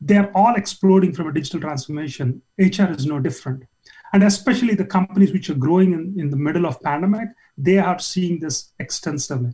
they're 0.00 0.30
all 0.36 0.54
exploding 0.54 1.12
from 1.12 1.28
a 1.28 1.32
digital 1.32 1.60
transformation. 1.60 2.42
HR 2.58 2.90
is 2.90 3.06
no 3.06 3.20
different. 3.20 3.64
And 4.12 4.22
especially 4.22 4.74
the 4.74 4.84
companies 4.84 5.32
which 5.32 5.50
are 5.50 5.54
growing 5.54 5.92
in, 5.92 6.14
in 6.18 6.30
the 6.30 6.36
middle 6.36 6.66
of 6.66 6.80
pandemic, 6.82 7.28
they 7.58 7.78
are 7.78 7.98
seeing 7.98 8.38
this 8.38 8.72
extensively. 8.78 9.52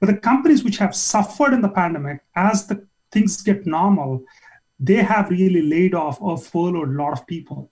But 0.00 0.06
the 0.06 0.16
companies 0.16 0.64
which 0.64 0.78
have 0.78 0.94
suffered 0.94 1.54
in 1.54 1.62
the 1.62 1.68
pandemic, 1.68 2.20
as 2.34 2.66
the 2.66 2.86
things 3.12 3.42
get 3.42 3.66
normal, 3.66 4.24
they 4.78 4.96
have 4.96 5.30
really 5.30 5.62
laid 5.62 5.94
off 5.94 6.20
or 6.20 6.36
furloughed 6.36 6.88
a 6.90 7.02
lot 7.02 7.12
of 7.12 7.26
people. 7.26 7.70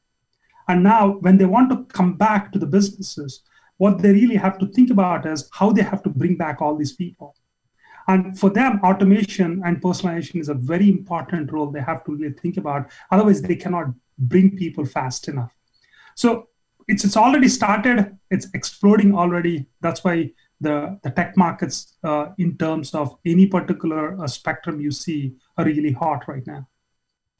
And 0.68 0.82
now, 0.82 1.18
when 1.20 1.36
they 1.36 1.44
want 1.44 1.70
to 1.70 1.84
come 1.92 2.14
back 2.14 2.50
to 2.52 2.58
the 2.58 2.66
businesses, 2.66 3.42
what 3.76 4.00
they 4.00 4.12
really 4.12 4.36
have 4.36 4.58
to 4.58 4.66
think 4.66 4.90
about 4.90 5.26
is 5.26 5.50
how 5.52 5.72
they 5.72 5.82
have 5.82 6.02
to 6.04 6.08
bring 6.08 6.36
back 6.36 6.62
all 6.62 6.76
these 6.76 6.94
people. 6.94 7.36
And 8.06 8.38
for 8.38 8.50
them, 8.50 8.80
automation 8.82 9.62
and 9.64 9.80
personalization 9.80 10.40
is 10.40 10.48
a 10.48 10.54
very 10.54 10.88
important 10.88 11.50
role 11.52 11.70
they 11.70 11.80
have 11.80 12.04
to 12.04 12.12
really 12.12 12.32
think 12.32 12.56
about. 12.56 12.90
Otherwise, 13.10 13.42
they 13.42 13.56
cannot 13.56 13.86
bring 14.18 14.56
people 14.56 14.84
fast 14.84 15.28
enough. 15.28 15.52
So 16.14 16.48
it's 16.86 17.04
it's 17.04 17.16
already 17.16 17.48
started. 17.48 18.16
It's 18.30 18.48
exploding 18.54 19.14
already. 19.14 19.66
That's 19.80 20.04
why 20.04 20.32
the 20.60 20.98
the 21.02 21.10
tech 21.10 21.36
markets, 21.36 21.94
uh, 22.04 22.28
in 22.38 22.56
terms 22.58 22.94
of 22.94 23.16
any 23.24 23.46
particular 23.46 24.20
uh, 24.20 24.26
spectrum 24.26 24.80
you 24.80 24.90
see, 24.90 25.34
are 25.56 25.64
really 25.64 25.92
hot 25.92 26.28
right 26.28 26.46
now. 26.46 26.68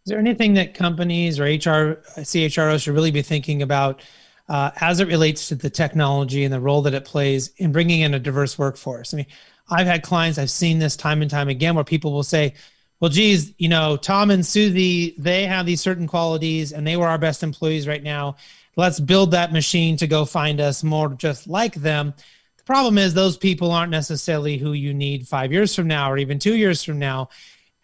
Is 0.06 0.10
there 0.10 0.18
anything 0.18 0.54
that 0.54 0.74
companies 0.74 1.40
or 1.40 1.44
HR 1.44 2.02
CHROs 2.18 2.82
should 2.82 2.94
really 2.94 3.10
be 3.10 3.22
thinking 3.22 3.62
about? 3.62 4.02
Uh, 4.46 4.70
as 4.82 5.00
it 5.00 5.08
relates 5.08 5.48
to 5.48 5.54
the 5.54 5.70
technology 5.70 6.44
and 6.44 6.52
the 6.52 6.60
role 6.60 6.82
that 6.82 6.92
it 6.92 7.06
plays 7.06 7.48
in 7.56 7.72
bringing 7.72 8.02
in 8.02 8.12
a 8.12 8.18
diverse 8.18 8.58
workforce. 8.58 9.14
I 9.14 9.16
mean, 9.16 9.26
I've 9.68 9.86
had 9.86 10.02
clients, 10.02 10.38
I've 10.38 10.50
seen 10.50 10.78
this 10.78 10.96
time 10.96 11.22
and 11.22 11.30
time 11.30 11.48
again 11.48 11.74
where 11.74 11.84
people 11.84 12.12
will 12.12 12.22
say, 12.22 12.54
well, 13.00 13.10
geez, 13.10 13.52
you 13.58 13.68
know, 13.68 13.96
Tom 13.96 14.30
and 14.30 14.44
Susie, 14.44 15.14
they 15.18 15.46
have 15.46 15.66
these 15.66 15.80
certain 15.80 16.06
qualities 16.06 16.72
and 16.72 16.86
they 16.86 16.96
were 16.96 17.08
our 17.08 17.18
best 17.18 17.42
employees 17.42 17.88
right 17.88 18.02
now. 18.02 18.36
Let's 18.76 19.00
build 19.00 19.30
that 19.32 19.52
machine 19.52 19.96
to 19.98 20.06
go 20.06 20.24
find 20.24 20.60
us 20.60 20.82
more 20.82 21.08
just 21.10 21.46
like 21.46 21.74
them. 21.74 22.14
The 22.56 22.64
problem 22.64 22.98
is 22.98 23.12
those 23.14 23.36
people 23.36 23.70
aren't 23.70 23.90
necessarily 23.90 24.56
who 24.56 24.72
you 24.72 24.94
need 24.94 25.28
five 25.28 25.52
years 25.52 25.74
from 25.74 25.86
now 25.86 26.10
or 26.10 26.18
even 26.18 26.38
two 26.38 26.56
years 26.56 26.82
from 26.82 26.98
now. 26.98 27.28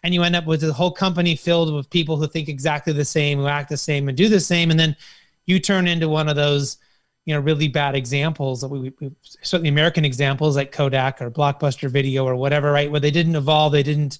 And 0.03 0.13
you 0.13 0.23
end 0.23 0.35
up 0.35 0.47
with 0.47 0.63
a 0.63 0.73
whole 0.73 0.91
company 0.91 1.35
filled 1.35 1.73
with 1.73 1.89
people 1.89 2.17
who 2.17 2.27
think 2.27 2.49
exactly 2.49 2.91
the 2.91 3.05
same, 3.05 3.37
who 3.37 3.47
act 3.47 3.69
the 3.69 3.77
same 3.77 4.07
and 4.07 4.17
do 4.17 4.27
the 4.27 4.39
same. 4.39 4.71
And 4.71 4.79
then 4.79 4.95
you 5.45 5.59
turn 5.59 5.87
into 5.87 6.09
one 6.09 6.27
of 6.27 6.35
those 6.35 6.77
you 7.25 7.35
know 7.35 7.39
really 7.39 7.67
bad 7.67 7.95
examples 7.95 8.65
we, 8.65 8.91
we 8.99 9.11
certainly 9.43 9.69
american 9.69 10.03
examples 10.03 10.55
like 10.55 10.71
kodak 10.71 11.21
or 11.21 11.29
blockbuster 11.29 11.89
video 11.89 12.25
or 12.25 12.35
whatever 12.35 12.71
right 12.71 12.89
where 12.89 12.99
they 12.99 13.11
didn't 13.11 13.35
evolve 13.35 13.71
they 13.71 13.83
didn't 13.83 14.19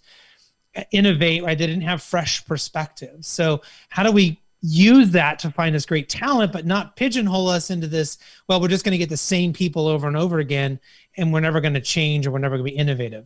uh, 0.75 0.83
innovate 0.91 1.43
right 1.43 1.57
they 1.57 1.67
didn't 1.67 1.81
have 1.81 2.01
fresh 2.01 2.45
perspectives. 2.45 3.27
So 3.27 3.61
how 3.89 4.03
do 4.03 4.11
we 4.11 4.39
use 4.61 5.09
that 5.11 5.37
to 5.39 5.51
find 5.51 5.75
this 5.75 5.85
great 5.85 6.07
talent 6.07 6.53
but 6.53 6.65
not 6.65 6.95
pigeonhole 6.95 7.49
us 7.49 7.71
into 7.71 7.87
this 7.87 8.19
well 8.47 8.61
we're 8.61 8.67
just 8.67 8.85
going 8.85 8.91
to 8.93 8.97
get 8.97 9.09
the 9.09 9.17
same 9.17 9.51
people 9.51 9.87
over 9.87 10.07
and 10.07 10.15
over 10.15 10.39
again 10.39 10.79
and 11.17 11.33
we're 11.33 11.41
never 11.41 11.59
going 11.59 11.73
to 11.73 11.81
change 11.81 12.25
or 12.25 12.31
we're 12.31 12.37
never 12.37 12.55
going 12.57 12.67
to 12.67 12.71
be 12.71 12.77
innovative 12.77 13.25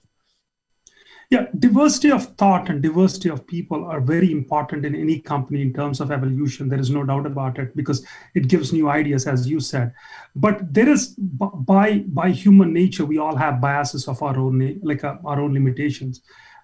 yeah, 1.30 1.48
diversity 1.58 2.12
of 2.12 2.36
thought 2.36 2.70
and 2.70 2.82
diversity 2.82 3.30
of 3.30 3.48
people 3.48 3.86
are 3.86 4.00
very 4.00 4.32
important 4.32 4.86
in 4.86 4.96
any 4.96 5.20
company 5.20 5.62
in 5.62 5.74
terms 5.74 6.00
of 6.00 6.12
evolution. 6.12 6.70
There 6.70 6.80
is 6.80 6.90
no 6.90 7.04
doubt 7.04 7.26
about 7.26 7.58
it 7.58 7.76
because 7.76 8.06
it 8.36 8.48
gives 8.48 8.72
new 8.72 8.90
ideas, 8.90 9.26
as 9.26 9.48
you 9.48 9.60
said. 9.60 9.94
But 10.36 10.74
there 10.74 10.90
is 10.90 11.16
by 11.18 12.00
by 12.08 12.30
human 12.30 12.74
nature, 12.74 13.06
we 13.06 13.18
all 13.18 13.36
have 13.36 13.62
biases 13.62 14.08
of 14.08 14.22
our 14.22 14.38
own, 14.38 14.80
like 14.84 15.04
uh, 15.04 15.16
our 15.26 15.42
own 15.42 15.54
limitations. 15.54 16.22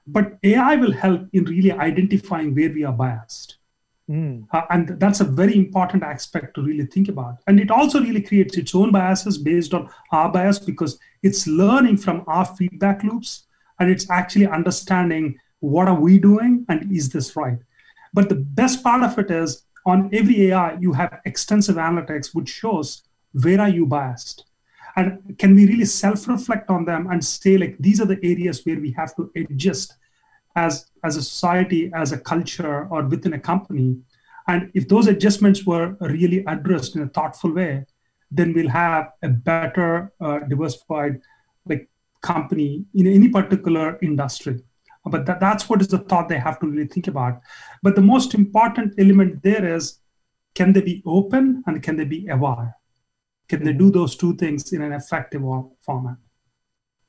But 0.07 0.37
AI 0.43 0.75
will 0.75 0.91
help 0.91 1.27
in 1.33 1.45
really 1.45 1.71
identifying 1.71 2.53
where 2.53 2.71
we 2.71 2.83
are 2.83 2.93
biased. 2.93 3.57
Mm. 4.09 4.47
Uh, 4.51 4.63
and 4.69 4.99
that's 4.99 5.21
a 5.21 5.25
very 5.25 5.55
important 5.55 6.03
aspect 6.03 6.55
to 6.55 6.61
really 6.61 6.85
think 6.85 7.07
about. 7.07 7.37
And 7.47 7.59
it 7.59 7.71
also 7.71 8.01
really 8.01 8.21
creates 8.21 8.57
its 8.57 8.75
own 8.75 8.91
biases 8.91 9.37
based 9.37 9.73
on 9.73 9.89
our 10.11 10.29
bias 10.29 10.59
because 10.59 10.99
it's 11.23 11.47
learning 11.47 11.97
from 11.97 12.23
our 12.27 12.45
feedback 12.45 13.03
loops 13.03 13.45
and 13.81 13.89
it's 13.89 14.07
actually 14.11 14.45
understanding 14.45 15.39
what 15.59 15.87
are 15.87 15.99
we 15.99 16.19
doing 16.19 16.63
and 16.69 16.91
is 16.91 17.09
this 17.09 17.35
right. 17.35 17.57
But 18.13 18.29
the 18.29 18.35
best 18.35 18.83
part 18.83 19.01
of 19.01 19.17
it 19.17 19.31
is 19.31 19.63
on 19.87 20.11
every 20.13 20.49
ai 20.49 20.77
you 20.79 20.93
have 20.93 21.19
extensive 21.25 21.77
analytics 21.77 22.35
which 22.35 22.49
shows 22.49 23.01
where 23.41 23.59
are 23.59 23.69
you 23.69 23.87
biased. 23.87 24.45
And 24.95 25.35
can 25.39 25.55
we 25.55 25.65
really 25.65 25.85
self-reflect 25.85 26.69
on 26.69 26.85
them 26.85 27.07
and 27.09 27.25
say 27.25 27.57
like 27.57 27.75
these 27.79 27.99
are 27.99 28.05
the 28.05 28.19
areas 28.21 28.63
where 28.65 28.79
we 28.79 28.91
have 28.91 29.15
to 29.15 29.31
adjust 29.35 29.95
as 30.55 30.85
as 31.03 31.17
a 31.17 31.23
society 31.23 31.91
as 31.95 32.11
a 32.11 32.19
culture 32.19 32.87
or 32.91 33.01
within 33.03 33.33
a 33.33 33.39
company. 33.39 33.97
And 34.47 34.69
if 34.75 34.87
those 34.87 35.07
adjustments 35.07 35.65
were 35.65 35.95
really 36.01 36.43
addressed 36.45 36.95
in 36.95 37.01
a 37.01 37.09
thoughtful 37.09 37.53
way 37.53 37.85
then 38.31 38.53
we'll 38.53 38.69
have 38.69 39.11
a 39.23 39.29
better 39.29 40.13
uh, 40.21 40.39
diversified 40.39 41.21
like 41.65 41.89
company 42.21 42.85
in 42.93 43.07
any 43.07 43.29
particular 43.29 43.97
industry. 44.01 44.61
But 45.05 45.25
that, 45.25 45.39
that's 45.39 45.67
what 45.67 45.81
is 45.81 45.87
the 45.87 45.97
thought 45.97 46.29
they 46.29 46.37
have 46.37 46.59
to 46.59 46.67
really 46.67 46.87
think 46.87 47.07
about. 47.07 47.41
But 47.81 47.95
the 47.95 48.01
most 48.01 48.33
important 48.33 48.93
element 48.99 49.41
there 49.41 49.65
is 49.75 49.99
can 50.53 50.73
they 50.73 50.81
be 50.81 51.01
open 51.05 51.63
and 51.65 51.81
can 51.81 51.97
they 51.97 52.05
be 52.05 52.27
aware? 52.27 52.75
Can 53.47 53.63
they 53.63 53.73
do 53.73 53.85
mm-hmm. 53.85 53.97
those 53.97 54.15
two 54.15 54.35
things 54.35 54.71
in 54.73 54.81
an 54.81 54.93
effective 54.93 55.41
format? 55.81 56.17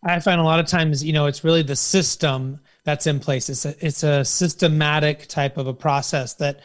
I 0.05 0.19
find 0.19 0.41
a 0.41 0.45
lot 0.45 0.59
of 0.59 0.67
times, 0.67 1.05
you 1.05 1.13
know, 1.13 1.27
it's 1.27 1.45
really 1.45 1.63
the 1.63 1.77
system 1.77 2.59
that's 2.85 3.07
in 3.07 3.21
place. 3.21 3.49
It's 3.49 3.65
a, 3.65 3.87
it's 3.87 4.03
a 4.03 4.25
systematic 4.25 5.29
type 5.29 5.57
of 5.57 5.69
a 5.69 5.75
process 5.75 6.35
that, 6.35 6.61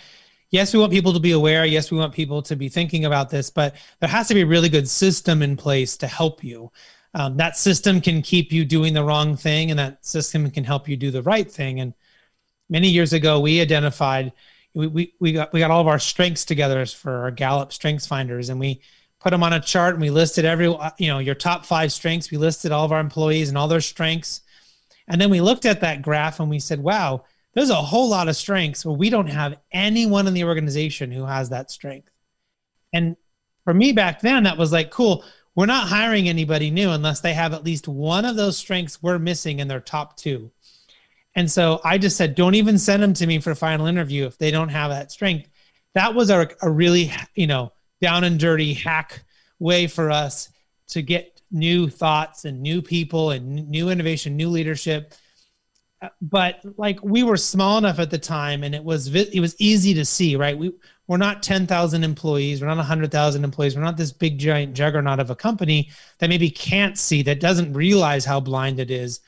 yes, 0.49 0.73
we 0.73 0.79
want 0.79 0.91
people 0.91 1.13
to 1.13 1.19
be 1.19 1.33
aware. 1.33 1.63
Yes, 1.65 1.91
we 1.91 1.99
want 1.99 2.13
people 2.13 2.41
to 2.41 2.55
be 2.55 2.69
thinking 2.69 3.05
about 3.05 3.29
this, 3.29 3.51
but 3.51 3.75
there 3.99 4.09
has 4.09 4.27
to 4.29 4.33
be 4.33 4.41
a 4.41 4.45
really 4.45 4.69
good 4.69 4.89
system 4.89 5.43
in 5.43 5.55
place 5.55 5.97
to 5.97 6.07
help 6.07 6.43
you 6.43 6.71
um, 7.13 7.37
that 7.37 7.57
system 7.57 8.01
can 8.01 8.21
keep 8.21 8.51
you 8.51 8.65
doing 8.65 8.93
the 8.93 9.03
wrong 9.03 9.35
thing 9.35 9.71
and 9.71 9.79
that 9.79 10.05
system 10.05 10.49
can 10.51 10.63
help 10.63 10.87
you 10.87 10.97
do 10.97 11.11
the 11.11 11.23
right 11.23 11.49
thing. 11.49 11.79
And 11.79 11.93
many 12.69 12.89
years 12.89 13.13
ago 13.13 13.39
we 13.39 13.61
identified 13.61 14.33
we, 14.73 14.87
we, 14.87 15.13
we 15.19 15.31
got 15.33 15.51
we 15.53 15.59
got 15.59 15.71
all 15.71 15.81
of 15.81 15.87
our 15.87 15.99
strengths 15.99 16.45
together 16.45 16.85
for 16.85 17.23
our 17.23 17.31
gallup 17.31 17.73
strengths 17.73 18.05
finders 18.05 18.49
and 18.49 18.59
we 18.59 18.81
put 19.19 19.31
them 19.31 19.41
on 19.41 19.53
a 19.53 19.59
chart 19.59 19.95
and 19.95 20.01
we 20.01 20.09
listed 20.09 20.45
every 20.45 20.67
you 20.97 21.07
know 21.07 21.19
your 21.19 21.35
top 21.35 21.65
five 21.65 21.91
strengths. 21.91 22.29
We 22.29 22.37
listed 22.37 22.71
all 22.71 22.85
of 22.85 22.91
our 22.91 22.99
employees 22.99 23.49
and 23.49 23.57
all 23.57 23.67
their 23.67 23.81
strengths. 23.81 24.41
And 25.07 25.19
then 25.19 25.29
we 25.29 25.41
looked 25.41 25.65
at 25.65 25.81
that 25.81 26.01
graph 26.01 26.39
and 26.39 26.49
we 26.49 26.59
said 26.59 26.79
wow 26.79 27.23
there's 27.53 27.71
a 27.71 27.75
whole 27.75 28.07
lot 28.07 28.27
of 28.27 28.35
strengths 28.35 28.83
but 28.83 28.93
we 28.93 29.09
don't 29.09 29.27
have 29.27 29.57
anyone 29.71 30.27
in 30.27 30.35
the 30.35 30.43
organization 30.43 31.11
who 31.11 31.25
has 31.25 31.49
that 31.49 31.71
strength. 31.71 32.09
And 32.93 33.15
for 33.63 33.73
me 33.73 33.93
back 33.93 34.21
then 34.21 34.43
that 34.43 34.57
was 34.57 34.71
like 34.71 34.91
cool 34.91 35.23
we're 35.57 35.65
not 35.65 35.87
hiring 35.87 36.29
anybody 36.29 36.69
new 36.69 36.91
unless 36.91 37.19
they 37.19 37.33
have 37.33 37.51
at 37.51 37.63
least 37.63 37.87
one 37.87 38.25
of 38.25 38.35
those 38.35 38.55
strengths 38.55 39.01
we're 39.01 39.17
missing 39.17 39.59
in 39.59 39.67
their 39.67 39.79
top 39.79 40.15
two. 40.15 40.51
And 41.33 41.49
so 41.49 41.81
I 41.83 41.97
just 41.97 42.15
said, 42.15 42.35
don't 42.35 42.53
even 42.53 42.77
send 42.77 43.01
them 43.01 43.13
to 43.15 43.25
me 43.25 43.39
for 43.39 43.55
final 43.55 43.87
interview 43.87 44.27
if 44.27 44.37
they 44.37 44.51
don't 44.51 44.69
have 44.69 44.91
that 44.91 45.11
strength. 45.11 45.49
That 45.95 46.13
was 46.13 46.29
a, 46.29 46.47
a 46.61 46.69
really, 46.69 47.11
you 47.33 47.47
know, 47.47 47.73
down 48.01 48.23
and 48.23 48.39
dirty 48.39 48.75
hack 48.75 49.23
way 49.57 49.87
for 49.87 50.11
us 50.11 50.49
to 50.89 51.01
get 51.01 51.41
new 51.49 51.89
thoughts 51.89 52.45
and 52.45 52.61
new 52.61 52.83
people 52.83 53.31
and 53.31 53.67
new 53.67 53.89
innovation, 53.89 54.37
new 54.37 54.49
leadership. 54.49 55.15
Uh, 56.03 56.09
but 56.21 56.61
like 56.77 57.03
we 57.03 57.23
were 57.23 57.35
small 57.35 57.79
enough 57.79 57.97
at 57.97 58.11
the 58.11 58.19
time, 58.19 58.63
and 58.63 58.75
it 58.75 58.83
was 58.83 59.13
it 59.15 59.39
was 59.39 59.55
easy 59.57 59.95
to 59.95 60.05
see, 60.05 60.35
right? 60.35 60.55
We 60.55 60.73
we're 61.07 61.17
not 61.17 61.41
10,000 61.41 62.03
employees. 62.03 62.61
We're 62.61 62.67
not 62.67 62.77
100,000 62.77 63.43
employees. 63.43 63.75
We're 63.75 63.81
not 63.81 63.97
this 63.97 64.11
big 64.11 64.37
giant 64.37 64.73
juggernaut 64.75 65.19
of 65.19 65.29
a 65.29 65.35
company 65.35 65.89
that 66.19 66.29
maybe 66.29 66.49
can't 66.49 66.97
see, 66.97 67.21
that 67.23 67.39
doesn't 67.39 67.73
realize 67.73 68.25
how 68.25 68.39
blind 68.39 68.79
it 68.79 68.91
is 68.91 69.21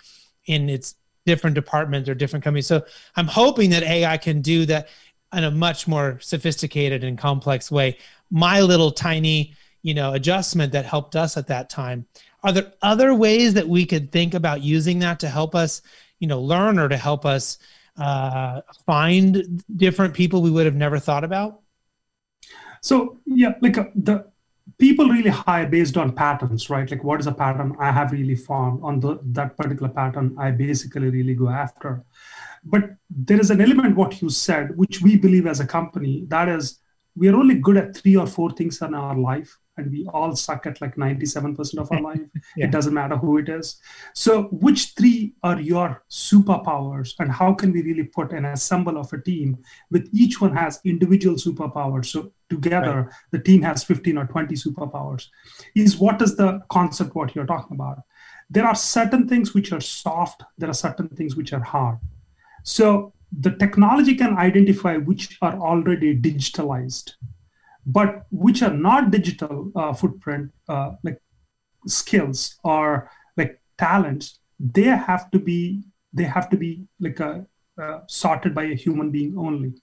in 0.45 0.69
its 0.69 0.95
different 1.25 1.53
departments 1.53 2.09
or 2.09 2.15
different 2.15 2.43
companies. 2.43 2.67
So 2.67 2.83
I'm 3.15 3.27
hoping 3.27 3.69
that 3.69 3.83
AI 3.83 4.17
can 4.17 4.41
do 4.41 4.65
that. 4.65 4.89
in 5.33 5.43
a 5.43 5.51
much 5.51 5.87
more 5.87 6.17
sophisticated 6.21 7.03
and 7.03 7.17
complex 7.17 7.71
way. 7.71 7.97
My 8.31 8.61
little 8.61 8.91
tiny, 8.91 9.53
you 9.83 9.93
know, 9.93 10.13
adjustment 10.13 10.71
that 10.73 10.85
helped 10.85 11.15
us 11.15 11.37
at 11.37 11.47
that 11.47 11.69
time. 11.69 12.07
Are 12.43 12.51
there 12.51 12.73
other 12.81 13.13
ways 13.13 13.53
that 13.53 13.67
we 13.67 13.85
could 13.85 14.11
think 14.11 14.33
about 14.33 14.63
using 14.63 14.99
that 14.99 15.19
to 15.19 15.29
help 15.29 15.53
us, 15.53 15.81
you 16.19 16.27
know, 16.27 16.41
learn 16.41 16.79
or 16.79 16.89
to 16.89 16.97
help 16.97 17.25
us 17.25 17.59
uh, 17.97 18.61
find 18.85 19.63
different 19.77 20.13
people 20.13 20.41
we 20.41 20.49
would 20.49 20.65
have 20.65 20.75
never 20.75 20.99
thought 20.99 21.23
about? 21.23 21.61
So 22.81 23.17
yeah, 23.25 23.53
like 23.61 23.77
uh, 23.77 23.85
the 23.95 24.25
people 24.77 25.09
really 25.09 25.29
hire 25.29 25.67
based 25.67 25.97
on 25.97 26.13
patterns, 26.13 26.69
right? 26.69 26.89
Like 26.89 27.03
what 27.03 27.19
is 27.19 27.27
a 27.27 27.31
pattern 27.31 27.75
I 27.79 27.91
have 27.91 28.11
really 28.11 28.35
found 28.35 28.83
on 28.83 28.99
the, 28.99 29.19
that 29.23 29.57
particular 29.57 29.89
pattern 29.89 30.35
I 30.39 30.51
basically 30.51 31.09
really 31.09 31.35
go 31.35 31.49
after. 31.49 32.03
But 32.63 32.95
there 33.09 33.39
is 33.39 33.51
an 33.51 33.61
element 33.61 33.95
what 33.95 34.21
you 34.21 34.29
said, 34.29 34.77
which 34.77 35.01
we 35.01 35.17
believe 35.17 35.47
as 35.47 35.59
a 35.59 35.67
company, 35.67 36.25
that 36.27 36.49
is 36.49 36.79
we 37.15 37.27
are 37.27 37.35
only 37.35 37.55
good 37.55 37.77
at 37.77 37.95
three 37.95 38.15
or 38.15 38.27
four 38.27 38.51
things 38.51 38.81
in 38.81 38.93
our 38.93 39.15
life 39.15 39.57
and 39.79 39.91
we 39.91 40.05
all 40.13 40.35
suck 40.35 40.65
at 40.67 40.79
like 40.81 40.95
97% 40.95 41.77
of 41.77 41.91
our 41.91 42.01
life. 42.09 42.21
yeah. 42.55 42.65
It 42.65 42.71
doesn't 42.71 42.93
matter 42.93 43.17
who 43.17 43.37
it 43.37 43.49
is. 43.49 43.79
So, 44.13 44.43
which 44.51 44.93
three 44.97 45.33
are 45.41 45.59
your 45.59 46.03
superpowers, 46.09 47.15
and 47.19 47.31
how 47.31 47.53
can 47.53 47.71
we 47.71 47.81
really 47.81 48.03
put 48.03 48.31
an 48.31 48.45
assemble 48.45 48.97
of 48.97 49.11
a 49.13 49.21
team 49.21 49.57
with 49.89 50.09
each 50.11 50.41
one 50.41 50.55
has 50.55 50.79
individual 50.83 51.35
superpowers? 51.35 52.07
So, 52.07 52.31
together, 52.49 53.03
right. 53.03 53.13
the 53.31 53.39
team 53.39 53.61
has 53.61 53.83
15 53.83 54.17
or 54.17 54.25
20 54.25 54.55
superpowers. 54.55 55.27
Is 55.75 55.97
what 55.97 56.21
is 56.21 56.35
the 56.35 56.61
concept 56.69 57.15
what 57.15 57.35
you're 57.35 57.45
talking 57.45 57.75
about? 57.75 57.99
There 58.49 58.65
are 58.65 58.75
certain 58.75 59.27
things 59.27 59.53
which 59.53 59.71
are 59.71 59.81
soft, 59.81 60.43
there 60.57 60.69
are 60.69 60.73
certain 60.73 61.09
things 61.09 61.35
which 61.35 61.53
are 61.53 61.61
hard. 61.61 61.97
So, 62.63 63.13
the 63.31 63.51
technology 63.51 64.15
can 64.15 64.37
identify 64.37 64.97
which 64.97 65.37
are 65.41 65.55
already 65.59 66.19
digitalized 66.19 67.11
but 67.85 68.25
which 68.29 68.61
are 68.61 68.73
not 68.73 69.11
digital 69.11 69.71
uh, 69.75 69.93
footprint 69.93 70.51
uh, 70.67 70.91
like 71.03 71.19
skills 71.87 72.55
or 72.63 73.09
like 73.37 73.59
talents 73.77 74.39
they 74.59 74.83
have 74.83 75.31
to 75.31 75.39
be 75.39 75.83
they 76.13 76.23
have 76.23 76.49
to 76.49 76.57
be 76.57 76.85
like 76.99 77.19
a, 77.19 77.45
uh, 77.81 77.99
sorted 78.07 78.53
by 78.53 78.63
a 78.63 78.75
human 78.75 79.09
being 79.09 79.37
only 79.37 79.73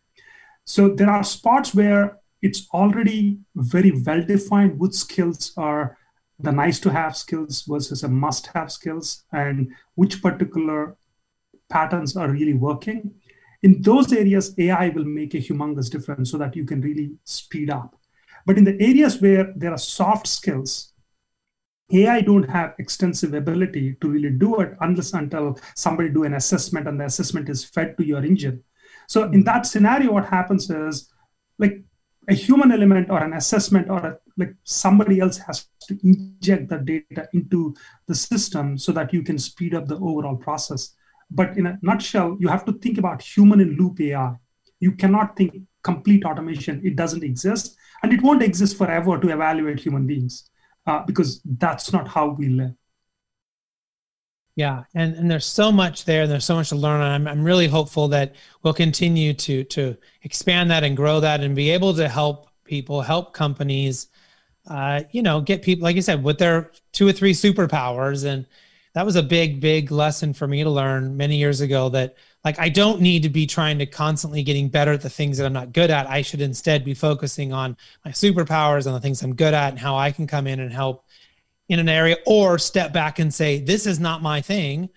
so 0.64 0.89
there 0.89 1.11
are 1.11 1.25
spots 1.25 1.75
where 1.75 2.19
it's 2.47 2.69
already 2.73 3.39
very 3.57 3.91
well 4.07 4.23
defined 4.23 4.79
which 4.79 4.95
skills 4.95 5.53
are 5.57 5.99
the 6.39 6.53
nice 6.53 6.79
to 6.81 6.91
have 6.91 7.17
skills 7.17 7.63
versus 7.63 8.05
a 8.05 8.09
must 8.09 8.47
have 8.55 8.71
skills 8.71 9.25
and 9.33 9.73
which 9.97 10.23
particular 10.23 10.97
patterns 11.69 12.17
are 12.17 12.31
really 12.31 12.55
working. 12.55 13.15
In 13.63 13.83
those 13.83 14.13
areas 14.13 14.55
ai 14.59 14.91
will 14.91 15.05
make 15.05 15.35
a 15.35 15.39
humongous 15.39 15.91
difference 15.91 16.31
so 16.31 16.39
that 16.39 16.55
you 16.55 16.65
can 16.65 16.81
really 16.81 17.09
speed 17.25 17.69
up. 17.71 17.97
But 18.45 18.59
in 18.59 18.65
the 18.65 18.81
areas 18.81 19.21
where 19.21 19.53
there 19.57 19.73
are 19.73 19.79
soft 19.79 20.29
skills 20.29 20.93
ai 21.93 22.21
don't 22.21 22.49
have 22.49 22.75
extensive 22.79 23.35
ability 23.35 23.97
to 24.01 24.09
really 24.09 24.31
do 24.31 24.61
it 24.61 24.77
unless 24.81 25.13
until 25.15 25.59
somebody 25.75 26.11
do 26.11 26.25
an 26.25 26.35
assessment 26.35 26.87
and 26.87 27.01
the 27.01 27.07
assessment 27.07 27.49
is 27.49 27.65
fed 27.65 27.97
to 27.97 28.05
your 28.05 28.25
engine. 28.25 28.63
So 29.09 29.25
in 29.33 29.43
that 29.45 29.67
scenario 29.67 30.13
what 30.13 30.27
happens 30.27 30.71
is 30.71 31.11
like 31.59 31.83
a 32.29 32.35
human 32.35 32.72
element 32.72 33.11
or 33.11 33.22
an 33.22 33.35
assessment 33.35 33.89
or 33.89 33.99
a, 33.99 34.18
like 34.37 34.55
somebody 34.64 35.20
else 35.20 35.39
has 35.39 35.68
to 35.89 35.99
inject 36.03 36.68
the 36.68 36.79
data 36.79 37.29
into 37.33 37.74
the 38.07 38.14
system 38.14 38.77
so 38.77 38.93
that 38.93 39.12
you 39.12 39.22
can 39.22 39.39
speed 39.39 39.74
up 39.74 39.87
the 39.87 39.97
overall 39.97 40.37
process 40.37 40.97
but 41.31 41.57
in 41.57 41.66
a 41.66 41.79
nutshell, 41.83 42.37
you 42.39 42.49
have 42.49 42.64
to 42.66 42.72
think 42.72 42.99
about 42.99 43.22
human 43.22 43.61
in 43.61 43.77
loop 43.77 44.01
AI. 44.01 44.35
You 44.81 44.93
cannot 44.93 45.37
think 45.37 45.55
complete 45.83 46.24
automation. 46.24 46.81
It 46.85 46.97
doesn't 46.97 47.24
exist, 47.24 47.77
and 48.03 48.12
it 48.12 48.22
won't 48.22 48.43
exist 48.43 48.77
forever 48.77 49.18
to 49.18 49.29
evaluate 49.29 49.81
human 49.81 50.07
beings 50.07 50.51
uh, 50.87 51.03
because 51.05 51.41
that's 51.45 51.93
not 51.93 52.09
how 52.09 52.29
we 52.29 52.49
live. 52.49 52.72
Yeah, 54.57 54.85
and, 54.95 55.15
and 55.17 55.31
there's 55.31 55.45
so 55.47 55.71
much 55.71 56.07
there, 56.07 56.23
and 56.23 56.33
there's 56.33 56.47
so 56.47 56.55
much 56.57 56.71
to 56.71 56.77
learn. 56.77 57.03
And 57.03 57.13
I'm 57.13 57.29
I'm 57.29 57.45
really 57.45 57.69
hopeful 57.69 58.09
that 58.09 58.35
we'll 58.63 58.73
continue 58.75 59.35
to 59.35 59.65
to 59.65 59.97
expand 60.23 60.71
that 60.71 60.83
and 60.83 60.97
grow 60.97 61.21
that, 61.21 61.43
and 61.43 61.55
be 61.55 61.71
able 61.71 61.95
to 61.95 62.09
help 62.09 62.49
people, 62.65 63.03
help 63.03 63.35
companies, 63.35 64.09
uh, 64.69 65.03
you 65.13 65.23
know, 65.23 65.41
get 65.43 65.63
people 65.63 65.85
like 65.85 65.97
I 65.97 66.01
said 66.01 66.25
with 66.25 66.39
their 66.39 66.73
two 66.93 67.07
or 67.09 67.13
three 67.13 67.35
superpowers 67.35 68.25
and 68.25 68.47
that 68.95 69.05
was 69.05 69.17
a 69.17 69.23
big 69.23 69.61
big 69.61 69.93
lesson 69.93 70.33
for 70.33 70.47
me 70.49 70.65
to 70.65 70.71
learn 70.71 71.17
many 71.17 71.37
years 71.37 71.61
ago 71.61 71.91
that 71.91 72.17
like 72.45 72.59
i 72.59 72.69
don't 72.69 73.01
need 73.01 73.23
to 73.23 73.29
be 73.29 73.47
trying 73.47 73.79
to 73.79 73.87
constantly 73.87 74.43
getting 74.43 74.69
better 74.71 74.93
at 74.93 75.03
the 75.03 75.11
things 75.11 75.39
that 75.39 75.47
i'm 75.47 75.53
not 75.53 75.73
good 75.73 75.91
at 75.91 76.09
i 76.09 76.23
should 76.23 76.41
instead 76.41 76.85
be 76.85 76.95
focusing 76.95 77.53
on 77.53 77.77
my 78.07 78.11
superpowers 78.11 78.87
and 78.87 78.95
the 78.95 79.01
things 79.01 79.23
i'm 79.23 79.35
good 79.35 79.55
at 79.55 79.71
and 79.71 79.79
how 79.79 79.97
i 79.97 80.11
can 80.11 80.27
come 80.27 80.47
in 80.47 80.61
and 80.61 80.73
help 80.73 81.06
in 81.69 81.79
an 81.79 81.89
area 81.89 82.17
or 82.27 82.59
step 82.59 82.93
back 82.93 83.19
and 83.19 83.33
say 83.33 83.59
this 83.59 83.87
is 83.87 83.99
not 83.99 84.23
my 84.23 84.41
thing. 84.41 84.89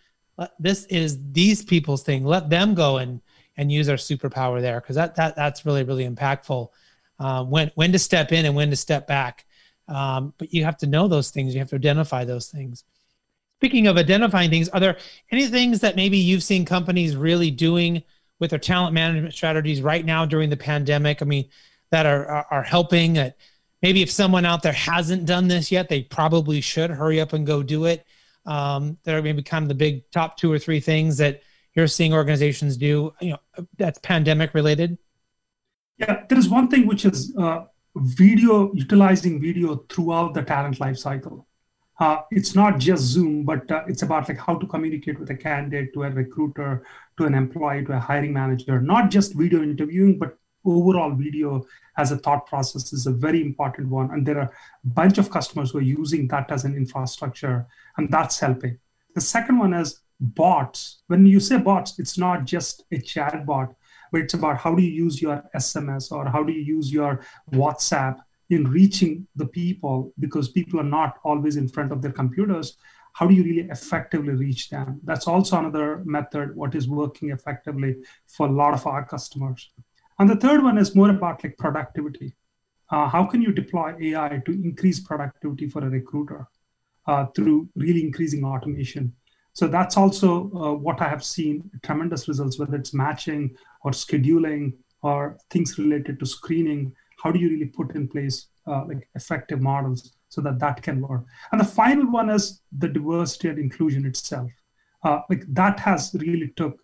This 0.60 0.86
is 0.86 1.18
these 1.32 1.64
people's 1.64 2.04
thing. 2.04 2.24
Let 2.24 2.50
them 2.50 2.74
go 2.74 2.98
and 2.98 3.22
and 3.58 3.72
use 3.72 3.90
our 3.90 3.98
superpower 3.98 4.62
there. 4.62 4.80
Because 4.80 4.96
that 4.96 5.16
that 5.16 5.36
that's 5.36 5.66
really 5.66 5.84
really 5.84 6.08
impactful 6.08 6.70
um, 7.20 7.50
when 7.50 7.72
when 7.76 7.92
to 7.92 8.00
step 8.00 8.32
in 8.32 8.46
and 8.46 8.56
when 8.56 8.70
to 8.70 8.76
step 8.76 9.08
back. 9.08 9.46
Um, 9.88 10.34
but 10.38 10.54
you 10.54 10.64
have 10.64 10.78
to 10.78 10.88
know 10.88 11.08
those 11.08 11.32
things. 11.32 11.54
You 11.54 11.60
have 11.60 11.70
to 11.70 11.76
identify 11.76 12.24
those 12.24 12.48
things. 12.48 12.84
Speaking 13.58 13.88
of 13.88 13.98
identifying 13.98 14.50
things, 14.50 14.70
are 14.70 14.80
there 14.80 14.98
any 15.32 15.48
things 15.48 15.82
that 15.82 15.96
maybe 15.96 16.18
you've 16.18 16.44
seen 16.44 16.64
companies 16.64 17.18
really 17.18 17.52
doing 17.52 18.04
with 18.40 18.52
their 18.52 18.60
talent 18.60 18.94
management 18.94 19.34
strategies 19.34 19.82
right 19.82 20.06
now 20.06 20.26
during 20.26 20.50
the 20.50 20.56
pandemic? 20.56 21.22
I 21.22 21.26
mean, 21.26 21.50
that 21.90 22.06
are 22.06 22.26
are, 22.26 22.48
are 22.52 22.64
helping. 22.64 23.14
That 23.14 23.36
maybe 23.82 24.02
if 24.02 24.12
someone 24.12 24.46
out 24.46 24.64
there 24.64 24.74
hasn't 24.74 25.26
done 25.26 25.48
this 25.48 25.72
yet, 25.72 25.90
they 25.90 26.04
probably 26.04 26.62
should 26.62 26.90
hurry 26.90 27.20
up 27.22 27.34
and 27.34 27.46
go 27.46 27.64
do 27.64 27.86
it. 27.86 28.06
Um, 28.46 28.98
that 29.04 29.14
are 29.14 29.22
maybe 29.22 29.44
kind 29.44 29.64
of 29.64 29.70
the 29.70 29.76
big 29.76 30.10
top 30.12 30.38
two 30.38 30.52
or 30.52 30.58
three 30.58 30.80
things 30.80 31.18
that 31.18 31.44
you're 31.76 31.88
seeing 31.88 32.14
organizations 32.14 32.78
do. 32.78 33.14
You 33.20 33.32
know, 33.32 33.68
that's 33.78 34.00
pandemic 34.00 34.54
related. 34.54 34.98
Yeah, 35.98 36.24
there 36.28 36.40
is 36.40 36.50
one 36.50 36.70
thing 36.70 36.88
which 36.88 37.06
is 37.06 37.36
uh, 37.38 37.66
video 37.96 38.74
utilizing 38.74 39.42
video 39.42 39.84
throughout 39.90 40.34
the 40.34 40.42
talent 40.42 40.80
life 40.80 40.98
cycle 40.98 41.48
uh, 42.00 42.22
it's 42.32 42.56
not 42.56 42.80
just 42.80 43.04
Zoom, 43.04 43.44
but 43.44 43.70
uh, 43.70 43.84
it's 43.88 44.04
about 44.04 44.30
like 44.30 44.38
how 44.40 44.56
to 44.58 44.66
communicate 44.66 45.20
with 45.20 45.30
a 45.32 45.36
candidate, 45.36 45.94
to 45.94 46.04
a 46.04 46.10
recruiter, 46.10 46.84
to 47.18 47.26
an 47.26 47.36
employee, 47.36 47.84
to 47.86 47.94
a 47.94 48.00
hiring 48.00 48.32
manager. 48.32 48.80
Not 48.80 49.12
just 49.12 49.36
video 49.36 49.62
interviewing, 49.62 50.18
but 50.18 50.38
overall 50.66 51.12
video 51.12 51.66
as 51.98 52.12
a 52.12 52.18
thought 52.18 52.46
process 52.46 52.94
is 52.94 53.08
a 53.08 53.12
very 53.12 53.42
important 53.42 53.90
one. 53.90 54.12
And 54.12 54.26
there 54.26 54.40
are 54.40 54.52
a 54.52 54.52
bunch 54.84 55.18
of 55.18 55.30
customers 55.30 55.72
who 55.72 55.80
are 55.80 55.82
using 56.00 56.28
that 56.30 56.52
as 56.52 56.66
an 56.66 56.76
infrastructure, 56.76 57.68
and 57.98 58.10
that's 58.10 58.40
helping. 58.40 58.78
The 59.16 59.22
second 59.22 59.58
one 59.58 59.74
is 59.74 60.02
bots. 60.20 61.00
When 61.08 61.26
you 61.26 61.40
say 61.40 61.58
bots, 61.58 62.00
it's 62.00 62.18
not 62.18 62.46
just 62.46 62.84
a 62.92 63.00
chat 63.00 63.46
bot, 63.46 63.76
but 64.12 64.22
it's 64.22 64.34
about 64.34 64.58
how 64.58 64.76
do 64.76 64.82
you 64.82 64.92
use 64.92 65.22
your 65.22 65.44
SMS 65.56 66.12
or 66.12 66.28
how 66.30 66.44
do 66.44 66.52
you 66.54 66.62
use 66.62 66.92
your 66.92 67.22
WhatsApp 67.52 68.20
in 68.50 68.64
reaching 68.66 69.28
the 69.36 69.46
people 69.46 70.12
because 70.20 70.50
people 70.50 70.80
are 70.80 70.92
not 71.00 71.20
always 71.24 71.56
in 71.56 71.68
front 71.68 71.92
of 71.92 72.02
their 72.02 72.12
computers 72.12 72.78
how 73.14 73.28
do 73.28 73.34
you 73.34 73.44
really 73.44 73.68
effectively 73.70 74.34
reach 74.34 74.70
them 74.70 75.00
that's 75.04 75.28
also 75.28 75.58
another 75.58 76.02
method 76.06 76.56
what 76.56 76.76
is 76.76 76.88
working 76.88 77.32
effectively 77.32 77.96
for 78.28 78.48
a 78.48 78.52
lot 78.52 78.74
of 78.74 78.86
our 78.88 79.06
customers 79.06 79.72
and 80.20 80.30
the 80.30 80.36
third 80.36 80.62
one 80.64 80.78
is 80.78 80.96
more 80.96 81.10
about 81.10 81.44
like 81.44 81.58
productivity. 81.58 82.36
Uh, 82.92 83.08
how 83.08 83.26
can 83.26 83.42
you 83.42 83.52
deploy 83.52 83.96
ai 84.02 84.42
to 84.46 84.52
increase 84.52 85.00
productivity 85.00 85.70
for 85.70 85.84
a 85.84 85.90
recruiter 85.90 86.48
uh, 87.08 87.26
through 87.36 87.70
really 87.76 88.04
increasing 88.04 88.44
automation? 88.44 89.14
So 89.54 89.68
that's 89.68 89.98
also 89.98 90.52
uh, 90.54 90.74
what 90.74 91.02
i 91.02 91.10
have 91.10 91.24
seen 91.24 91.70
tremendous 91.84 92.28
results 92.28 92.60
whether 92.60 92.76
it's 92.76 92.94
matching 92.94 93.56
or 93.84 93.92
scheduling 93.92 94.74
or 95.02 95.38
things 95.50 95.78
related 95.78 96.20
to 96.20 96.26
screening. 96.26 96.94
How 97.24 97.32
do 97.32 97.40
you 97.40 97.50
really 97.50 97.66
put 97.66 97.96
in 97.96 98.08
place 98.08 98.48
uh, 98.68 98.86
like 98.86 99.10
effective 99.16 99.62
models 99.62 100.14
so 100.30 100.42
that 100.42 100.60
that 100.60 100.82
can 100.82 101.02
work? 101.02 101.24
And 101.52 101.60
the 101.60 101.66
final 101.66 102.12
one 102.12 102.30
is 102.30 102.62
the 102.78 102.88
diversity 102.88 103.50
and 103.50 103.60
inclusion 103.60 104.06
itself. 104.06 104.52
Uh, 105.04 105.22
like 105.30 105.44
that 105.48 105.80
has 105.80 106.14
really 106.20 106.50
took 106.58 106.78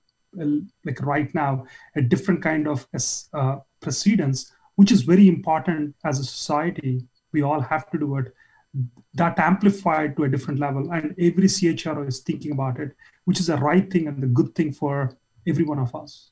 like 0.83 1.01
right 1.01 1.33
now 1.33 1.65
a 1.95 2.01
different 2.01 2.41
kind 2.41 2.67
of 2.67 2.87
uh, 3.33 3.57
precedence 3.81 4.51
which 4.75 4.91
is 4.91 5.03
very 5.03 5.29
important 5.29 5.95
as 6.03 6.19
a 6.19 6.23
society. 6.25 7.01
We 7.31 7.43
all 7.43 7.61
have 7.61 7.89
to 7.91 7.97
do 7.97 8.17
it. 8.17 8.33
That 9.13 9.39
amplified 9.39 10.17
to 10.17 10.25
a 10.25 10.29
different 10.29 10.59
level 10.59 10.91
and 10.91 11.15
every 11.17 11.47
chro 11.47 12.07
is 12.07 12.19
thinking 12.19 12.51
about 12.51 12.79
it 12.79 12.91
which 13.23 13.39
is 13.39 13.47
the 13.47 13.57
right 13.57 13.89
thing 13.91 14.07
and 14.07 14.21
the 14.21 14.27
good 14.27 14.53
thing 14.53 14.71
for 14.71 15.17
every 15.47 15.63
one 15.63 15.79
of 15.79 15.95
us. 15.95 16.31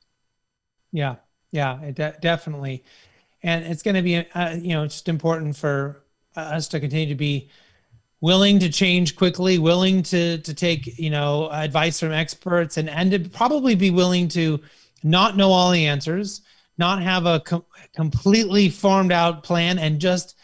Yeah 0.92 1.16
yeah 1.50 1.90
de- 1.92 2.16
definitely. 2.20 2.84
And 3.42 3.64
it's 3.64 3.82
going 3.82 3.96
to 3.96 4.02
be 4.02 4.16
uh, 4.16 4.56
you 4.60 4.74
know 4.74 4.86
just 4.86 5.08
important 5.08 5.56
for 5.56 6.02
us 6.36 6.68
to 6.68 6.80
continue 6.80 7.08
to 7.08 7.14
be 7.14 7.48
willing 8.24 8.58
to 8.58 8.70
change 8.70 9.16
quickly 9.16 9.58
willing 9.58 10.02
to 10.02 10.38
to 10.38 10.54
take 10.54 10.98
you 10.98 11.10
know 11.10 11.50
advice 11.50 12.00
from 12.00 12.12
experts 12.12 12.78
and 12.78 12.88
and 12.88 13.10
to 13.10 13.18
probably 13.18 13.74
be 13.74 13.90
willing 13.90 14.26
to 14.28 14.58
not 15.02 15.36
know 15.36 15.50
all 15.50 15.70
the 15.70 15.86
answers 15.86 16.40
not 16.78 17.02
have 17.02 17.26
a 17.26 17.40
com- 17.40 17.64
completely 17.94 18.68
formed 18.68 19.12
out 19.12 19.42
plan 19.42 19.78
and 19.78 20.00
just 20.00 20.36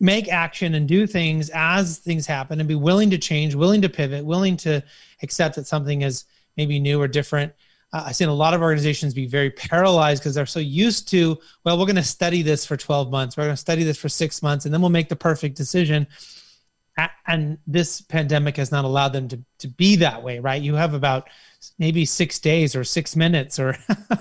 make 0.00 0.28
action 0.28 0.74
and 0.74 0.86
do 0.88 1.06
things 1.06 1.50
as 1.54 1.98
things 1.98 2.26
happen 2.26 2.60
and 2.60 2.68
be 2.68 2.74
willing 2.74 3.10
to 3.10 3.18
change, 3.18 3.54
willing 3.54 3.80
to 3.80 3.88
pivot, 3.88 4.24
willing 4.24 4.56
to 4.56 4.82
accept 5.22 5.56
that 5.56 5.66
something 5.66 6.02
is 6.02 6.24
maybe 6.56 6.78
new 6.78 7.00
or 7.00 7.08
different. 7.08 7.52
Uh, 7.92 8.04
I've 8.06 8.16
seen 8.16 8.28
a 8.28 8.34
lot 8.34 8.54
of 8.54 8.60
organizations 8.60 9.14
be 9.14 9.26
very 9.26 9.50
paralyzed 9.50 10.22
because 10.22 10.34
they're 10.34 10.46
so 10.46 10.60
used 10.60 11.08
to, 11.08 11.38
well, 11.64 11.78
we're 11.78 11.86
going 11.86 11.96
to 11.96 12.02
study 12.02 12.42
this 12.42 12.66
for 12.66 12.76
12 12.76 13.10
months, 13.10 13.36
we're 13.36 13.44
going 13.44 13.54
to 13.54 13.60
study 13.60 13.84
this 13.84 13.98
for 13.98 14.08
six 14.08 14.42
months, 14.42 14.64
and 14.64 14.74
then 14.74 14.80
we'll 14.80 14.90
make 14.90 15.08
the 15.08 15.16
perfect 15.16 15.56
decision. 15.56 16.06
And 17.26 17.58
this 17.66 18.00
pandemic 18.00 18.56
has 18.56 18.70
not 18.70 18.84
allowed 18.84 19.12
them 19.12 19.28
to, 19.28 19.40
to 19.58 19.68
be 19.68 19.96
that 19.96 20.22
way, 20.22 20.38
right? 20.38 20.62
You 20.62 20.74
have 20.74 20.94
about 20.94 21.28
maybe 21.78 22.04
six 22.04 22.38
days 22.38 22.76
or 22.76 22.84
six 22.84 23.16
minutes 23.16 23.58
or 23.58 23.76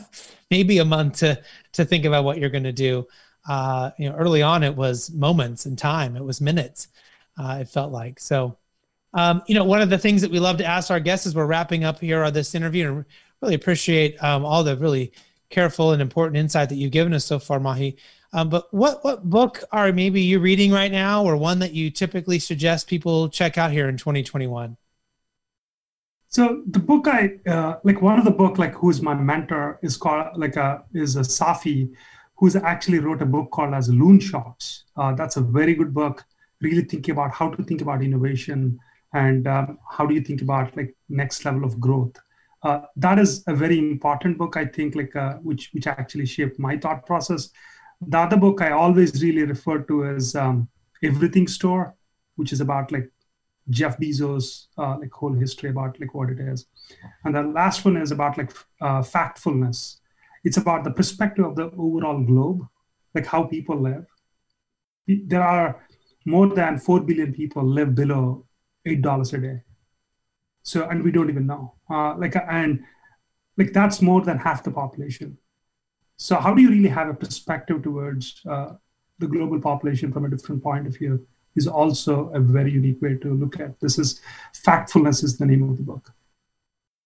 maybe 0.52 0.80
a 0.80 0.86
month 0.86 1.18
to, 1.18 1.42
to 1.74 1.86
think 1.86 2.06
about 2.06 2.24
what 2.24 2.40
you're 2.40 2.50
going 2.50 2.64
to 2.64 2.72
do 2.72 3.06
uh, 3.48 3.92
you 3.98 4.10
know, 4.10 4.16
early 4.16 4.42
on 4.42 4.64
it 4.64 4.76
was 4.76 5.12
moments 5.12 5.66
in 5.66 5.76
time, 5.76 6.16
it 6.16 6.24
was 6.24 6.42
minutes. 6.42 6.88
Uh, 7.38 7.60
it 7.62 7.68
felt 7.68 7.92
like 7.92 8.20
so. 8.20 8.58
Um, 9.16 9.44
you 9.48 9.54
know, 9.54 9.64
one 9.64 9.82
of 9.82 9.90
the 9.90 9.98
things 9.98 10.22
that 10.22 10.32
we 10.32 10.40
love 10.40 10.58
to 10.58 10.66
ask 10.66 10.90
our 10.90 11.00
guests 11.00 11.28
as 11.28 11.36
we're 11.36 11.46
wrapping 11.46 11.84
up 11.84 12.00
here 12.00 12.24
on 12.24 12.34
this 12.34 12.56
interview, 12.56 12.88
and 12.88 13.06
really 13.42 13.54
appreciate 13.54 14.22
um, 14.24 14.46
all 14.46 14.64
the 14.64 14.78
really 14.78 15.12
careful 15.50 15.92
and 15.92 16.02
important 16.02 16.38
insight 16.38 16.70
that 16.70 16.76
you've 16.76 16.92
given 16.92 17.14
us 17.14 17.26
so 17.26 17.38
far, 17.38 17.60
Mahe. 17.60 17.96
Um, 18.34 18.50
but 18.50 18.74
what 18.74 19.04
what 19.04 19.24
book 19.24 19.64
are 19.72 19.92
maybe 19.94 20.22
you 20.22 20.40
reading 20.40 20.72
right 20.72 20.92
now, 20.92 21.24
or 21.24 21.38
one 21.38 21.60
that 21.60 21.74
you 21.74 21.92
typically 21.92 22.40
suggest 22.40 22.88
people 22.88 23.30
check 23.30 23.58
out 23.58 23.72
here 23.72 23.88
in 23.88 23.96
2021? 23.96 24.76
So 26.30 26.64
the 26.66 26.80
book 26.80 27.08
I 27.08 27.38
uh, 27.48 27.76
like, 27.84 28.02
one 28.02 28.18
of 28.18 28.26
the 28.26 28.32
book 28.32 28.58
like 28.58 28.74
who's 28.74 29.04
my 29.04 29.14
mentor 29.14 29.78
is 29.84 29.96
called 29.96 30.36
like 30.36 30.56
a 30.56 30.64
uh, 30.64 30.82
is 30.96 31.16
a 31.16 31.22
Safi, 31.22 31.94
who's 32.36 32.56
actually 32.56 32.98
wrote 32.98 33.22
a 33.22 33.26
book 33.26 33.52
called 33.52 33.76
as 33.76 33.90
Loonshots. 33.90 34.84
Uh, 34.98 35.14
that's 35.14 35.38
a 35.38 35.42
very 35.42 35.76
good 35.76 35.94
book, 35.94 36.26
really 36.60 36.84
thinking 36.84 37.12
about 37.12 37.32
how 37.32 37.52
to 37.52 37.64
think 37.64 37.82
about 37.82 38.02
innovation 38.02 38.80
and 39.14 39.48
um, 39.48 39.78
how 39.88 40.08
do 40.08 40.16
you 40.16 40.22
think 40.22 40.42
about 40.42 40.76
like 40.76 40.96
next 41.08 41.46
level 41.46 41.64
of 41.64 41.80
growth. 41.80 42.18
Uh, 42.64 42.82
that 42.96 43.20
is 43.20 43.44
a 43.46 43.54
very 43.54 43.78
important 43.78 44.40
book, 44.40 44.58
I 44.58 44.66
think, 44.66 44.96
like 44.96 45.16
uh, 45.16 45.36
which 45.36 45.70
which 45.74 45.86
actually 45.86 46.26
shaped 46.26 46.58
my 46.58 46.78
thought 46.78 47.06
process. 47.06 47.50
The 48.08 48.18
other 48.18 48.38
book 48.38 48.62
I 48.62 48.72
always 48.72 49.24
really 49.24 49.44
refer 49.44 49.80
to 49.80 50.04
is 50.16 50.36
um, 50.36 50.68
Everything 51.04 51.48
Store, 51.48 51.96
which 52.36 52.54
is 52.54 52.62
about 52.62 52.92
like 52.92 53.10
Jeff 53.70 53.98
Bezos, 53.98 54.68
uh, 54.78 54.98
like 55.00 55.12
whole 55.12 55.34
history 55.34 55.70
about 55.70 56.00
like 56.00 56.14
what 56.14 56.30
it 56.30 56.40
is, 56.40 56.66
and 57.24 57.36
the 57.36 57.44
last 57.44 57.86
one 57.86 57.98
is 57.98 58.12
about 58.12 58.38
like 58.38 58.52
uh, 58.82 59.02
factfulness, 59.02 59.98
it's 60.44 60.58
about 60.58 60.84
the 60.84 60.92
perspective 60.92 61.46
of 61.46 61.56
the 61.56 61.72
overall 61.78 62.22
globe, 62.22 62.68
like 63.16 63.26
how 63.26 63.44
people 63.44 63.80
live. 63.80 64.06
There 65.08 65.44
are 65.44 65.86
more 66.26 66.48
than 66.48 66.80
4 66.80 67.02
billion 67.02 67.34
people 67.34 67.64
live 67.64 67.96
below 67.96 68.46
$8 68.86 69.34
a 69.34 69.38
day. 69.38 69.62
So, 70.64 70.88
and 70.88 71.04
we 71.04 71.12
don't 71.12 71.30
even 71.30 71.46
know. 71.46 71.76
Uh, 71.90 72.16
like, 72.18 72.36
and 72.36 72.84
like 73.58 73.74
that's 73.74 74.02
more 74.02 74.22
than 74.22 74.38
half 74.38 74.64
the 74.64 74.72
population. 74.72 75.38
So, 76.18 76.38
how 76.38 76.54
do 76.54 76.62
you 76.62 76.70
really 76.70 76.90
have 76.90 77.10
a 77.10 77.14
perspective 77.14 77.84
towards 77.84 78.42
uh, 78.50 78.74
the 79.20 79.28
global 79.28 79.60
population 79.60 80.12
from 80.12 80.26
a 80.26 80.30
different 80.30 80.64
point 80.64 80.88
of 80.88 80.98
view? 80.98 81.26
Is 81.56 81.68
also 81.68 82.30
a 82.30 82.40
very 82.40 82.72
unique 82.72 83.00
way 83.00 83.16
to 83.16 83.34
look 83.34 83.60
at 83.60 83.80
this. 83.80 84.00
Is 84.00 84.22
factfulness 84.66 85.24
is 85.24 85.38
the 85.38 85.46
name 85.46 85.70
of 85.70 85.78
the 85.78 85.84
book. 85.84 86.12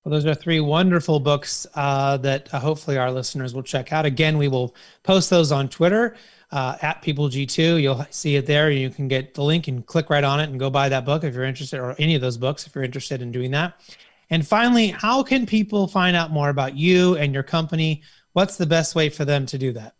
Well, 0.07 0.13
those 0.13 0.25
are 0.25 0.33
three 0.33 0.61
wonderful 0.61 1.19
books 1.19 1.67
uh, 1.75 2.15
that 2.17 2.53
uh, 2.53 2.59
hopefully 2.61 2.97
our 2.97 3.11
listeners 3.11 3.53
will 3.53 3.61
check 3.61 3.91
out. 3.91 4.05
Again, 4.05 4.37
we 4.37 4.47
will 4.47 4.73
post 5.03 5.29
those 5.29 5.51
on 5.51 5.67
Twitter 5.67 6.15
uh, 6.51 6.77
at 6.81 7.01
PeopleG2. 7.01 7.81
You'll 7.81 8.05
see 8.09 8.37
it 8.37 8.45
there. 8.45 8.71
You 8.71 8.89
can 8.89 9.09
get 9.09 9.33
the 9.33 9.43
link 9.43 9.67
and 9.67 9.85
click 9.85 10.09
right 10.09 10.23
on 10.23 10.39
it 10.39 10.49
and 10.49 10.57
go 10.57 10.69
buy 10.69 10.87
that 10.87 11.03
book 11.03 11.25
if 11.25 11.33
you're 11.33 11.43
interested, 11.43 11.81
or 11.81 11.93
any 11.99 12.15
of 12.15 12.21
those 12.21 12.37
books 12.37 12.65
if 12.65 12.73
you're 12.73 12.85
interested 12.85 13.21
in 13.21 13.33
doing 13.33 13.51
that. 13.51 13.81
And 14.29 14.47
finally, 14.47 14.87
how 14.87 15.23
can 15.23 15.45
people 15.45 15.87
find 15.87 16.15
out 16.15 16.31
more 16.31 16.49
about 16.49 16.75
you 16.75 17.17
and 17.17 17.33
your 17.33 17.43
company? 17.43 18.01
What's 18.37 18.57
the 18.57 18.67
best 18.67 18.93
way 18.93 19.09
for 19.09 19.25
them 19.25 19.47
to 19.47 19.57
do 19.57 19.71
that? 19.71 19.95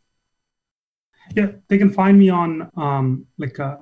Yeah, 1.35 1.53
they 1.69 1.79
can 1.79 1.91
find 1.91 2.19
me 2.19 2.29
on 2.29 2.69
um, 2.77 3.25
like 3.39 3.59
uh, 3.59 3.77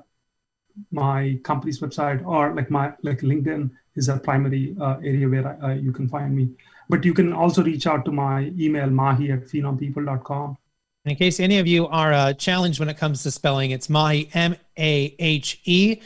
my 0.92 1.38
company's 1.44 1.82
website 1.82 2.26
or 2.26 2.56
like 2.56 2.72
my 2.72 2.94
like 3.04 3.20
LinkedIn 3.20 3.70
is 3.96 4.08
a 4.08 4.18
primary 4.18 4.74
uh, 4.80 4.96
area 5.04 5.28
where 5.28 5.62
uh, 5.62 5.74
you 5.74 5.92
can 5.92 6.08
find 6.08 6.34
me. 6.34 6.52
But 6.88 7.04
you 7.04 7.14
can 7.14 7.34
also 7.34 7.66
reach 7.66 7.86
out 7.86 8.06
to 8.06 8.14
my 8.14 8.54
email, 8.58 8.90
mahe 8.90 9.30
at 9.30 9.44
phenompeople.com. 9.44 10.56
In 11.04 11.18
case 11.18 11.42
any 11.42 11.60
of 11.60 11.68
you 11.68 11.88
are 11.88 12.14
uh, 12.14 12.32
challenged 12.32 12.80
when 12.80 12.88
it 12.88 12.96
comes 12.96 13.24
to 13.24 13.32
spelling, 13.32 13.72
it's 13.72 13.90
Mahe, 13.90 14.30
M 14.34 14.56
A 14.80 15.16
H 15.20 15.60
E. 15.66 16.00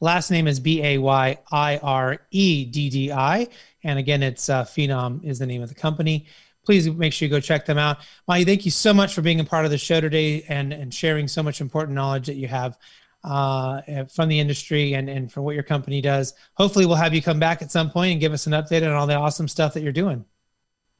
Last 0.00 0.32
name 0.32 0.48
is 0.48 0.58
B 0.58 0.82
A 0.82 0.98
Y 0.98 1.38
I 1.52 1.76
R 1.76 2.18
E 2.32 2.64
D 2.64 2.90
D 2.90 3.12
I. 3.12 3.46
And 3.84 4.00
again, 4.00 4.24
it's 4.24 4.48
uh, 4.48 4.64
Phenom 4.64 5.24
is 5.24 5.38
the 5.38 5.46
name 5.46 5.62
of 5.62 5.68
the 5.68 5.76
company. 5.76 6.26
Please 6.64 6.88
make 6.90 7.12
sure 7.12 7.26
you 7.26 7.30
go 7.30 7.40
check 7.40 7.66
them 7.66 7.78
out. 7.78 7.98
Mahe, 8.28 8.44
thank 8.44 8.64
you 8.64 8.70
so 8.70 8.94
much 8.94 9.14
for 9.14 9.22
being 9.22 9.40
a 9.40 9.44
part 9.44 9.64
of 9.64 9.70
the 9.70 9.78
show 9.78 10.00
today 10.00 10.44
and, 10.48 10.72
and 10.72 10.94
sharing 10.94 11.26
so 11.26 11.42
much 11.42 11.60
important 11.60 11.94
knowledge 11.94 12.26
that 12.26 12.36
you 12.36 12.48
have 12.48 12.78
uh, 13.24 14.04
from 14.04 14.28
the 14.28 14.38
industry 14.38 14.94
and, 14.94 15.08
and 15.08 15.32
for 15.32 15.42
what 15.42 15.54
your 15.54 15.64
company 15.64 16.00
does. 16.00 16.34
Hopefully, 16.54 16.86
we'll 16.86 16.96
have 16.96 17.14
you 17.14 17.22
come 17.22 17.38
back 17.38 17.62
at 17.62 17.70
some 17.70 17.90
point 17.90 18.12
and 18.12 18.20
give 18.20 18.32
us 18.32 18.46
an 18.46 18.52
update 18.52 18.82
on 18.82 18.92
all 18.92 19.06
the 19.06 19.14
awesome 19.14 19.48
stuff 19.48 19.74
that 19.74 19.82
you're 19.82 19.92
doing. 19.92 20.24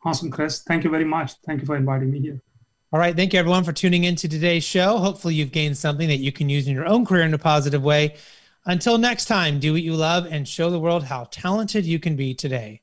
Awesome, 0.04 0.30
Chris. 0.30 0.62
Thank 0.62 0.84
you 0.84 0.90
very 0.90 1.04
much. 1.04 1.34
Thank 1.46 1.60
you 1.60 1.66
for 1.66 1.76
inviting 1.76 2.10
me 2.10 2.20
here. 2.20 2.40
All 2.92 3.00
right. 3.00 3.16
Thank 3.16 3.32
you, 3.32 3.38
everyone, 3.38 3.64
for 3.64 3.72
tuning 3.72 4.04
into 4.04 4.28
today's 4.28 4.64
show. 4.64 4.98
Hopefully, 4.98 5.34
you've 5.34 5.52
gained 5.52 5.78
something 5.78 6.08
that 6.08 6.18
you 6.18 6.32
can 6.32 6.48
use 6.48 6.66
in 6.66 6.74
your 6.74 6.86
own 6.86 7.06
career 7.06 7.22
in 7.22 7.32
a 7.34 7.38
positive 7.38 7.82
way. 7.82 8.16
Until 8.66 8.98
next 8.98 9.24
time, 9.24 9.58
do 9.58 9.72
what 9.72 9.82
you 9.82 9.94
love 9.94 10.26
and 10.26 10.46
show 10.46 10.70
the 10.70 10.78
world 10.78 11.02
how 11.02 11.24
talented 11.30 11.84
you 11.84 11.98
can 11.98 12.14
be 12.14 12.34
today. 12.34 12.82